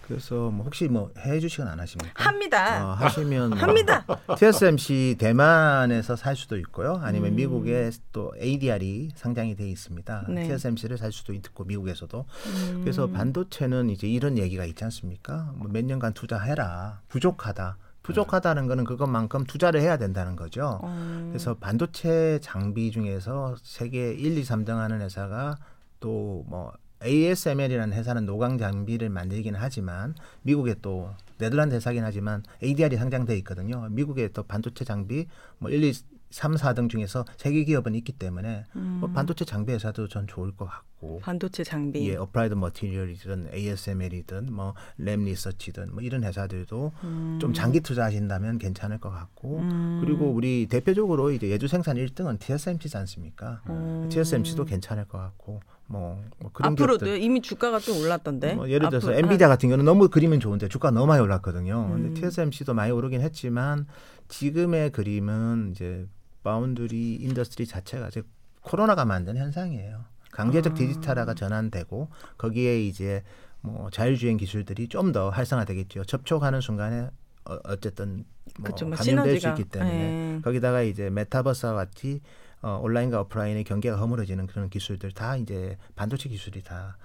그래서 0.06 0.50
뭐 0.52 0.66
혹시 0.66 0.90
뭐 0.90 1.12
해주 1.18 1.48
시간 1.48 1.70
안 1.70 1.80
하십니까? 1.80 2.12
합니다. 2.22 2.86
어, 2.86 2.94
하시면 2.94 3.52
뭐 3.56 3.58
합니다. 3.60 4.06
TSMC 4.38 5.16
대만에서 5.18 6.18
살 6.18 6.36
수도 6.36 6.58
있고요. 6.58 7.00
아니면 7.02 7.32
음. 7.32 7.36
미국에 7.38 7.90
또 8.12 8.34
ADR이 8.40 9.12
상장이 9.16 9.56
돼 9.56 9.68
있습니다. 9.70 10.26
네. 10.28 10.44
TSMC를 10.48 10.98
살 10.98 11.14
수도 11.14 11.32
있고 11.34 11.64
미국에서도. 11.64 12.26
음. 12.48 12.82
그래서 12.84 13.08
반도체는 13.08 13.90
이제 13.92 14.06
이런 14.08 14.38
얘기가 14.38 14.66
있지 14.66 14.84
않습니까? 14.84 15.54
뭐 15.56 15.70
몇 15.72 15.86
년간 15.86 16.14
투자해라. 16.14 17.00
부족하다. 17.08 17.78
부족하다는 18.04 18.68
거는 18.68 18.84
그것만큼 18.84 19.46
투자를 19.46 19.82
해야 19.82 19.98
된다는 19.98 20.36
거죠. 20.36 20.82
음. 20.84 21.30
그래서 21.32 21.56
반도체 21.56 22.40
장비 22.42 22.92
중에서 22.92 23.56
세계 23.64 24.12
1, 24.14 24.38
2, 24.38 24.44
3등 24.44 24.78
하는 24.78 25.02
회사가 25.02 25.58
또 26.00 26.44
뭐 26.48 26.74
ASML이라는 27.06 27.96
회사는 27.96 28.26
노광 28.26 28.58
장비를 28.58 29.10
만들긴 29.10 29.56
하지만 29.56 30.16
미국에 30.42 30.76
또 30.82 31.10
네덜란드 31.38 31.76
회사긴 31.76 32.04
하지만 32.04 32.44
ADR이 32.64 32.96
상장돼 32.96 33.38
있거든요. 33.40 33.88
미국에 33.90 34.30
또 34.30 34.44
반도체 34.44 34.86
장비 34.86 35.28
뭐 35.58 35.70
1, 35.70 35.84
2, 35.84 35.94
3, 36.34 36.56
4등 36.56 36.90
중에서 36.90 37.26
세 37.38 37.48
개 37.48 37.64
기업은 37.64 37.94
있기 37.96 38.14
때문에 38.14 38.66
뭐 38.74 38.82
음. 38.82 38.98
뭐 39.00 39.10
반도체 39.12 39.46
장비 39.46 39.72
회사도 39.72 40.08
전 40.08 40.26
좋을 40.28 40.56
것 40.56 40.66
같고 40.66 41.20
반도체 41.22 41.64
장비 41.64 42.10
예, 42.10 42.16
어플라이드 42.16 42.56
머티리얼이든 42.56 43.50
ASML이든 43.54 44.52
뭐 44.52 44.74
램 44.98 45.26
리서치든 45.26 45.94
뭐 45.94 46.02
이런 46.02 46.24
회사들도 46.24 46.92
음. 47.04 47.38
좀 47.42 47.54
장기 47.54 47.82
투자하신다면 47.82 48.58
괜찮을 48.58 49.00
것 49.00 49.10
같고 49.10 49.60
음. 49.60 50.02
그리고 50.04 50.32
우리 50.32 50.68
대표적으로 50.68 51.32
이제 51.32 51.50
외주 51.50 51.68
생산 51.68 51.98
1등은 51.98 52.40
TSMC지 52.40 52.98
않습니까? 52.98 53.62
음. 53.70 54.08
TSMC도 54.10 54.66
괜찮을 54.66 55.06
것 55.06 55.18
같고 55.18 55.62
뭐, 55.88 56.24
뭐 56.40 56.52
그런 56.54 56.72
앞으로도 56.74 57.16
이미 57.18 57.42
주가가 57.42 57.80
좀 57.80 57.98
올랐던데. 57.98 58.56
뭐 58.56 58.70
예를 58.70 58.90
들어서 58.90 59.08
앞으로, 59.10 59.20
엔비디아 59.20 59.48
아. 59.48 59.50
같은 59.50 59.70
경우는 59.70 59.86
너무 59.86 60.10
그림은 60.10 60.40
좋은데 60.40 60.68
주가 60.70 60.92
너무 60.92 61.08
많이 61.08 61.22
올랐거든요. 61.22 61.90
음. 61.92 62.04
근데 62.04 62.22
TSMC도 62.22 62.74
많이 62.74 62.92
오르긴 62.92 63.22
했지만 63.22 63.86
지금의 64.30 64.92
그림은 64.92 65.72
이제 65.72 66.08
foundry 66.44 67.16
industry 67.16 67.66
자체가 67.68 68.10
이제 68.10 68.22
코로나가 68.62 69.06
만든 69.06 69.38
현상이에요. 69.38 70.06
강제적 70.32 70.74
아. 70.74 70.76
디지털화가 70.76 71.34
전환되고 71.36 72.10
거기에 72.38 72.82
이제 72.84 73.24
뭐 73.62 73.90
자율주행 73.90 74.38
기술들이 74.38 74.88
좀 74.88 75.12
더 75.12 75.30
활성화되겠죠. 75.30 76.06
접촉하는 76.06 76.60
순간에 76.60 77.10
어, 77.46 77.58
어쨌든 77.66 78.26
뭐 78.60 78.72
그쵸, 78.72 78.86
뭐 78.88 78.96
감염될 78.98 79.40
수 79.40 79.48
있기 79.50 79.66
때문에 79.66 79.92
네. 79.92 80.42
거기다가 80.44 80.82
이제 80.82 81.10
메타버스와 81.10 81.74
같이 81.74 82.22
어, 82.62 82.80
온라인과 82.82 83.22
오프라인의 83.22 83.64
경계가 83.66 83.98
허물어지는 83.98 84.48
그런 84.48 84.70
기술들 84.70 85.12
다 85.12 85.36
이제 85.36 85.78
반도체 85.96 86.30
기술이 86.30 86.64
다 86.64 86.98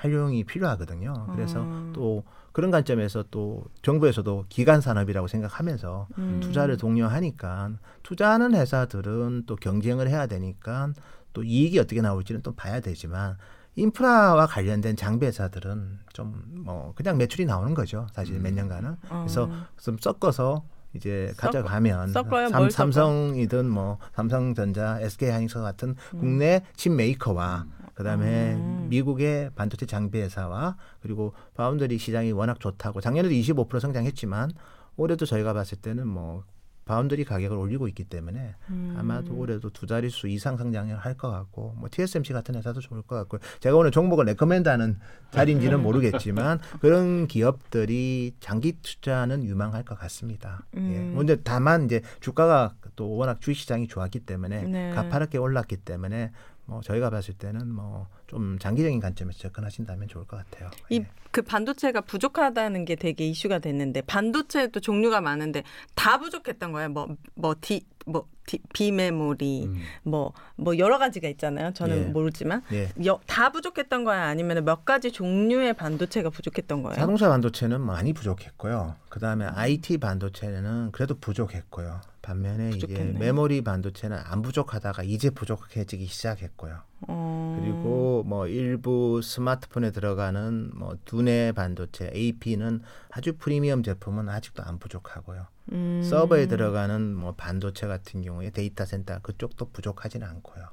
활용이 0.00 0.44
필요하거든요. 0.44 1.28
그래서 1.34 1.60
음. 1.60 1.92
또 1.94 2.24
그런 2.52 2.70
관점에서 2.70 3.24
또 3.30 3.64
정부에서도 3.82 4.46
기간 4.48 4.80
산업이라고 4.80 5.28
생각하면서 5.28 6.08
음. 6.18 6.40
투자를 6.42 6.76
독려하니까 6.76 7.72
투자하는 8.02 8.54
회사들은 8.54 9.44
또 9.46 9.56
경쟁을 9.56 10.08
해야 10.08 10.26
되니까 10.26 10.92
또 11.32 11.44
이익이 11.44 11.78
어떻게 11.78 12.00
나올지는 12.00 12.42
또 12.42 12.52
봐야 12.52 12.80
되지만 12.80 13.36
인프라와 13.76 14.46
관련된 14.46 14.96
장비 14.96 15.26
회사들은 15.26 16.00
좀 16.12 16.50
뭐 16.64 16.92
그냥 16.94 17.16
매출이 17.18 17.46
나오는 17.46 17.74
거죠. 17.74 18.06
사실 18.12 18.38
몇 18.38 18.52
년간은. 18.52 18.96
그래서 19.08 19.44
어. 19.44 19.66
좀 19.78 19.96
섞어서 19.98 20.64
이제 20.94 21.32
가져가면 21.36 22.12
삼, 22.12 22.70
삼성이든 22.70 23.68
뭐 23.70 23.98
삼성전자, 24.14 24.98
SK 25.00 25.30
하이닉스 25.30 25.60
같은 25.60 25.90
음. 26.14 26.18
국내 26.18 26.62
칩 26.76 26.92
메이커와 26.92 27.64
음. 27.66 27.79
그다음에 28.00 28.54
음. 28.54 28.86
미국의 28.88 29.50
반도체 29.54 29.84
장비 29.84 30.20
회사와 30.20 30.76
그리고 31.02 31.34
바운더리 31.54 31.98
시장이 31.98 32.32
워낙 32.32 32.58
좋다고 32.58 33.02
작년에도 33.02 33.34
25% 33.34 33.78
성장했지만 33.78 34.52
올해도 34.96 35.26
저희가 35.26 35.52
봤을 35.52 35.76
때는 35.78 36.08
뭐 36.08 36.44
바운더리 36.86 37.24
가격을 37.24 37.56
올리고 37.56 37.86
있기 37.88 38.02
때문에 38.04 38.56
음. 38.70 38.96
아마도 38.98 39.34
올해도 39.36 39.70
두 39.70 39.86
자릿수 39.86 40.26
이상 40.26 40.56
성장을 40.56 40.96
할 40.96 41.14
것 41.14 41.30
같고 41.30 41.74
뭐 41.76 41.88
TSMC 41.90 42.32
같은 42.32 42.54
회사도 42.56 42.80
좋을 42.80 43.02
것 43.02 43.14
같고 43.16 43.38
제가 43.60 43.76
오늘 43.76 43.90
종목을 43.90 44.24
recommend하는 44.24 44.98
자리인지는 45.30 45.82
모르겠지만 45.82 46.58
그런 46.80 47.26
기업들이 47.28 48.34
장기 48.40 48.80
투자는 48.80 49.44
유망할 49.44 49.84
것 49.84 49.96
같습니다. 49.98 50.64
예. 50.74 50.80
음. 50.80 50.92
예. 50.94 51.14
먼저 51.14 51.36
다만 51.44 51.84
이제 51.84 52.00
주가가 52.20 52.74
또 52.96 53.14
워낙 53.14 53.40
주식 53.40 53.60
시장이 53.62 53.86
좋았기 53.86 54.20
때문에 54.20 54.62
네. 54.64 54.90
가파르게 54.92 55.38
올랐기 55.38 55.76
때문에 55.76 56.32
뭐 56.70 56.80
저희가 56.82 57.10
봤을 57.10 57.34
때는 57.34 57.68
뭐 57.74 58.06
좀 58.30 58.60
장기적인 58.60 59.00
관점에서 59.00 59.40
접근하신다면 59.40 60.06
좋을 60.06 60.24
것 60.24 60.36
같아요. 60.36 60.70
이그 60.88 61.04
예. 61.38 61.40
반도체가 61.42 62.02
부족하다는 62.02 62.84
게 62.84 62.94
되게 62.94 63.26
이슈가 63.26 63.58
됐는데 63.58 64.02
반도체도 64.02 64.78
종류가 64.78 65.20
많은데 65.20 65.64
다 65.96 66.18
부족했던 66.18 66.70
거예요. 66.70 66.90
뭐뭐 66.90 67.56
디 67.60 67.80
뭐 68.06 68.26
비메모리 68.72 69.66
음. 69.66 69.80
뭐, 70.02 70.32
뭐 70.56 70.76
여러 70.78 70.98
가지가 70.98 71.28
있잖아요. 71.28 71.72
저는 71.72 71.96
예. 71.96 72.04
모르지만 72.06 72.62
예. 72.72 72.88
여, 73.04 73.20
다 73.26 73.50
부족했던 73.52 74.04
거야 74.04 74.24
아니면 74.24 74.64
몇 74.64 74.84
가지 74.84 75.12
종류의 75.12 75.74
반도체가 75.74 76.30
부족했던 76.30 76.82
거예요. 76.82 76.96
자동차 76.96 77.28
반도체는 77.28 77.80
많이 77.80 78.12
부족했고요. 78.12 78.96
그다음에 79.08 79.44
IT 79.46 79.98
반도체는 79.98 80.90
그래도 80.92 81.14
부족했고요. 81.18 82.00
반면에 82.22 82.70
부족했네요. 82.70 83.10
이제 83.10 83.18
메모리 83.18 83.62
반도체는 83.62 84.16
안 84.16 84.42
부족하다가 84.42 85.02
이제 85.02 85.30
부족해지기 85.30 86.06
시작했고요. 86.06 86.80
어... 87.08 87.58
그리고 87.60 88.22
뭐 88.26 88.46
일부 88.46 89.20
스마트폰에 89.22 89.90
들어가는 89.90 90.70
뭐 90.74 90.96
두뇌 91.04 91.52
반도체 91.52 92.10
AP는 92.14 92.80
아주 93.10 93.36
프리미엄 93.36 93.82
제품은 93.82 94.28
아직도 94.28 94.62
안 94.62 94.78
부족하고요. 94.78 95.46
음... 95.72 96.02
서버에 96.02 96.46
들어가는 96.46 97.14
뭐 97.14 97.34
반도체 97.36 97.86
같은 97.86 98.22
경우에 98.22 98.50
데이터 98.50 98.84
센터 98.84 99.18
그쪽도 99.20 99.70
부족하지는 99.70 100.26
않고요. 100.26 100.66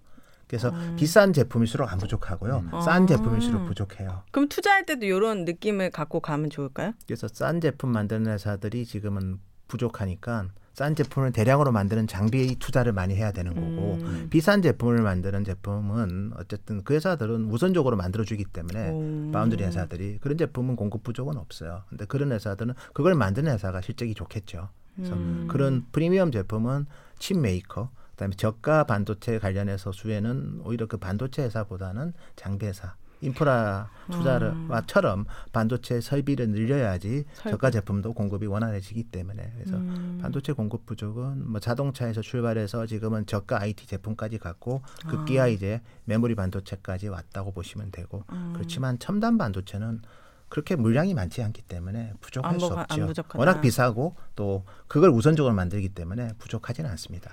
그래서 0.47 0.69
음. 0.69 0.95
비싼 0.97 1.33
제품일수록 1.33 1.91
안 1.91 1.99
부족하고요. 1.99 2.63
음. 2.73 2.81
싼 2.81 3.05
제품일수록 3.05 3.65
부족해요. 3.65 4.23
그럼 4.31 4.47
투자할 4.47 4.85
때도 4.85 5.05
이런 5.05 5.43
느낌을 5.43 5.91
갖고 5.91 6.21
가면 6.21 6.49
좋을까요? 6.49 6.93
그래서 7.05 7.27
싼 7.27 7.59
제품 7.59 7.91
만드는 7.91 8.31
회사들이 8.31 8.85
지금은 8.85 9.39
부족하니까 9.67 10.47
싼 10.77 10.93
제품을 10.93 11.31
대량으로 11.31 11.71
만드는 11.71 12.05
장비에 12.05 12.53
투자를 12.59 12.93
많이 12.93 13.15
해야 13.15 13.31
되는 13.31 13.55
거고 13.55 13.97
음. 13.99 14.27
비싼 14.29 14.61
제품을 14.61 15.01
만드는 15.01 15.43
제품은 15.43 16.33
어쨌든 16.37 16.83
그 16.83 16.93
회사들은 16.93 17.49
우선적으로 17.49 17.97
만들어주기 17.97 18.45
때문에 18.45 18.91
오. 18.91 19.31
바운드리 19.31 19.63
회사들이 19.63 20.19
그런 20.21 20.37
제품은 20.37 20.75
공급 20.75 21.01
부족은 21.01 21.35
없어요. 21.35 21.81
근데 21.89 22.05
그런 22.05 22.31
회사들은 22.31 22.75
그걸 22.93 23.15
만드는 23.15 23.51
회사가 23.53 23.81
실적이 23.81 24.13
좋겠죠. 24.13 24.69
그래서 24.95 25.15
음. 25.15 25.47
그런 25.49 25.83
프리미엄 25.91 26.31
제품은 26.31 26.85
칩 27.17 27.39
메이커 27.39 27.89
그다음에 28.11 28.35
저가 28.35 28.83
반도체 28.83 29.39
관련해서 29.39 29.91
수혜는 29.91 30.61
오히려 30.63 30.85
그 30.85 30.97
반도체 30.97 31.41
회사보다는 31.41 32.13
장비 32.35 32.67
회사 32.67 32.93
인프라 33.21 33.89
투자를처럼 34.11 35.19
음. 35.19 35.25
반도체 35.51 36.01
설비를 36.01 36.49
늘려야지 36.49 37.25
설비. 37.33 37.51
저가 37.51 37.71
제품도 37.71 38.13
공급이 38.13 38.45
원활해지기 38.45 39.05
때문에 39.05 39.53
그래서 39.55 39.75
음. 39.77 40.19
반도체 40.21 40.53
공급 40.53 40.85
부족은 40.85 41.49
뭐 41.49 41.59
자동차에서 41.59 42.21
출발해서 42.21 42.85
지금은 42.85 43.25
저가 43.25 43.61
IT 43.61 43.87
제품까지 43.87 44.37
갔고 44.37 44.81
급기야 45.07 45.43
아. 45.43 45.47
이제 45.47 45.81
메모리 46.05 46.35
반도체까지 46.35 47.07
왔다고 47.09 47.51
보시면 47.51 47.91
되고 47.91 48.23
음. 48.31 48.53
그렇지만 48.55 48.99
첨단 48.99 49.37
반도체는 49.37 50.01
그렇게 50.49 50.75
물량이 50.75 51.13
많지 51.13 51.43
않기 51.43 51.63
때문에 51.63 52.13
부족할 52.21 52.59
수 52.59 52.67
없죠. 52.67 53.13
워낙 53.35 53.59
비싸고 53.59 54.15
또 54.35 54.63
그걸 54.87 55.09
우선적으로 55.09 55.53
만들기 55.53 55.89
때문에 55.89 56.29
부족하지는 56.37 56.89
않습니다. 56.91 57.31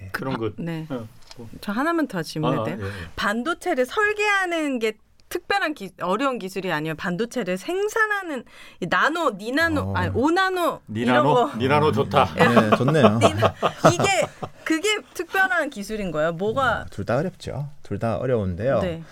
예. 0.00 0.08
그런 0.12 0.38
것. 0.38 0.54
네. 0.56 0.86
어, 0.88 1.06
뭐. 1.36 1.48
저 1.60 1.72
하나만 1.72 2.08
더 2.08 2.22
질문해도 2.22 2.64
아, 2.64 2.70
예, 2.70 2.72
예. 2.72 2.90
반도체를 3.16 3.84
설계하는 3.84 4.78
게 4.78 4.96
특별한 5.28 5.74
기, 5.74 5.90
어려운 6.00 6.38
기술이 6.38 6.72
아니에요. 6.72 6.94
반도체를 6.96 7.58
생산하는 7.58 8.44
나노, 8.88 9.32
니나노, 9.38 9.80
어. 9.80 9.92
아니 9.94 10.10
오나노, 10.14 10.80
니나노, 10.88 11.50
니나노 11.58 11.92
좋다. 11.92 12.34
네, 12.34 12.76
좋네요. 12.76 13.18
니나, 13.22 13.54
이게 13.92 14.26
그게 14.64 15.00
특별한 15.14 15.70
기술인 15.70 16.10
거예요. 16.10 16.32
뭐가 16.32 16.80
어, 16.80 16.84
둘다 16.90 17.16
어렵죠. 17.18 17.68
둘 17.82 17.98
다 17.98 18.16
어려운데요. 18.18 18.80
네. 18.80 19.02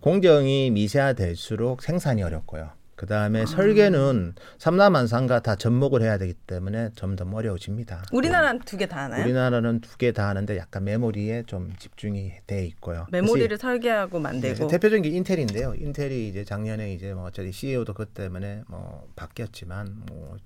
공정이 0.00 0.70
미세화될수록 0.70 1.82
생산이 1.82 2.22
어렵고요. 2.22 2.70
그 2.96 3.04
다음에 3.04 3.42
아. 3.42 3.46
설계는 3.46 4.34
삼남한상가 4.58 5.40
다 5.40 5.54
접목을 5.54 6.00
해야 6.00 6.16
되기 6.16 6.32
때문에 6.32 6.90
점점 6.96 7.34
어려워집니다. 7.34 8.04
우리나라는 8.10 8.60
두 8.62 8.78
개 8.78 8.86
다 8.86 9.04
하나요? 9.04 9.22
우리나라는 9.22 9.80
두 9.82 9.96
개 9.98 10.12
다 10.12 10.28
하는데 10.28 10.56
약간 10.56 10.84
메모리에 10.84 11.42
좀 11.46 11.72
집중이 11.78 12.32
돼 12.46 12.64
있고요. 12.66 13.06
메모리를 13.12 13.56
설계하고 13.58 14.18
만들고. 14.18 14.66
네, 14.66 14.70
대표적인 14.72 15.02
게 15.02 15.10
인텔인데요. 15.10 15.74
인텔이 15.74 16.28
이제 16.28 16.42
작년에 16.44 16.94
이제 16.94 17.12
뭐 17.12 17.24
어차피 17.26 17.52
CEO도 17.52 17.92
그 17.92 18.06
때문에 18.06 18.62
뭐 18.68 19.06
바뀌었지만 19.14 20.04
뭐, 20.08 20.36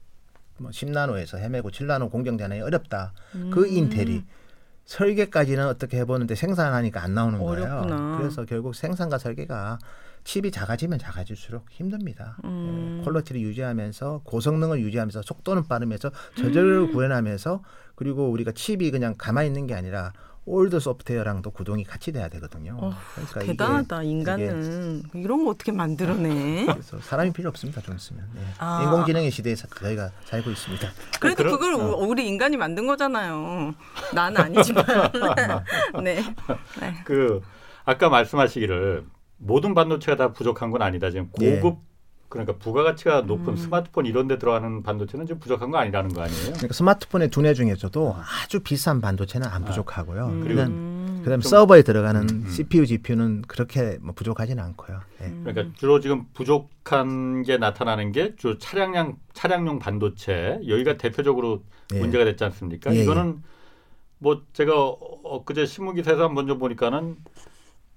뭐 0.59 0.71
10나노에서 0.73 1.39
헤매고 1.39 1.71
7나노 1.71 2.11
공정 2.11 2.37
전환이 2.37 2.61
어렵다. 2.63 3.13
그 3.33 3.39
음. 3.39 3.51
그 3.51 3.69
인텔이 3.69 4.25
설계까지는 4.87 5.67
어떻게 5.69 5.99
해보는데 5.99 6.35
생산하니까 6.35 7.01
안 7.01 7.15
나오는 7.15 7.39
어렵구나. 7.41 7.97
거예요. 7.97 8.19
그래서 8.19 8.45
결국 8.45 8.75
생산과 8.75 9.19
설계가 9.19 9.79
칩이 10.25 10.51
작아지면 10.51 10.99
작아질수록 10.99 11.67
힘듭니다. 11.71 12.37
음. 12.45 12.99
예, 13.01 13.05
quality를 13.05 13.41
유지하면서 13.41 14.23
고성능을 14.25 14.81
유지하면서 14.81 15.23
속도는 15.23 15.67
빠르면서 15.69 16.11
저전력을 16.37 16.89
음. 16.89 16.93
구현하면서 16.93 17.63
그리고 17.95 18.31
우리가 18.31 18.53
칩이 18.53 18.91
그냥 18.91 19.15
가만히 19.17 19.49
있는 19.49 19.67
게 19.67 19.75
아니라 19.75 20.13
old 20.47 20.81
소프트웨어랑도 20.81 21.51
구동이 21.51 21.85
같이 21.85 22.13
돼야 22.13 22.29
되거든요. 22.29 22.77
어, 22.81 22.95
그러니까 23.15 23.41
대단하다 23.41 24.03
인간은 24.03 25.03
이런 25.15 25.45
거 25.45 25.51
어떻게 25.51 25.71
만들어내? 25.71 26.67
그래서 26.67 26.99
사람이 27.01 27.33
필요 27.33 27.51
없습니다. 27.51 27.81
좀 27.83 27.95
있으면 27.95 28.27
네. 28.35 28.41
아. 28.59 28.83
인공지능의 28.83 29.31
시대에서 29.31 29.69
저희가 29.69 30.11
살고 30.25 30.51
있습니다. 30.51 30.89
그래도 31.21 31.45
그 31.45 31.51
그걸 31.51 31.75
어. 31.75 31.97
우리 31.99 32.27
인간이 32.27 32.57
만든 32.57 32.87
거잖아요. 32.87 33.75
나는 34.15 34.41
아니지만. 34.41 34.85
네. 36.03 36.23
네. 36.81 36.95
그 37.05 37.43
아까 37.85 38.09
말씀하시기를 38.09 39.05
모든 39.41 39.75
반도체가 39.75 40.17
다 40.17 40.33
부족한 40.33 40.71
건 40.71 40.83
아니다. 40.83 41.11
지금 41.11 41.31
예. 41.41 41.57
고급 41.57 41.79
예. 41.79 41.91
그러니까 42.29 42.57
부가가치가 42.59 43.23
높은 43.23 43.55
음. 43.55 43.57
스마트폰 43.57 44.07
이런 44.07 44.29
데 44.29 44.39
들어가는 44.39 44.85
반도체는 44.85 45.27
좀 45.27 45.41
부족한 45.41 45.73
거 45.73 45.79
아니라는 45.79 46.15
거 46.15 46.23
아니에요? 46.23 46.53
그러니까 46.53 46.73
스마트폰의 46.73 47.29
두뇌 47.31 47.55
중에서도 47.55 48.17
아주 48.45 48.61
비싼 48.61 49.01
반도체는 49.01 49.49
안 49.49 49.65
아. 49.65 49.67
부족하고요. 49.67 50.27
음. 50.27 50.47
그다음, 50.47 51.23
그다음 51.25 51.41
서버에 51.41 51.83
들어가는 51.83 52.21
음, 52.21 52.45
음. 52.47 52.49
CPU, 52.49 52.87
GPU는 52.87 53.43
그렇게 53.43 53.99
뭐 54.01 54.15
부족하지는 54.15 54.63
않고요. 54.63 55.01
예. 55.23 55.35
그러니까 55.43 55.75
주로 55.77 55.99
지금 55.99 56.27
부족한 56.33 57.43
게 57.43 57.57
나타나는 57.57 58.13
게주 58.13 58.59
차량용 58.61 59.17
차량용 59.33 59.81
반도체 59.81 60.61
여기가 60.69 60.99
대표적으로 60.99 61.65
예. 61.95 61.99
문제가 61.99 62.25
됐지 62.25 62.45
않습니까? 62.45 62.95
예, 62.95 63.03
이거는 63.03 63.39
예. 63.39 63.51
뭐 64.19 64.43
제가 64.53 64.73
엊그제 64.77 65.67
신문 65.67 65.97
기사에서 65.97 66.23
한번 66.23 66.47
좀 66.47 66.61
보니까는 66.61 67.17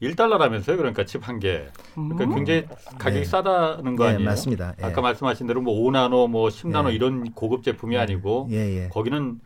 1달러라면서요. 0.03 0.77
그러니까 0.77 1.05
칩 1.05 1.27
한 1.27 1.39
개. 1.39 1.65
그러니까 1.95 2.23
음. 2.25 2.35
굉장히 2.35 2.65
가격이 2.99 3.19
네. 3.19 3.25
싸다는 3.25 3.95
거 3.95 4.05
네, 4.05 4.13
아니에요? 4.15 4.29
맞습니다. 4.29 4.75
예. 4.79 4.85
아까 4.85 5.01
말씀하신 5.01 5.47
대로 5.47 5.61
뭐 5.61 5.73
5나노, 5.89 6.29
뭐 6.29 6.47
10나노 6.49 6.89
예. 6.91 6.93
이런 6.95 7.31
고급 7.33 7.63
제품이 7.63 7.95
예. 7.95 7.99
아니고 7.99 8.47
예, 8.51 8.55
예. 8.83 8.89
거기는 8.89 9.39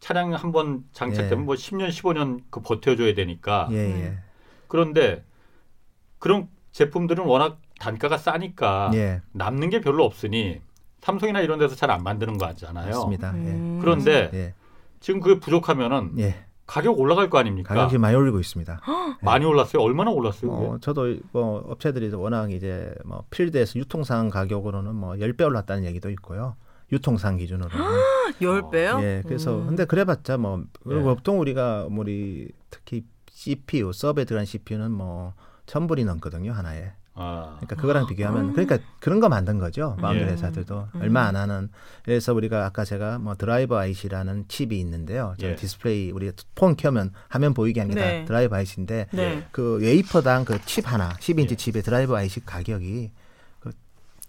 차량 0.00 0.32
한 0.34 0.50
번 0.52 0.84
장착되면 0.92 1.44
뭐 1.44 1.54
10년, 1.54 1.88
15년 1.90 2.40
그 2.50 2.60
버텨줘야 2.62 3.14
되니까. 3.14 3.68
그런데 4.68 5.24
그런 6.18 6.48
제품들은 6.72 7.24
워낙 7.24 7.58
단가가 7.78 8.16
싸니까 8.16 8.90
남는 9.32 9.70
게 9.70 9.80
별로 9.80 10.04
없으니 10.04 10.60
삼성이나 11.02 11.40
이런 11.40 11.58
데서 11.58 11.74
잘 11.74 11.90
안 11.90 12.02
만드는 12.02 12.38
거 12.38 12.46
같잖아요. 12.46 12.90
맞습니다. 12.90 13.30
음. 13.32 13.78
그런데 13.80 14.54
지금 15.00 15.20
그게 15.20 15.40
부족하면은 15.40 16.12
가격 16.70 17.00
올라갈 17.00 17.28
거 17.28 17.38
아닙니까? 17.38 17.74
가격이 17.74 17.98
많이 17.98 18.14
올리고 18.14 18.38
있습니다. 18.38 18.80
많이 19.22 19.44
올랐어요? 19.44 19.82
얼마나 19.82 20.12
올랐어요? 20.12 20.52
어, 20.52 20.78
저도 20.80 21.16
뭐 21.32 21.58
업체들이 21.68 22.14
워낙 22.14 22.52
이제 22.52 22.94
뭐 23.04 23.24
필드에서 23.30 23.76
유통상 23.80 24.30
가격으로는 24.30 24.94
뭐 24.94 25.14
10배 25.14 25.44
올랐다는 25.44 25.84
얘기도 25.84 26.10
있고요. 26.10 26.54
유통상 26.92 27.38
기준으로. 27.38 27.70
10배요? 28.40 29.02
예. 29.02 29.22
그래서 29.26 29.56
음. 29.58 29.66
근데 29.66 29.84
그래 29.84 30.04
봤자 30.04 30.36
뭐 30.36 30.62
네. 30.86 31.02
보통 31.02 31.40
우리가 31.40 31.88
우리 31.90 32.48
특히 32.70 33.04
CPU 33.28 33.92
서버에 33.92 34.24
들어간 34.24 34.44
CPU는 34.44 34.92
뭐 34.92 35.34
천불이 35.66 36.04
넘거든요, 36.04 36.52
하나에. 36.52 36.92
아. 37.20 37.56
그러니까 37.60 37.76
그거랑 37.76 38.06
비교하면 38.06 38.48
아. 38.48 38.52
그러니까 38.52 38.78
그런 38.98 39.20
거 39.20 39.28
만든 39.28 39.58
거죠. 39.58 39.96
마운드 40.00 40.22
예. 40.22 40.26
회사들도 40.28 40.88
음. 40.94 41.00
얼마 41.02 41.22
안 41.26 41.36
하는. 41.36 41.68
그래서 42.04 42.32
우리가 42.32 42.64
아까 42.64 42.84
제가 42.84 43.18
뭐 43.18 43.34
driver 43.34 43.76
IC라는 43.76 44.46
칩이 44.48 44.78
있는데요. 44.80 45.34
저 45.38 45.48
예. 45.48 45.56
디스플레이 45.56 46.10
우리 46.12 46.32
폰 46.54 46.76
켜면 46.76 47.12
화면 47.28 47.52
보이게 47.54 47.80
하는 47.80 47.94
게 47.94 48.00
네. 48.00 48.24
driver 48.24 48.56
IC인데 48.56 49.08
네. 49.12 49.46
그 49.52 49.78
웨이퍼당 49.80 50.44
그 50.46 50.58
칩 50.64 50.90
하나 50.90 51.10
10인치 51.14 51.52
예. 51.52 51.56
칩의 51.56 51.82
driver 51.82 52.16
IC 52.16 52.44
가격이 52.44 53.10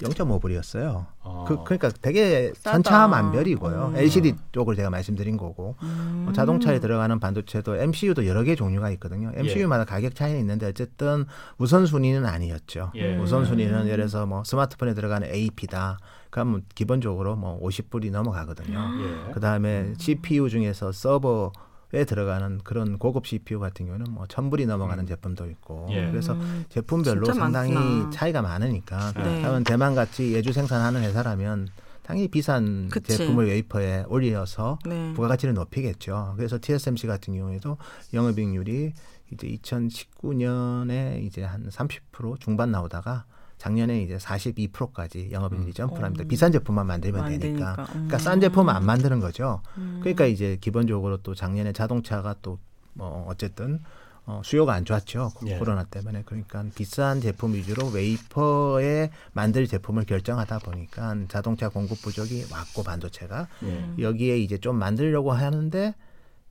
0.5불이었어요. 0.01 1.05
아. 1.23 1.45
그, 1.47 1.63
그러니까 1.63 1.91
되게 2.01 2.51
천차만별이고요. 2.63 3.91
음. 3.93 3.97
LCD 3.97 4.35
쪽을 4.51 4.75
제가 4.75 4.89
말씀드린 4.89 5.37
거고 5.37 5.75
음. 5.83 6.23
뭐 6.25 6.33
자동차에 6.33 6.79
들어가는 6.79 7.19
반도체도 7.19 7.77
MCU도 7.77 8.27
여러 8.27 8.43
개 8.43 8.55
종류가 8.55 8.89
있거든요. 8.91 9.31
MCU마다 9.35 9.81
예. 9.81 9.85
가격 9.85 10.15
차이는 10.15 10.39
있는데 10.39 10.67
어쨌든 10.67 11.25
우선순위는 11.57 12.25
아니었죠. 12.25 12.91
예. 12.95 13.17
우선순위는 13.17 13.85
예를 13.85 13.97
들어서 13.97 14.25
뭐 14.25 14.43
스마트폰에 14.43 14.93
들어가는 14.93 15.27
AP다. 15.33 15.97
그러면 16.29 16.63
기본적으로 16.73 17.35
뭐 17.35 17.59
50불이 17.61 18.11
넘어가거든요. 18.11 18.79
예. 18.99 19.33
그 19.33 19.39
다음에 19.39 19.93
CPU 19.97 20.49
중에서 20.49 20.91
서버 20.91 21.51
에 21.93 22.05
들어가는 22.05 22.59
그런 22.63 22.97
고급 22.97 23.27
CPU 23.27 23.59
같은 23.59 23.85
경우는 23.85 24.11
뭐 24.11 24.25
천불이 24.25 24.65
넘어가는 24.65 25.03
음. 25.03 25.07
제품도 25.07 25.49
있고 25.49 25.87
예. 25.91 26.09
그래서 26.09 26.33
음. 26.33 26.63
제품별로 26.69 27.33
상당히 27.33 27.73
많구나. 27.73 28.09
차이가 28.11 28.41
많으니까 28.41 29.11
네. 29.17 29.41
그러면 29.41 29.65
대만 29.65 29.93
같이 29.93 30.31
예주 30.33 30.53
생산하는 30.53 31.03
회사라면 31.03 31.67
당연히 32.03 32.29
비싼 32.29 32.87
그치. 32.89 33.17
제품을 33.17 33.47
웨이퍼에 33.47 34.05
올려서 34.07 34.79
네. 34.85 35.11
부가가치를 35.13 35.53
높이겠죠. 35.53 36.33
그래서 36.37 36.57
TSMC 36.61 37.07
같은 37.07 37.35
경우에도 37.35 37.77
영업이익률이 38.13 38.93
이제 39.31 39.47
2019년에 39.47 41.23
이제 41.23 41.43
한 41.43 41.67
30% 41.69 42.39
중반 42.39 42.71
나오다가 42.71 43.25
작년에 43.61 44.01
이제 44.01 44.17
42%까지 44.17 45.29
영업이익률이 45.31 45.71
음. 45.71 45.73
점프를 45.73 46.03
합니다. 46.03 46.23
음. 46.23 46.27
비싼 46.27 46.51
제품만 46.51 46.87
만들면 46.87 47.21
만드니까. 47.21 47.75
되니까. 47.75 47.81
음. 47.83 47.85
그러니까 47.93 48.17
싼 48.17 48.41
제품은 48.41 48.73
안 48.73 48.83
만드는 48.85 49.19
거죠. 49.19 49.61
음. 49.77 49.99
그러니까 50.01 50.25
이제 50.25 50.57
기본적으로 50.59 51.17
또 51.17 51.35
작년에 51.35 51.71
자동차가 51.71 52.35
또 52.41 52.57
뭐 52.93 53.25
어쨌든 53.27 53.79
어, 54.25 54.41
수요가 54.45 54.73
안 54.73 54.85
좋았죠. 54.85 55.31
예. 55.47 55.57
코로나 55.57 55.83
때문에. 55.83 56.23
그러니까 56.25 56.63
비싼 56.75 57.21
제품 57.21 57.53
위주로 57.53 57.87
웨이퍼에 57.87 59.09
만들 59.33 59.67
제품을 59.67 60.05
결정하다 60.05 60.59
보니까 60.59 61.15
자동차 61.27 61.69
공급 61.69 62.01
부족이 62.01 62.45
왔고 62.51 62.83
반도체가 62.83 63.47
예. 63.63 63.93
여기에 63.99 64.37
이제 64.37 64.57
좀 64.57 64.77
만들려고 64.77 65.31
하는데 65.31 65.95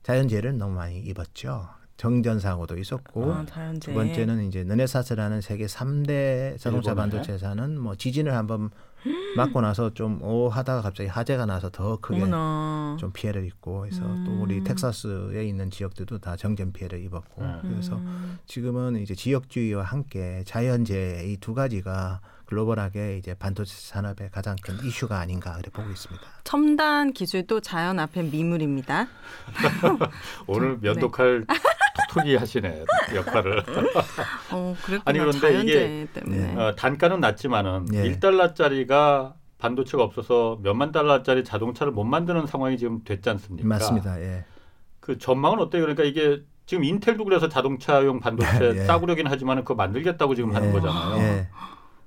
자연재해를 0.03 0.57
너무 0.57 0.75
많이 0.75 0.99
입었죠. 0.99 1.69
정전 2.01 2.39
사고도 2.39 2.79
있었고 2.79 3.31
아, 3.31 3.45
두 3.79 3.93
번째는 3.93 4.47
이제 4.47 4.63
르네사스라는 4.63 5.41
세계 5.41 5.67
3대 5.67 6.57
자동차 6.57 6.95
반도체 6.95 7.33
회사는 7.33 7.79
뭐 7.79 7.93
지진을 7.95 8.33
한번 8.33 8.71
맞고 9.35 9.61
나서 9.61 9.93
좀 9.93 10.19
오 10.23 10.49
하다가 10.49 10.81
갑자기 10.81 11.07
화재가 11.09 11.45
나서 11.45 11.69
더 11.69 11.97
크게 11.99 12.23
어머나. 12.23 12.97
좀 12.99 13.11
피해를 13.13 13.45
입고 13.45 13.85
해서 13.85 14.01
음. 14.03 14.23
또 14.25 14.41
우리 14.41 14.57
음. 14.57 14.63
텍사스에 14.63 15.45
있는 15.45 15.69
지역들도 15.69 16.17
다 16.17 16.35
정전 16.35 16.73
피해를 16.73 16.99
입었고 17.03 17.43
음. 17.43 17.59
그래서 17.61 18.01
지금은 18.47 18.95
이제 18.95 19.13
지역주의와 19.13 19.83
함께 19.83 20.41
자연재해 20.47 21.31
이 21.31 21.37
두 21.37 21.53
가지가 21.53 22.19
글로벌하게 22.51 23.17
이제 23.17 23.33
반도체 23.33 23.73
산업의 23.73 24.29
가장 24.29 24.57
큰 24.61 24.75
이슈가 24.83 25.17
아닌가 25.19 25.53
그래 25.53 25.71
보고 25.71 25.89
있습니다. 25.89 26.21
첨단 26.43 27.13
기술도 27.13 27.61
자연 27.61 27.97
앞에 27.97 28.23
미물입니다. 28.23 29.07
오늘 30.47 30.77
면도칼 30.81 31.45
네. 31.47 31.55
톡톡이 32.09 32.35
하시네 32.35 32.83
역할을. 33.15 33.63
어, 34.51 34.75
아니 35.05 35.19
그런데 35.19 35.61
이게 35.61 36.07
때문에. 36.13 36.55
어, 36.57 36.75
단가는 36.75 37.21
낮지만은 37.21 37.87
예. 37.93 38.03
1달러짜리가 38.11 39.33
반도체가 39.57 40.03
없어서 40.03 40.59
몇만 40.61 40.91
달러짜리 40.91 41.45
자동차를 41.45 41.93
못 41.93 42.03
만드는 42.03 42.47
상황이 42.47 42.77
지금 42.77 43.01
됐지 43.05 43.29
않습니까? 43.29 43.65
맞습니다. 43.65 44.19
예. 44.19 44.43
그 44.99 45.17
전망은 45.17 45.59
어때요? 45.59 45.83
그러니까 45.83 46.03
이게 46.03 46.41
지금 46.65 46.83
인텔도 46.83 47.23
그래서 47.23 47.47
자동차용 47.47 48.19
반도체 48.19 48.73
예. 48.75 48.85
싸구려긴 48.85 49.27
하지만은 49.27 49.63
그거 49.63 49.75
만들겠다고 49.75 50.35
지금 50.35 50.53
하는 50.53 50.67
예. 50.67 50.73
거잖아요. 50.73 51.17
예. 51.17 51.47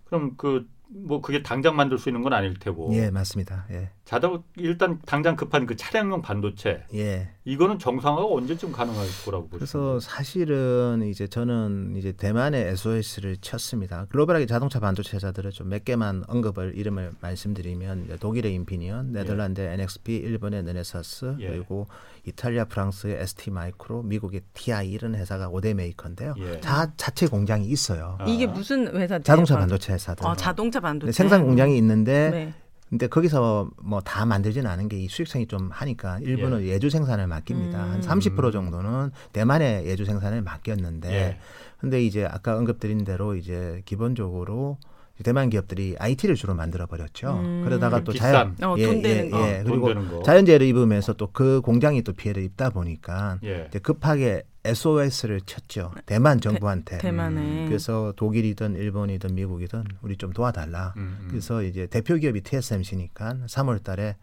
그럼 0.05 0.37
그 0.37 0.67
뭐 0.97 1.21
그게 1.21 1.43
당장 1.43 1.75
만들 1.77 1.99
수 1.99 2.09
있는 2.09 2.23
건 2.23 2.33
아닐 2.33 2.55
테고. 2.55 2.95
예, 2.95 3.11
맞습니다. 3.11 3.67
예. 3.71 3.91
자동 4.05 4.45
일단 4.57 5.01
당장 5.07 5.35
급한 5.35 5.67
그 5.67 5.77
차량용 5.77 6.23
반도체. 6.23 6.85
예. 6.95 7.31
이거는 7.45 7.79
정상화가 7.79 8.27
언제쯤 8.27 8.71
가능할 8.71 9.07
거라고 9.25 9.49
보세요? 9.49 9.59
그래서 9.59 9.99
사실은 9.99 11.03
이제 11.03 11.27
저는 11.27 11.97
이제 11.97 12.13
대만의 12.13 12.69
SOS를 12.69 13.39
쳤습니다. 13.39 14.07
글로벌하게 14.09 14.47
자동차 14.47 14.79
반도체자들을 14.79 15.51
좀 15.51 15.65
몇 15.65 15.83
개만 15.85 16.25
언급을 16.29 16.77
이름을 16.77 17.13
말씀드리면 17.21 18.19
독일의 18.21 18.53
인피니언, 18.53 19.13
네덜란드 19.13 19.63
의 19.63 19.69
예. 19.69 19.73
NXP, 19.73 20.15
일본의 20.15 20.63
르네사스, 20.63 21.37
예. 21.41 21.49
그리고 21.49 21.89
이탈리아, 22.27 22.65
프랑스의 22.65 23.21
ST 23.21 23.51
마이크로, 23.51 24.03
미국의 24.03 24.43
TI 24.55 24.91
이런 24.91 25.15
회사가 25.15 25.49
5대 25.51 25.75
메이커인데요. 25.75 26.35
예. 26.39 26.61
다 26.61 26.93
자체 26.97 27.27
공장이 27.27 27.67
있어요. 27.67 28.17
아. 28.19 28.25
이게 28.27 28.47
무슨 28.47 28.89
회사? 28.97 29.19
자동차 29.19 29.57
반도체 29.59 29.93
회사들. 29.93 30.27
아, 30.27 30.35
자동차 30.35 30.81
반도체. 30.81 31.13
생산 31.13 31.45
공장이 31.45 31.77
있는데 31.79 32.31
네. 32.31 32.55
근데 32.91 33.07
거기서 33.09 33.71
뭐 33.83 34.01
다 34.03 34.25
만들지는 34.25 34.71
않은 34.71 34.89
게 34.89 34.99
이 34.99 35.09
수익성이 35.09 35.47
좀 35.47 35.69
하니까 35.73 36.19
일본은 36.21 36.65
예. 36.65 36.79
주 36.79 36.91
생산을 36.91 37.27
맡깁니다. 37.27 37.85
음. 37.85 38.01
한30% 38.01 38.53
정도는 38.53 39.11
대만의 39.33 39.87
예주 39.87 40.05
생산을 40.05 40.43
맡겼는데 40.43 41.13
예. 41.13 41.39
근데 41.79 42.03
이제 42.03 42.25
아까 42.25 42.57
언급드린 42.57 43.05
대로 43.05 43.35
이제 43.35 43.83
기본적으로 43.85 44.79
대만 45.23 45.49
기업들이 45.51 45.95
IT를 45.99 46.35
주로 46.35 46.55
만들어 46.55 46.87
버렸죠. 46.87 47.39
음. 47.39 47.63
그러다가 47.65 48.03
또 48.03 48.13
자연 48.13 48.57
어, 48.63 48.75
예, 48.79 48.83
예, 48.83 49.31
예. 49.33 49.63
그리고 49.65 50.23
자연재해를 50.25 50.67
입으면서 50.67 51.13
또 51.13 51.35
그 51.35 51.61
공장이 51.61 52.03
또 52.03 52.13
피해를 52.13 52.45
입다 52.45 52.71
보니까 52.71 53.39
예. 53.43 53.69
급하게 53.83 54.45
SOS를 54.65 55.41
쳤죠. 55.43 55.93
대만 56.07 56.41
정부한테. 56.41 56.99
대, 56.99 57.11
만에 57.11 57.67
그래서 57.67 58.13
독일이든 58.17 58.77
일본이든 58.77 59.35
미국이든 59.35 59.85
우리 60.01 60.17
좀 60.17 60.33
도와달라. 60.33 60.95
음, 60.97 61.19
음. 61.21 61.27
그래서 61.29 61.63
이제 61.63 61.87
대표 61.87 62.15
기업이 62.17 62.41
TSMC니까 62.41 63.39
3월 63.47 63.83
달에 63.83 64.17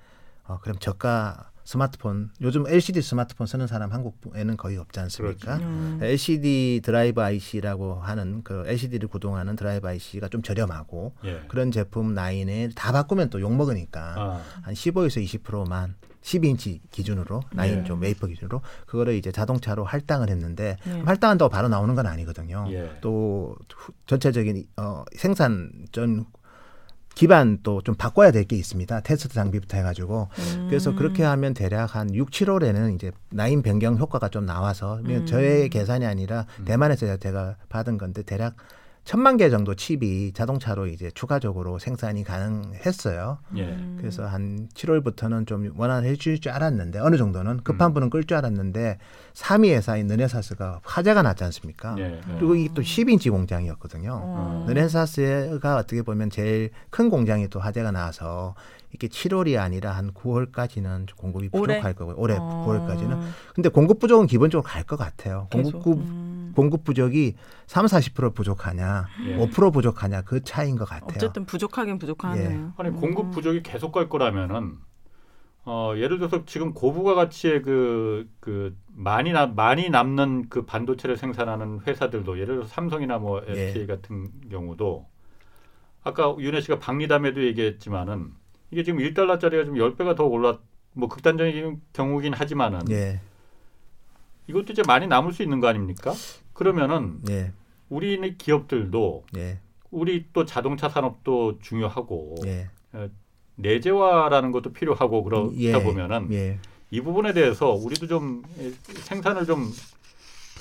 어 0.46 0.58
그럼 0.62 0.78
저가 0.80 1.51
스마트폰 1.72 2.30
요즘 2.42 2.68
LCD 2.68 3.02
스마트폰 3.02 3.48
쓰는 3.48 3.66
사람 3.66 3.92
한국에는 3.94 4.58
거의 4.58 4.78
없지 4.78 5.00
않습니까? 5.00 5.56
그렇죠. 5.56 5.64
음. 5.64 6.00
LCD 6.02 6.82
drive 6.84 7.22
IC라고 7.22 7.96
하는 7.96 8.44
그 8.44 8.64
LCD를 8.68 9.08
구동하는 9.08 9.56
drive 9.56 9.88
IC가 9.88 10.28
좀 10.28 10.42
저렴하고 10.42 11.14
예. 11.24 11.42
그런 11.48 11.72
제품 11.72 12.14
라인에 12.14 12.70
다 12.76 12.92
바꾸면 12.92 13.30
또 13.30 13.40
욕 13.40 13.56
먹으니까 13.56 14.16
아. 14.18 14.42
한 14.62 14.74
15에서 14.74 15.24
20%만 15.42 15.96
12인치 16.22 16.80
기준으로 16.92 17.42
라인 17.56 17.80
예. 17.80 17.84
좀 17.86 18.02
웨이퍼 18.02 18.28
기준으로 18.28 18.62
그거를 18.86 19.16
이제 19.16 19.32
자동차로 19.32 19.84
할당을 19.86 20.30
했는데 20.30 20.78
예. 20.88 20.92
할당한다고 21.06 21.50
바로 21.50 21.70
나오는 21.70 21.96
건 21.96 22.06
아니거든요. 22.06 22.68
예. 22.70 22.92
또 23.02 23.56
전체적인 24.06 24.68
어 24.78 25.04
생산 25.16 25.72
전 25.92 26.26
기반 27.16 27.60
또 27.64 27.82
좀 27.84 27.96
바꿔야 27.96 28.32
될 28.32 28.46
게 28.46 28.56
있습니다. 28.56 29.02
테스트 29.02 29.30
장비부터 29.34 29.78
해가지고 29.78 30.28
음. 30.38 30.68
그래서 30.70 30.96
그렇게 30.96 31.24
하면 31.24 31.54
대략 31.54 31.96
한 31.96 32.14
6, 32.14 32.32
7월에는 32.32 32.96
이제 32.96 33.12
라인 33.32 33.62
변경 33.62 33.98
효과가 33.98 34.30
좀 34.30 34.46
나와서 34.46 35.00
음. 35.06 35.26
저의 35.26 35.70
계산이 35.70 36.06
아니라 36.06 36.46
음. 36.60 36.66
대만에서 36.66 37.18
제가 37.18 37.56
받은 37.70 37.98
건데 37.98 38.24
대략 38.24 38.56
천만 39.04 39.36
개 39.36 39.50
정도 39.50 39.74
칩이 39.76 40.32
자동차로 40.34 40.88
이제 40.88 41.10
추가적으로 41.12 41.80
생산이 41.80 42.24
가능했어요. 42.24 43.40
예. 43.58 43.78
그래서 43.98 44.26
한 44.26 44.70
7월부터는 44.76 45.48
좀 45.48 45.72
원활해 45.76 46.16
줄줄 46.16 46.52
알았는데 46.52 47.00
어느 47.00 47.18
정도는 47.18 47.62
급한 47.64 47.92
음. 47.92 47.94
분은 47.96 48.10
끌 48.10 48.24
줄 48.26 48.38
알았는데 48.38 49.00
3위 49.34 49.72
회사인 49.72 50.06
느네사스가 50.08 50.82
화재가 50.84 51.24
났지 51.24 51.44
않습니까? 51.46 51.96
예. 51.98 52.22
그리고 52.38 52.56
이게 52.56 52.74
또 52.74 52.82
10인치 52.84 53.32
공장이었거든요. 53.32 54.12
어. 54.24 54.66
느네사스가 54.68 55.78
어떻게 55.78 56.04
보면 56.04 56.30
제일 56.30 56.70
큰 56.92 57.10
공장이 57.10 57.48
또 57.50 57.60
화재가 57.60 57.92
나서 57.92 58.54
이게 58.94 59.08
7월이 59.08 59.60
아니라 59.60 59.92
한 59.92 60.12
9월까지는 60.14 61.16
공급이 61.16 61.50
부족할 61.50 61.80
올해? 61.80 61.94
거고요. 61.94 62.16
올해 62.18 62.36
어. 62.40 62.66
9월까지는. 62.68 63.20
근데 63.56 63.70
공급 63.70 64.00
부족은 64.00 64.28
기본적으로 64.28 64.64
갈 64.68 64.84
것 64.84 64.98
같아요. 64.98 65.48
공급 65.52 66.00
음. 66.00 66.52
공급 66.56 66.84
부족이 66.84 67.36
3, 67.68 67.86
40% 67.86 68.34
부족하냐, 68.36 69.08
예. 69.28 69.38
5% 69.38 69.72
부족하냐 69.72 70.24
그 70.24 70.44
차이인 70.44 70.76
것 70.76 70.86
같아요. 70.86 71.12
어쨌든 71.16 71.46
부족하긴 71.46 71.98
부족하네요. 71.98 72.50
예. 72.50 72.72
아니 72.78 72.90
음. 72.90 72.96
공급 73.00 73.32
부족이 73.32 73.64
계속 73.64 73.92
갈 73.94 74.10
거라면은 74.10 74.78
어, 75.64 75.94
예를 75.96 76.18
들어서 76.18 76.44
지금 76.46 76.74
고부가 76.74 77.14
가치의 77.14 77.62
그, 77.62 78.28
그, 78.40 78.76
많이 78.88 79.32
나, 79.32 79.46
많이 79.46 79.92
남는 79.92 80.50
그 80.50 80.66
반도체를 80.66 81.18
생산하는 81.18 81.82
회사들도 81.86 82.40
예를 82.40 82.56
들어서 82.56 82.70
삼성이나 82.74 83.20
뭐 83.20 83.44
SK 83.48 83.84
예. 83.84 83.86
같은 83.86 84.32
경우도 84.50 85.08
아까 86.04 86.36
윤혜 86.40 86.62
씨가 86.62 86.80
박리담에도 86.80 87.44
얘기했지만은 87.46 88.32
이게 88.72 88.84
지금 88.84 89.00
1달러짜리가 89.00 89.66
좀 89.66 89.76
10배가 89.76 90.16
더 90.16 90.26
올라 90.26 90.60
뭐 90.94 91.08
극단적인 91.10 91.82
경우긴 91.94 92.34
하지만은 92.34 92.82
예. 92.90 93.20
이것도 94.48 94.74
이제 94.74 94.82
많이 94.86 95.08
남을 95.08 95.34
수 95.34 95.44
있는 95.44 95.60
거 95.60 95.68
아닙니까? 95.68 96.14
그러면은 96.54 97.20
예. 97.30 97.54
우리 97.90 98.38
기업들도 98.38 99.26
예. 99.38 99.60
우리 99.92 100.26
또 100.34 100.46
자동차 100.46 100.90
산업도 100.90 101.60
중요하고 101.60 102.36
예. 102.46 102.70
어, 102.94 103.10
내재화라는 103.56 104.52
것도 104.52 104.74
필요하고 104.74 105.24
그러다 105.24 105.54
예. 105.58 105.84
보면은 105.84 106.32
예. 106.32 106.60
이 106.90 107.02
부분에 107.02 107.34
대해서 107.34 107.72
우리도 107.72 108.08
좀 108.08 108.44
생산을 109.04 109.46
좀 109.46 109.72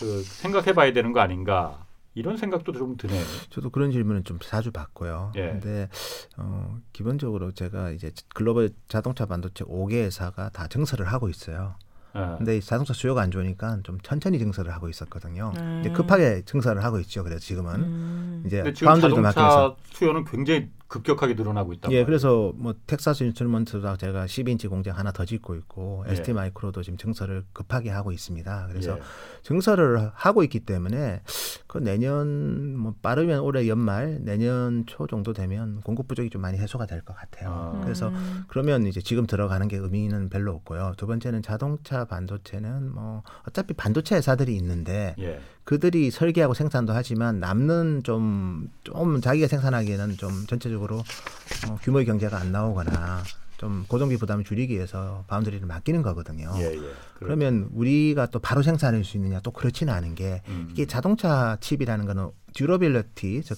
그 0.00 0.22
생각해 0.22 0.72
봐야 0.72 0.94
되는 0.94 1.12
거 1.12 1.20
아닌가 1.20 1.84
이런 2.14 2.36
생각도 2.36 2.72
좀 2.72 2.96
드네요. 2.96 3.22
저도 3.50 3.70
그런 3.70 3.90
질문은 3.92 4.24
좀 4.24 4.38
자주 4.40 4.72
받고요. 4.72 5.32
예. 5.36 5.50
근데 5.50 5.88
어, 6.36 6.78
기본적으로 6.92 7.52
제가 7.52 7.90
이제 7.90 8.12
글로벌 8.34 8.70
자동차 8.88 9.26
반도체 9.26 9.64
5개 9.64 9.94
회사가 9.94 10.50
다 10.50 10.66
증설을 10.66 11.06
하고 11.06 11.28
있어요. 11.28 11.76
예. 12.16 12.34
근데 12.38 12.60
자동차 12.60 12.92
수요가 12.92 13.22
안 13.22 13.30
좋으니까 13.30 13.78
좀 13.84 13.98
천천히 14.02 14.38
증설을 14.38 14.72
하고 14.72 14.88
있었거든요. 14.88 15.52
음. 15.58 15.80
이제 15.80 15.90
급하게 15.90 16.42
증설을 16.44 16.82
하고 16.82 16.98
있죠. 17.00 17.22
그래서 17.22 17.38
지금은 17.38 17.74
음. 17.76 18.42
이제 18.46 18.72
지금 18.72 19.00
자동차 19.00 19.76
수요는 19.92 20.24
굉장히 20.24 20.68
급격하게 20.90 21.34
늘어나고 21.34 21.72
있다. 21.72 21.90
예, 21.92 22.04
그래서 22.04 22.52
뭐 22.56 22.74
텍사스 22.86 23.22
인스트루먼트도 23.22 23.96
제가 23.96 24.26
12인치 24.26 24.68
공장 24.68 24.98
하나 24.98 25.12
더 25.12 25.24
짓고 25.24 25.54
있고 25.54 26.04
예. 26.08 26.12
ST 26.12 26.32
마이크로도 26.32 26.82
지금 26.82 26.98
증설을 26.98 27.44
급하게 27.52 27.90
하고 27.90 28.10
있습니다. 28.10 28.66
그래서 28.68 28.98
예. 28.98 29.02
증설을 29.44 30.10
하고 30.14 30.42
있기 30.42 30.60
때문에 30.60 31.22
그 31.68 31.78
내년 31.78 32.76
뭐 32.76 32.94
빠르면 33.00 33.40
올해 33.40 33.68
연말 33.68 34.18
내년 34.22 34.84
초 34.86 35.06
정도 35.06 35.32
되면 35.32 35.80
공급 35.82 36.08
부족이 36.08 36.28
좀 36.28 36.42
많이 36.42 36.58
해소가 36.58 36.86
될 36.86 37.00
것 37.02 37.16
같아요. 37.16 37.76
아. 37.76 37.80
그래서 37.82 38.08
음. 38.08 38.44
그러면 38.48 38.86
이제 38.86 39.00
지금 39.00 39.26
들어가는 39.26 39.66
게 39.68 39.76
의미는 39.76 40.28
별로 40.28 40.52
없고요. 40.52 40.94
두 40.96 41.06
번째는 41.06 41.40
자동차 41.42 42.04
반도체는 42.04 42.92
뭐 42.92 43.22
어차피 43.48 43.74
반도체 43.74 44.16
회사들이 44.16 44.54
있는데 44.56 45.14
예. 45.20 45.40
그들이 45.70 46.10
설계하고 46.10 46.52
생산도 46.52 46.92
하지만 46.92 47.38
남는 47.38 48.02
좀, 48.02 48.68
좀 48.82 49.20
자기가 49.20 49.46
생산하기에는 49.46 50.16
좀 50.16 50.44
전체적으로 50.48 50.96
어, 50.96 51.78
규모의 51.82 52.06
경제가 52.06 52.40
안 52.40 52.50
나오거나 52.50 53.22
좀 53.56 53.84
고정비 53.86 54.16
부담을 54.16 54.42
줄이기 54.42 54.74
위해서 54.74 55.22
foundry를 55.28 55.64
맡기는 55.64 56.02
거거든요. 56.02 56.50
예, 56.56 56.72
예. 56.72 56.76
그렇죠. 56.76 56.94
그러면 57.20 57.68
우리가 57.72 58.26
또 58.26 58.40
바로 58.40 58.64
생산할 58.64 59.04
수 59.04 59.16
있느냐 59.16 59.38
또 59.44 59.52
그렇지는 59.52 59.94
않은 59.94 60.16
게 60.16 60.42
음. 60.48 60.70
이게 60.72 60.86
자동차 60.86 61.56
칩이라는 61.60 62.04
거는 62.04 62.30
듀러빌리티 62.52 63.42
즉 63.44 63.56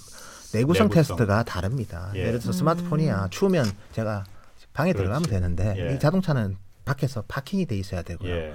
내구성, 0.52 0.88
내구성. 0.88 0.90
테스트가 0.90 1.44
다릅니다. 1.44 2.12
예. 2.14 2.24
를 2.24 2.32
들어서 2.32 2.52
스마트폰이야 2.52 3.24
음. 3.24 3.30
추우면 3.30 3.64
제가 3.92 4.24
방에 4.74 4.92
그렇지. 4.92 5.04
들어가면 5.04 5.30
되는데 5.30 5.76
예. 5.78 5.94
이 5.94 5.98
자동차는 5.98 6.58
밖에서 6.84 7.22
파킹이 7.26 7.64
돼 7.64 7.78
있어야 7.78 8.02
되고요. 8.02 8.52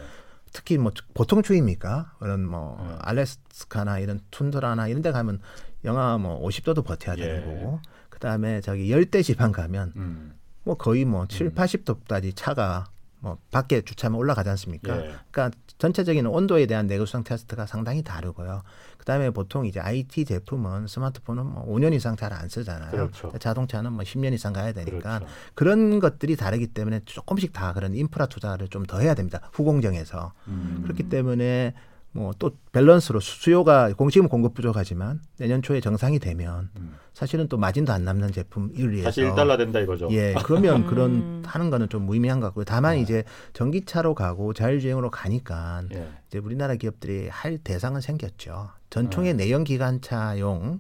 예. 0.57 0.67
특히 0.67 0.77
뭐 0.77 0.91
보통 1.13 1.43
추위입니까? 1.43 2.13
그런 2.19 2.45
뭐 2.45 2.77
음. 2.81 2.97
알래스카나 2.99 3.99
이런 3.99 4.19
툰드라나 4.31 4.87
이런 4.87 5.01
데 5.01 5.11
가면 5.11 5.39
영하 5.85 6.17
뭐 6.17 6.41
50도도 6.47 6.83
버텨야 6.83 7.15
되는 7.15 7.41
예. 7.41 7.45
거고 7.45 7.79
그다음에 8.09 8.61
저기 8.61 8.91
열대 8.91 9.21
지방 9.21 9.51
가면 9.51 9.93
음. 9.95 10.33
뭐 10.63 10.75
거의 10.75 11.05
뭐 11.05 11.27
7, 11.27 11.53
80도까지 11.53 12.25
음. 12.25 12.31
차가 12.35 12.89
뭐 13.19 13.37
밖에 13.51 13.81
주차하면 13.81 14.19
올라가지 14.19 14.49
않습니까? 14.49 14.97
예. 14.97 15.15
그러니까 15.31 15.57
전체적인 15.77 16.25
온도에 16.25 16.65
대한 16.65 16.87
내구성 16.87 17.23
테스트가 17.23 17.65
상당히 17.65 18.03
다르고요. 18.03 18.63
그다음에 18.97 19.29
보통 19.29 19.65
이제 19.65 19.79
IT 19.79 20.25
제품은 20.25 20.87
스마트폰은 20.87 21.45
뭐 21.45 21.65
5년 21.67 21.93
이상 21.93 22.15
잘 22.15 22.33
안 22.33 22.49
쓰잖아요. 22.49 22.91
그렇죠. 22.91 23.31
자동차는 23.39 23.93
뭐 23.93 24.03
10년 24.03 24.33
이상 24.33 24.51
가야 24.53 24.73
되니까 24.73 25.19
그렇죠. 25.19 25.27
그런 25.53 25.99
것들이 25.99 26.35
다르기 26.35 26.67
때문에 26.67 27.01
조금씩 27.05 27.53
다 27.53 27.73
그런 27.73 27.93
인프라 27.95 28.25
투자를 28.25 28.67
좀 28.69 28.87
더 28.87 28.99
해야 28.99 29.13
됩니다. 29.15 29.41
후공정에서 29.53 30.31
음. 30.47 30.79
그렇기 30.83 31.09
때문에 31.09 31.73
뭐 32.11 32.33
또 32.39 32.51
밸런스로 32.71 33.19
수요가 33.19 33.91
공식은 33.93 34.27
공급 34.27 34.53
부족하지만 34.53 35.21
내년 35.37 35.61
초에 35.61 35.81
정상이 35.81 36.19
되면 36.19 36.69
음. 36.77 36.95
사실은 37.13 37.47
또 37.47 37.57
마진도 37.57 37.93
안 37.93 38.05
남는 38.05 38.31
제품 38.31 38.69
일위해서 38.73 39.09
다시 39.09 39.21
1달러 39.21 39.57
된다 39.57 39.79
이거죠. 39.79 40.09
예, 40.11 40.35
그러면 40.43 40.83
음. 40.85 40.87
그런 40.87 41.43
하는 41.45 41.69
거는 41.69 41.89
좀 41.89 42.03
무의미한 42.05 42.39
것 42.39 42.47
같고요. 42.47 42.65
다만 42.65 42.95
네. 42.95 43.01
이제 43.01 43.23
전기차로 43.53 44.13
가고 44.13 44.53
자율주행으로 44.53 45.09
가니까 45.09 45.83
예. 45.93 46.07
이제 46.27 46.37
우리나라 46.37 46.75
기업들이 46.75 47.27
할 47.29 47.57
대상은 47.57 48.01
생겼죠. 48.01 48.69
전통의 48.89 49.33
네. 49.33 49.45
내연 49.45 49.63
기관차용 49.63 50.79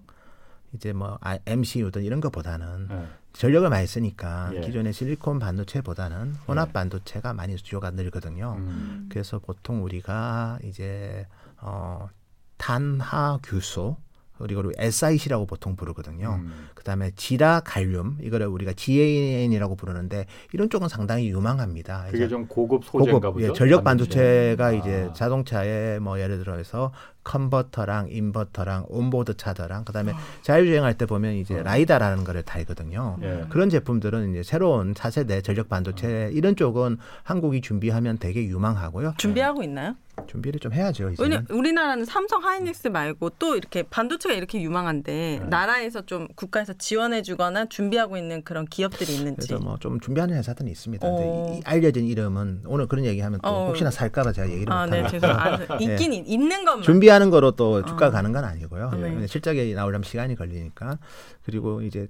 이제 0.73 0.93
뭐 0.93 1.17
MCU든 1.45 2.03
이런 2.03 2.19
것보다는 2.19 2.87
네. 2.87 3.07
전력을 3.37 3.69
많이 3.69 3.85
쓰니까 3.85 4.51
예. 4.55 4.61
기존의 4.61 4.93
실리콘 4.93 5.39
반도체보다는 5.39 6.33
혼합 6.47 6.69
예. 6.69 6.73
반도체가 6.73 7.33
많이 7.33 7.55
수요가 7.57 7.91
늘거든요. 7.91 8.55
음. 8.57 9.09
그래서 9.11 9.39
보통 9.39 9.83
우리가 9.83 10.59
이제 10.63 11.27
어 11.61 12.09
탄화 12.57 13.39
규소 13.43 13.97
그리고 14.39 14.71
SIC라고 14.77 15.45
보통 15.45 15.75
부르거든요. 15.75 16.39
음. 16.39 16.69
그다음에 16.75 17.11
지라 17.15 17.61
갈륨 17.61 18.17
이거를 18.21 18.47
우리가 18.47 18.73
GAN이라고 18.73 19.75
부르는데 19.75 20.25
이런 20.53 20.69
쪽은 20.69 20.87
상당히 20.87 21.29
유망합니다. 21.29 22.07
그게 22.11 22.27
좀 22.27 22.47
고급 22.47 22.85
소재인가 22.85 23.31
보죠. 23.31 23.47
예, 23.47 23.53
전력 23.53 23.83
반도체 23.83 24.55
가 24.57 24.67
아. 24.67 24.71
이제 24.71 25.09
자동차에 25.13 25.99
뭐 25.99 26.19
예를 26.19 26.39
들어서 26.39 26.91
컨버터랑 27.27 28.07
인버터랑 28.09 28.85
온보드 28.87 29.35
차더랑 29.35 29.83
그다음에 29.83 30.13
아. 30.13 30.17
자율주행할 30.43 30.97
때 30.97 31.05
보면 31.05 31.33
이제 31.35 31.59
어. 31.59 31.63
라이다라는 31.63 32.23
거를 32.23 32.41
달거든요. 32.43 33.17
예. 33.21 33.43
그런 33.49 33.69
제품들은 33.69 34.31
이제 34.31 34.43
새로운 34.43 34.95
차세대 34.95 35.41
전력 35.41 35.67
반도체 35.67 36.29
이런 36.33 36.55
쪽은 36.55 36.97
한국이 37.23 37.61
준비하면 37.61 38.17
되게 38.17 38.45
유망하고요. 38.45 39.15
준비하고 39.17 39.61
있나요? 39.63 39.95
준비를 40.25 40.59
좀 40.59 40.73
해야죠. 40.73 41.11
이제는. 41.11 41.45
우리나라는 41.51 42.03
삼성 42.03 42.43
하이닉스 42.43 42.87
말고 42.87 43.29
또 43.37 43.55
이렇게 43.55 43.83
반도체가 43.83 44.33
이렇게 44.33 44.59
유망한데 44.59 45.11
네. 45.13 45.45
나라에서 45.47 46.01
좀 46.07 46.27
국가에서 46.35 46.73
지원해주거나 46.73 47.65
준비하고 47.65 48.17
있는 48.17 48.41
그런 48.43 48.65
기업들이 48.65 49.13
있는지. 49.13 49.47
그래서 49.47 49.63
뭐 49.63 49.77
좀 49.79 49.99
준비하는 49.99 50.35
회사들은 50.37 50.71
있습니다. 50.71 51.07
어. 51.07 51.53
이 51.59 51.61
알려진 51.65 52.07
이름은 52.07 52.63
오늘 52.65 52.87
그런 52.87 53.05
얘기하면 53.05 53.39
또 53.43 53.47
어. 53.49 53.67
혹시나 53.67 53.91
살까봐 53.91 54.31
제가 54.31 54.49
얘기를 54.49 54.73
아, 54.73 54.87
네, 54.87 55.03
못하고. 55.03 55.19
네, 55.19 55.19
죄송. 55.19 55.29
아, 55.29 55.77
있긴 55.79 56.11
네. 56.11 56.23
있는 56.25 56.65
것만. 56.65 56.81
준비하 56.81 57.16
는 57.19 57.29
거로 57.29 57.51
또 57.51 57.83
주가 57.83 58.07
어. 58.07 58.11
가는 58.11 58.31
건 58.31 58.43
아니고요. 58.43 58.91
네. 58.91 59.27
실적이 59.27 59.73
나오려면 59.73 60.03
시간이 60.03 60.35
걸리니까 60.35 60.99
그리고 61.43 61.81
이제 61.81 62.07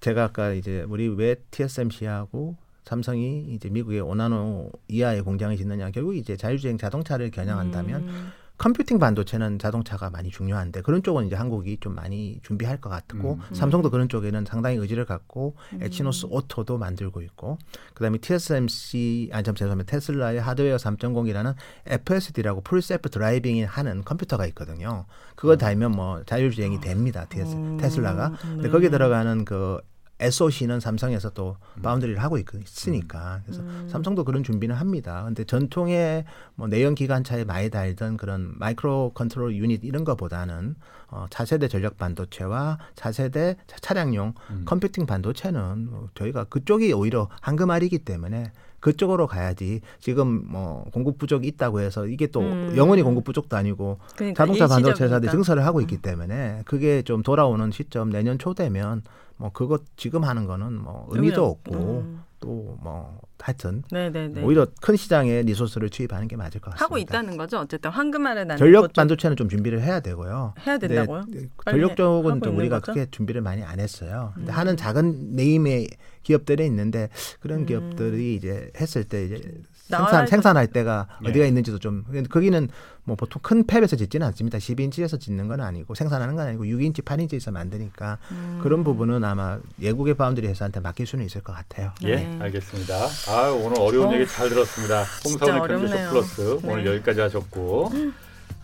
제가 0.00 0.24
아까 0.24 0.52
이제 0.52 0.84
우리 0.88 1.08
왜 1.08 1.36
TSMC하고 1.50 2.56
삼성이 2.84 3.46
이제 3.54 3.68
미국의 3.70 4.00
오나노 4.00 4.70
이하의 4.88 5.22
공장을 5.22 5.56
짓느냐 5.56 5.90
결국 5.90 6.14
이제 6.16 6.36
자율주행 6.36 6.78
자동차를 6.78 7.30
겨냥한다면 7.30 8.02
음. 8.02 8.32
computing 8.56 8.98
반도체는 8.98 9.58
자동차가 9.58 10.10
많이 10.10 10.30
중요한데 10.30 10.82
그런 10.82 11.02
쪽은 11.02 11.26
이제 11.26 11.34
한국이 11.34 11.78
좀 11.80 11.94
많이 11.94 12.38
준비할 12.42 12.80
것 12.80 12.88
같고 12.88 13.34
음. 13.34 13.54
삼성도 13.54 13.90
그런 13.90 14.08
쪽에는 14.08 14.44
상당히 14.44 14.76
의지를 14.76 15.04
갖고 15.04 15.56
음. 15.72 15.82
엑시노스 15.82 16.26
오토도 16.30 16.78
만들고 16.78 17.20
있고 17.22 17.58
그다음에 17.94 18.18
TSMC 18.18 19.30
아니 19.32 19.42
좀 19.42 19.54
죄송합니다 19.54 19.90
테슬라의 19.90 20.40
하드웨어 20.40 20.76
3.0이라는 20.76 21.54
FSD라고 21.86 22.60
Full 22.60 22.85
Self 22.85 23.10
Driving이라 23.10 23.64
하는 23.64 24.04
컴퓨터가 24.04 24.46
있거든요. 24.48 25.06
그거 25.34 25.54
음. 25.54 25.58
달면 25.58 25.90
뭐 25.90 26.22
자율주행이 26.24 26.80
됩니다. 26.80 27.26
TS, 27.28 27.54
음. 27.56 27.76
테슬라가. 27.76 28.34
근데 28.40 28.68
거기에 28.68 28.88
들어가는 28.88 29.44
그 29.44 29.80
SOC는 30.20 30.80
삼성에서 30.80 31.30
또 31.30 31.56
음. 31.76 31.82
foundry를 31.82 32.22
하고 32.22 32.38
있, 32.38 32.46
으니까 32.86 33.40
그래서 33.44 33.62
음. 33.62 33.88
삼성도 33.90 34.24
그런 34.24 34.44
준비는 34.44 34.74
합니다. 34.74 35.24
근데 35.24 35.44
전통의 35.44 36.24
뭐 36.54 36.68
내연 36.68 36.94
기관차에 36.94 37.44
많이 37.44 37.70
달던 37.70 38.16
그런 38.16 38.54
micro 38.56 39.12
control 39.14 39.56
unit 39.56 39.84
이런 39.84 40.04
거보다는 40.04 40.76
어, 41.08 41.26
차세대 41.30 41.68
전력 41.68 41.96
반도체와 41.96 42.78
차세대 42.94 43.56
차량용 43.80 44.34
음. 44.50 44.62
computing 44.66 45.06
반도체는 45.06 45.90
뭐 45.90 46.08
저희가 46.14 46.44
그쪽이 46.44 46.92
오히려 46.92 47.28
황금알이기 47.40 48.00
때문에 48.00 48.52
그쪽으로 48.84 49.26
가야지 49.26 49.80
지금 49.98 50.44
뭐 50.46 50.84
공급 50.92 51.16
부족이 51.16 51.48
있다고 51.48 51.80
해서 51.80 52.06
이게 52.06 52.26
또 52.26 52.40
음. 52.40 52.74
영원히 52.76 53.02
공급 53.02 53.24
부족도 53.24 53.56
아니고 53.56 53.98
그러니까 54.14 54.42
자동차 54.44 54.66
반도체 54.66 55.04
회사들이 55.04 55.30
증설을 55.30 55.64
하고 55.64 55.80
있기 55.80 55.96
음. 55.96 56.00
때문에 56.02 56.62
그게 56.66 57.00
좀 57.00 57.22
돌아오는 57.22 57.70
시점 57.70 58.10
내년 58.10 58.38
초 58.38 58.52
되면 58.52 59.02
뭐 59.36 59.50
그것 59.52 59.82
지금 59.96 60.24
하는 60.24 60.46
거는 60.46 60.72
뭐 60.72 61.08
의미도 61.10 61.44
없고 61.44 61.74
음. 61.74 62.22
또뭐 62.40 63.20
하여튼 63.38 63.82
네네네. 63.90 64.42
오히려 64.42 64.66
큰 64.80 64.96
시장에 64.96 65.42
resource를 65.42 65.90
투입하는 65.90 66.28
게 66.28 66.36
맞을 66.36 66.60
것 66.60 66.70
같습니다. 66.70 66.84
하고 66.84 66.98
있다는 66.98 67.36
거죠. 67.36 67.58
어쨌든 67.58 67.90
황금알 67.90 68.44
낳는 68.44 68.56
전력 68.56 68.90
반도체는 68.92 69.36
좀 69.36 69.50
준비를 69.50 69.82
해야 69.82 70.00
되고요. 70.00 70.54
해야 70.66 70.78
된다고요? 70.78 71.24
전력 71.64 71.96
쪽은 71.96 72.40
좀 72.40 72.56
우리가 72.56 72.80
거죠? 72.80 72.92
크게 72.92 73.10
준비를 73.10 73.42
많이 73.42 73.62
안 73.62 73.80
했어요. 73.80 74.32
근데 74.34 74.50
음. 74.50 74.56
하는 74.56 74.76
작은 74.78 75.36
name의 75.36 75.88
기업들이 76.22 76.64
있는데 76.66 77.10
그런 77.40 77.60
음. 77.60 77.66
기업들이 77.66 78.34
이제 78.34 78.70
했을 78.80 79.04
때 79.04 79.26
이제 79.26 79.42
생산 79.88 80.26
생산할 80.26 80.66
때가 80.68 81.06
네. 81.22 81.30
어디가 81.30 81.46
있는지도 81.46 81.78
좀 81.78 82.04
거기는 82.30 82.68
뭐 83.04 83.16
보통 83.16 83.40
큰 83.42 83.64
fab에서 83.64 83.98
짓지는 83.98 84.26
않습니다. 84.28 84.58
12인치에서 84.58 85.20
짓는 85.20 85.46
건 85.46 85.60
아니고 85.60 85.94
생산하는 85.94 86.36
건 86.36 86.46
아니고 86.46 86.64
6인치, 86.64 87.02
8인치에서 87.02 87.52
만드니까 87.52 88.18
음. 88.30 88.60
그런 88.62 88.82
부분은 88.82 89.22
아마 89.24 89.58
외국의 89.78 90.14
바운드리 90.14 90.46
회사한테 90.48 90.80
맡길 90.80 91.06
수는 91.06 91.24
있을 91.26 91.42
것 91.42 91.52
같아요. 91.52 91.92
예, 92.02 92.16
네. 92.16 92.38
알겠습니다. 92.40 92.94
아 93.28 93.50
오늘 93.50 93.78
어려운 93.78 94.08
어, 94.08 94.14
얘기 94.14 94.26
잘 94.26 94.48
들었습니다. 94.48 95.04
홍사훈의 95.24 95.68
경제쇼 95.68 96.10
플러스 96.10 96.58
네. 96.62 96.72
오늘 96.72 96.86
여기까지 96.86 97.20
하셨고. 97.20 97.92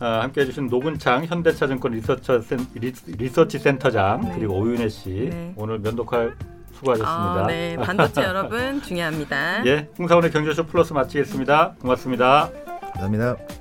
아, 0.03 0.23
함께 0.23 0.41
해주신 0.41 0.69
노근창 0.69 1.27
현대차증권 1.27 1.93
리서처 1.93 2.41
센, 2.41 2.67
리서치 2.75 3.59
센터장 3.59 4.23
네. 4.23 4.33
그리고 4.35 4.55
오윤혜 4.55 4.89
씨 4.89 5.29
네. 5.31 5.53
오늘 5.57 5.79
면도칼 5.79 6.35
수고하셨습니다. 6.81 7.45
아, 7.45 7.47
네, 7.47 7.77
반도체 7.77 8.23
여러분 8.23 8.83
중요합니다. 8.83 9.65
예, 9.69 9.89
홍사훈의 9.99 10.31
경제쇼 10.31 10.67
플러스 10.67 10.93
마치겠습니다. 10.93 11.75
고맙습니다. 11.81 12.51
감사합니다. 12.95 13.60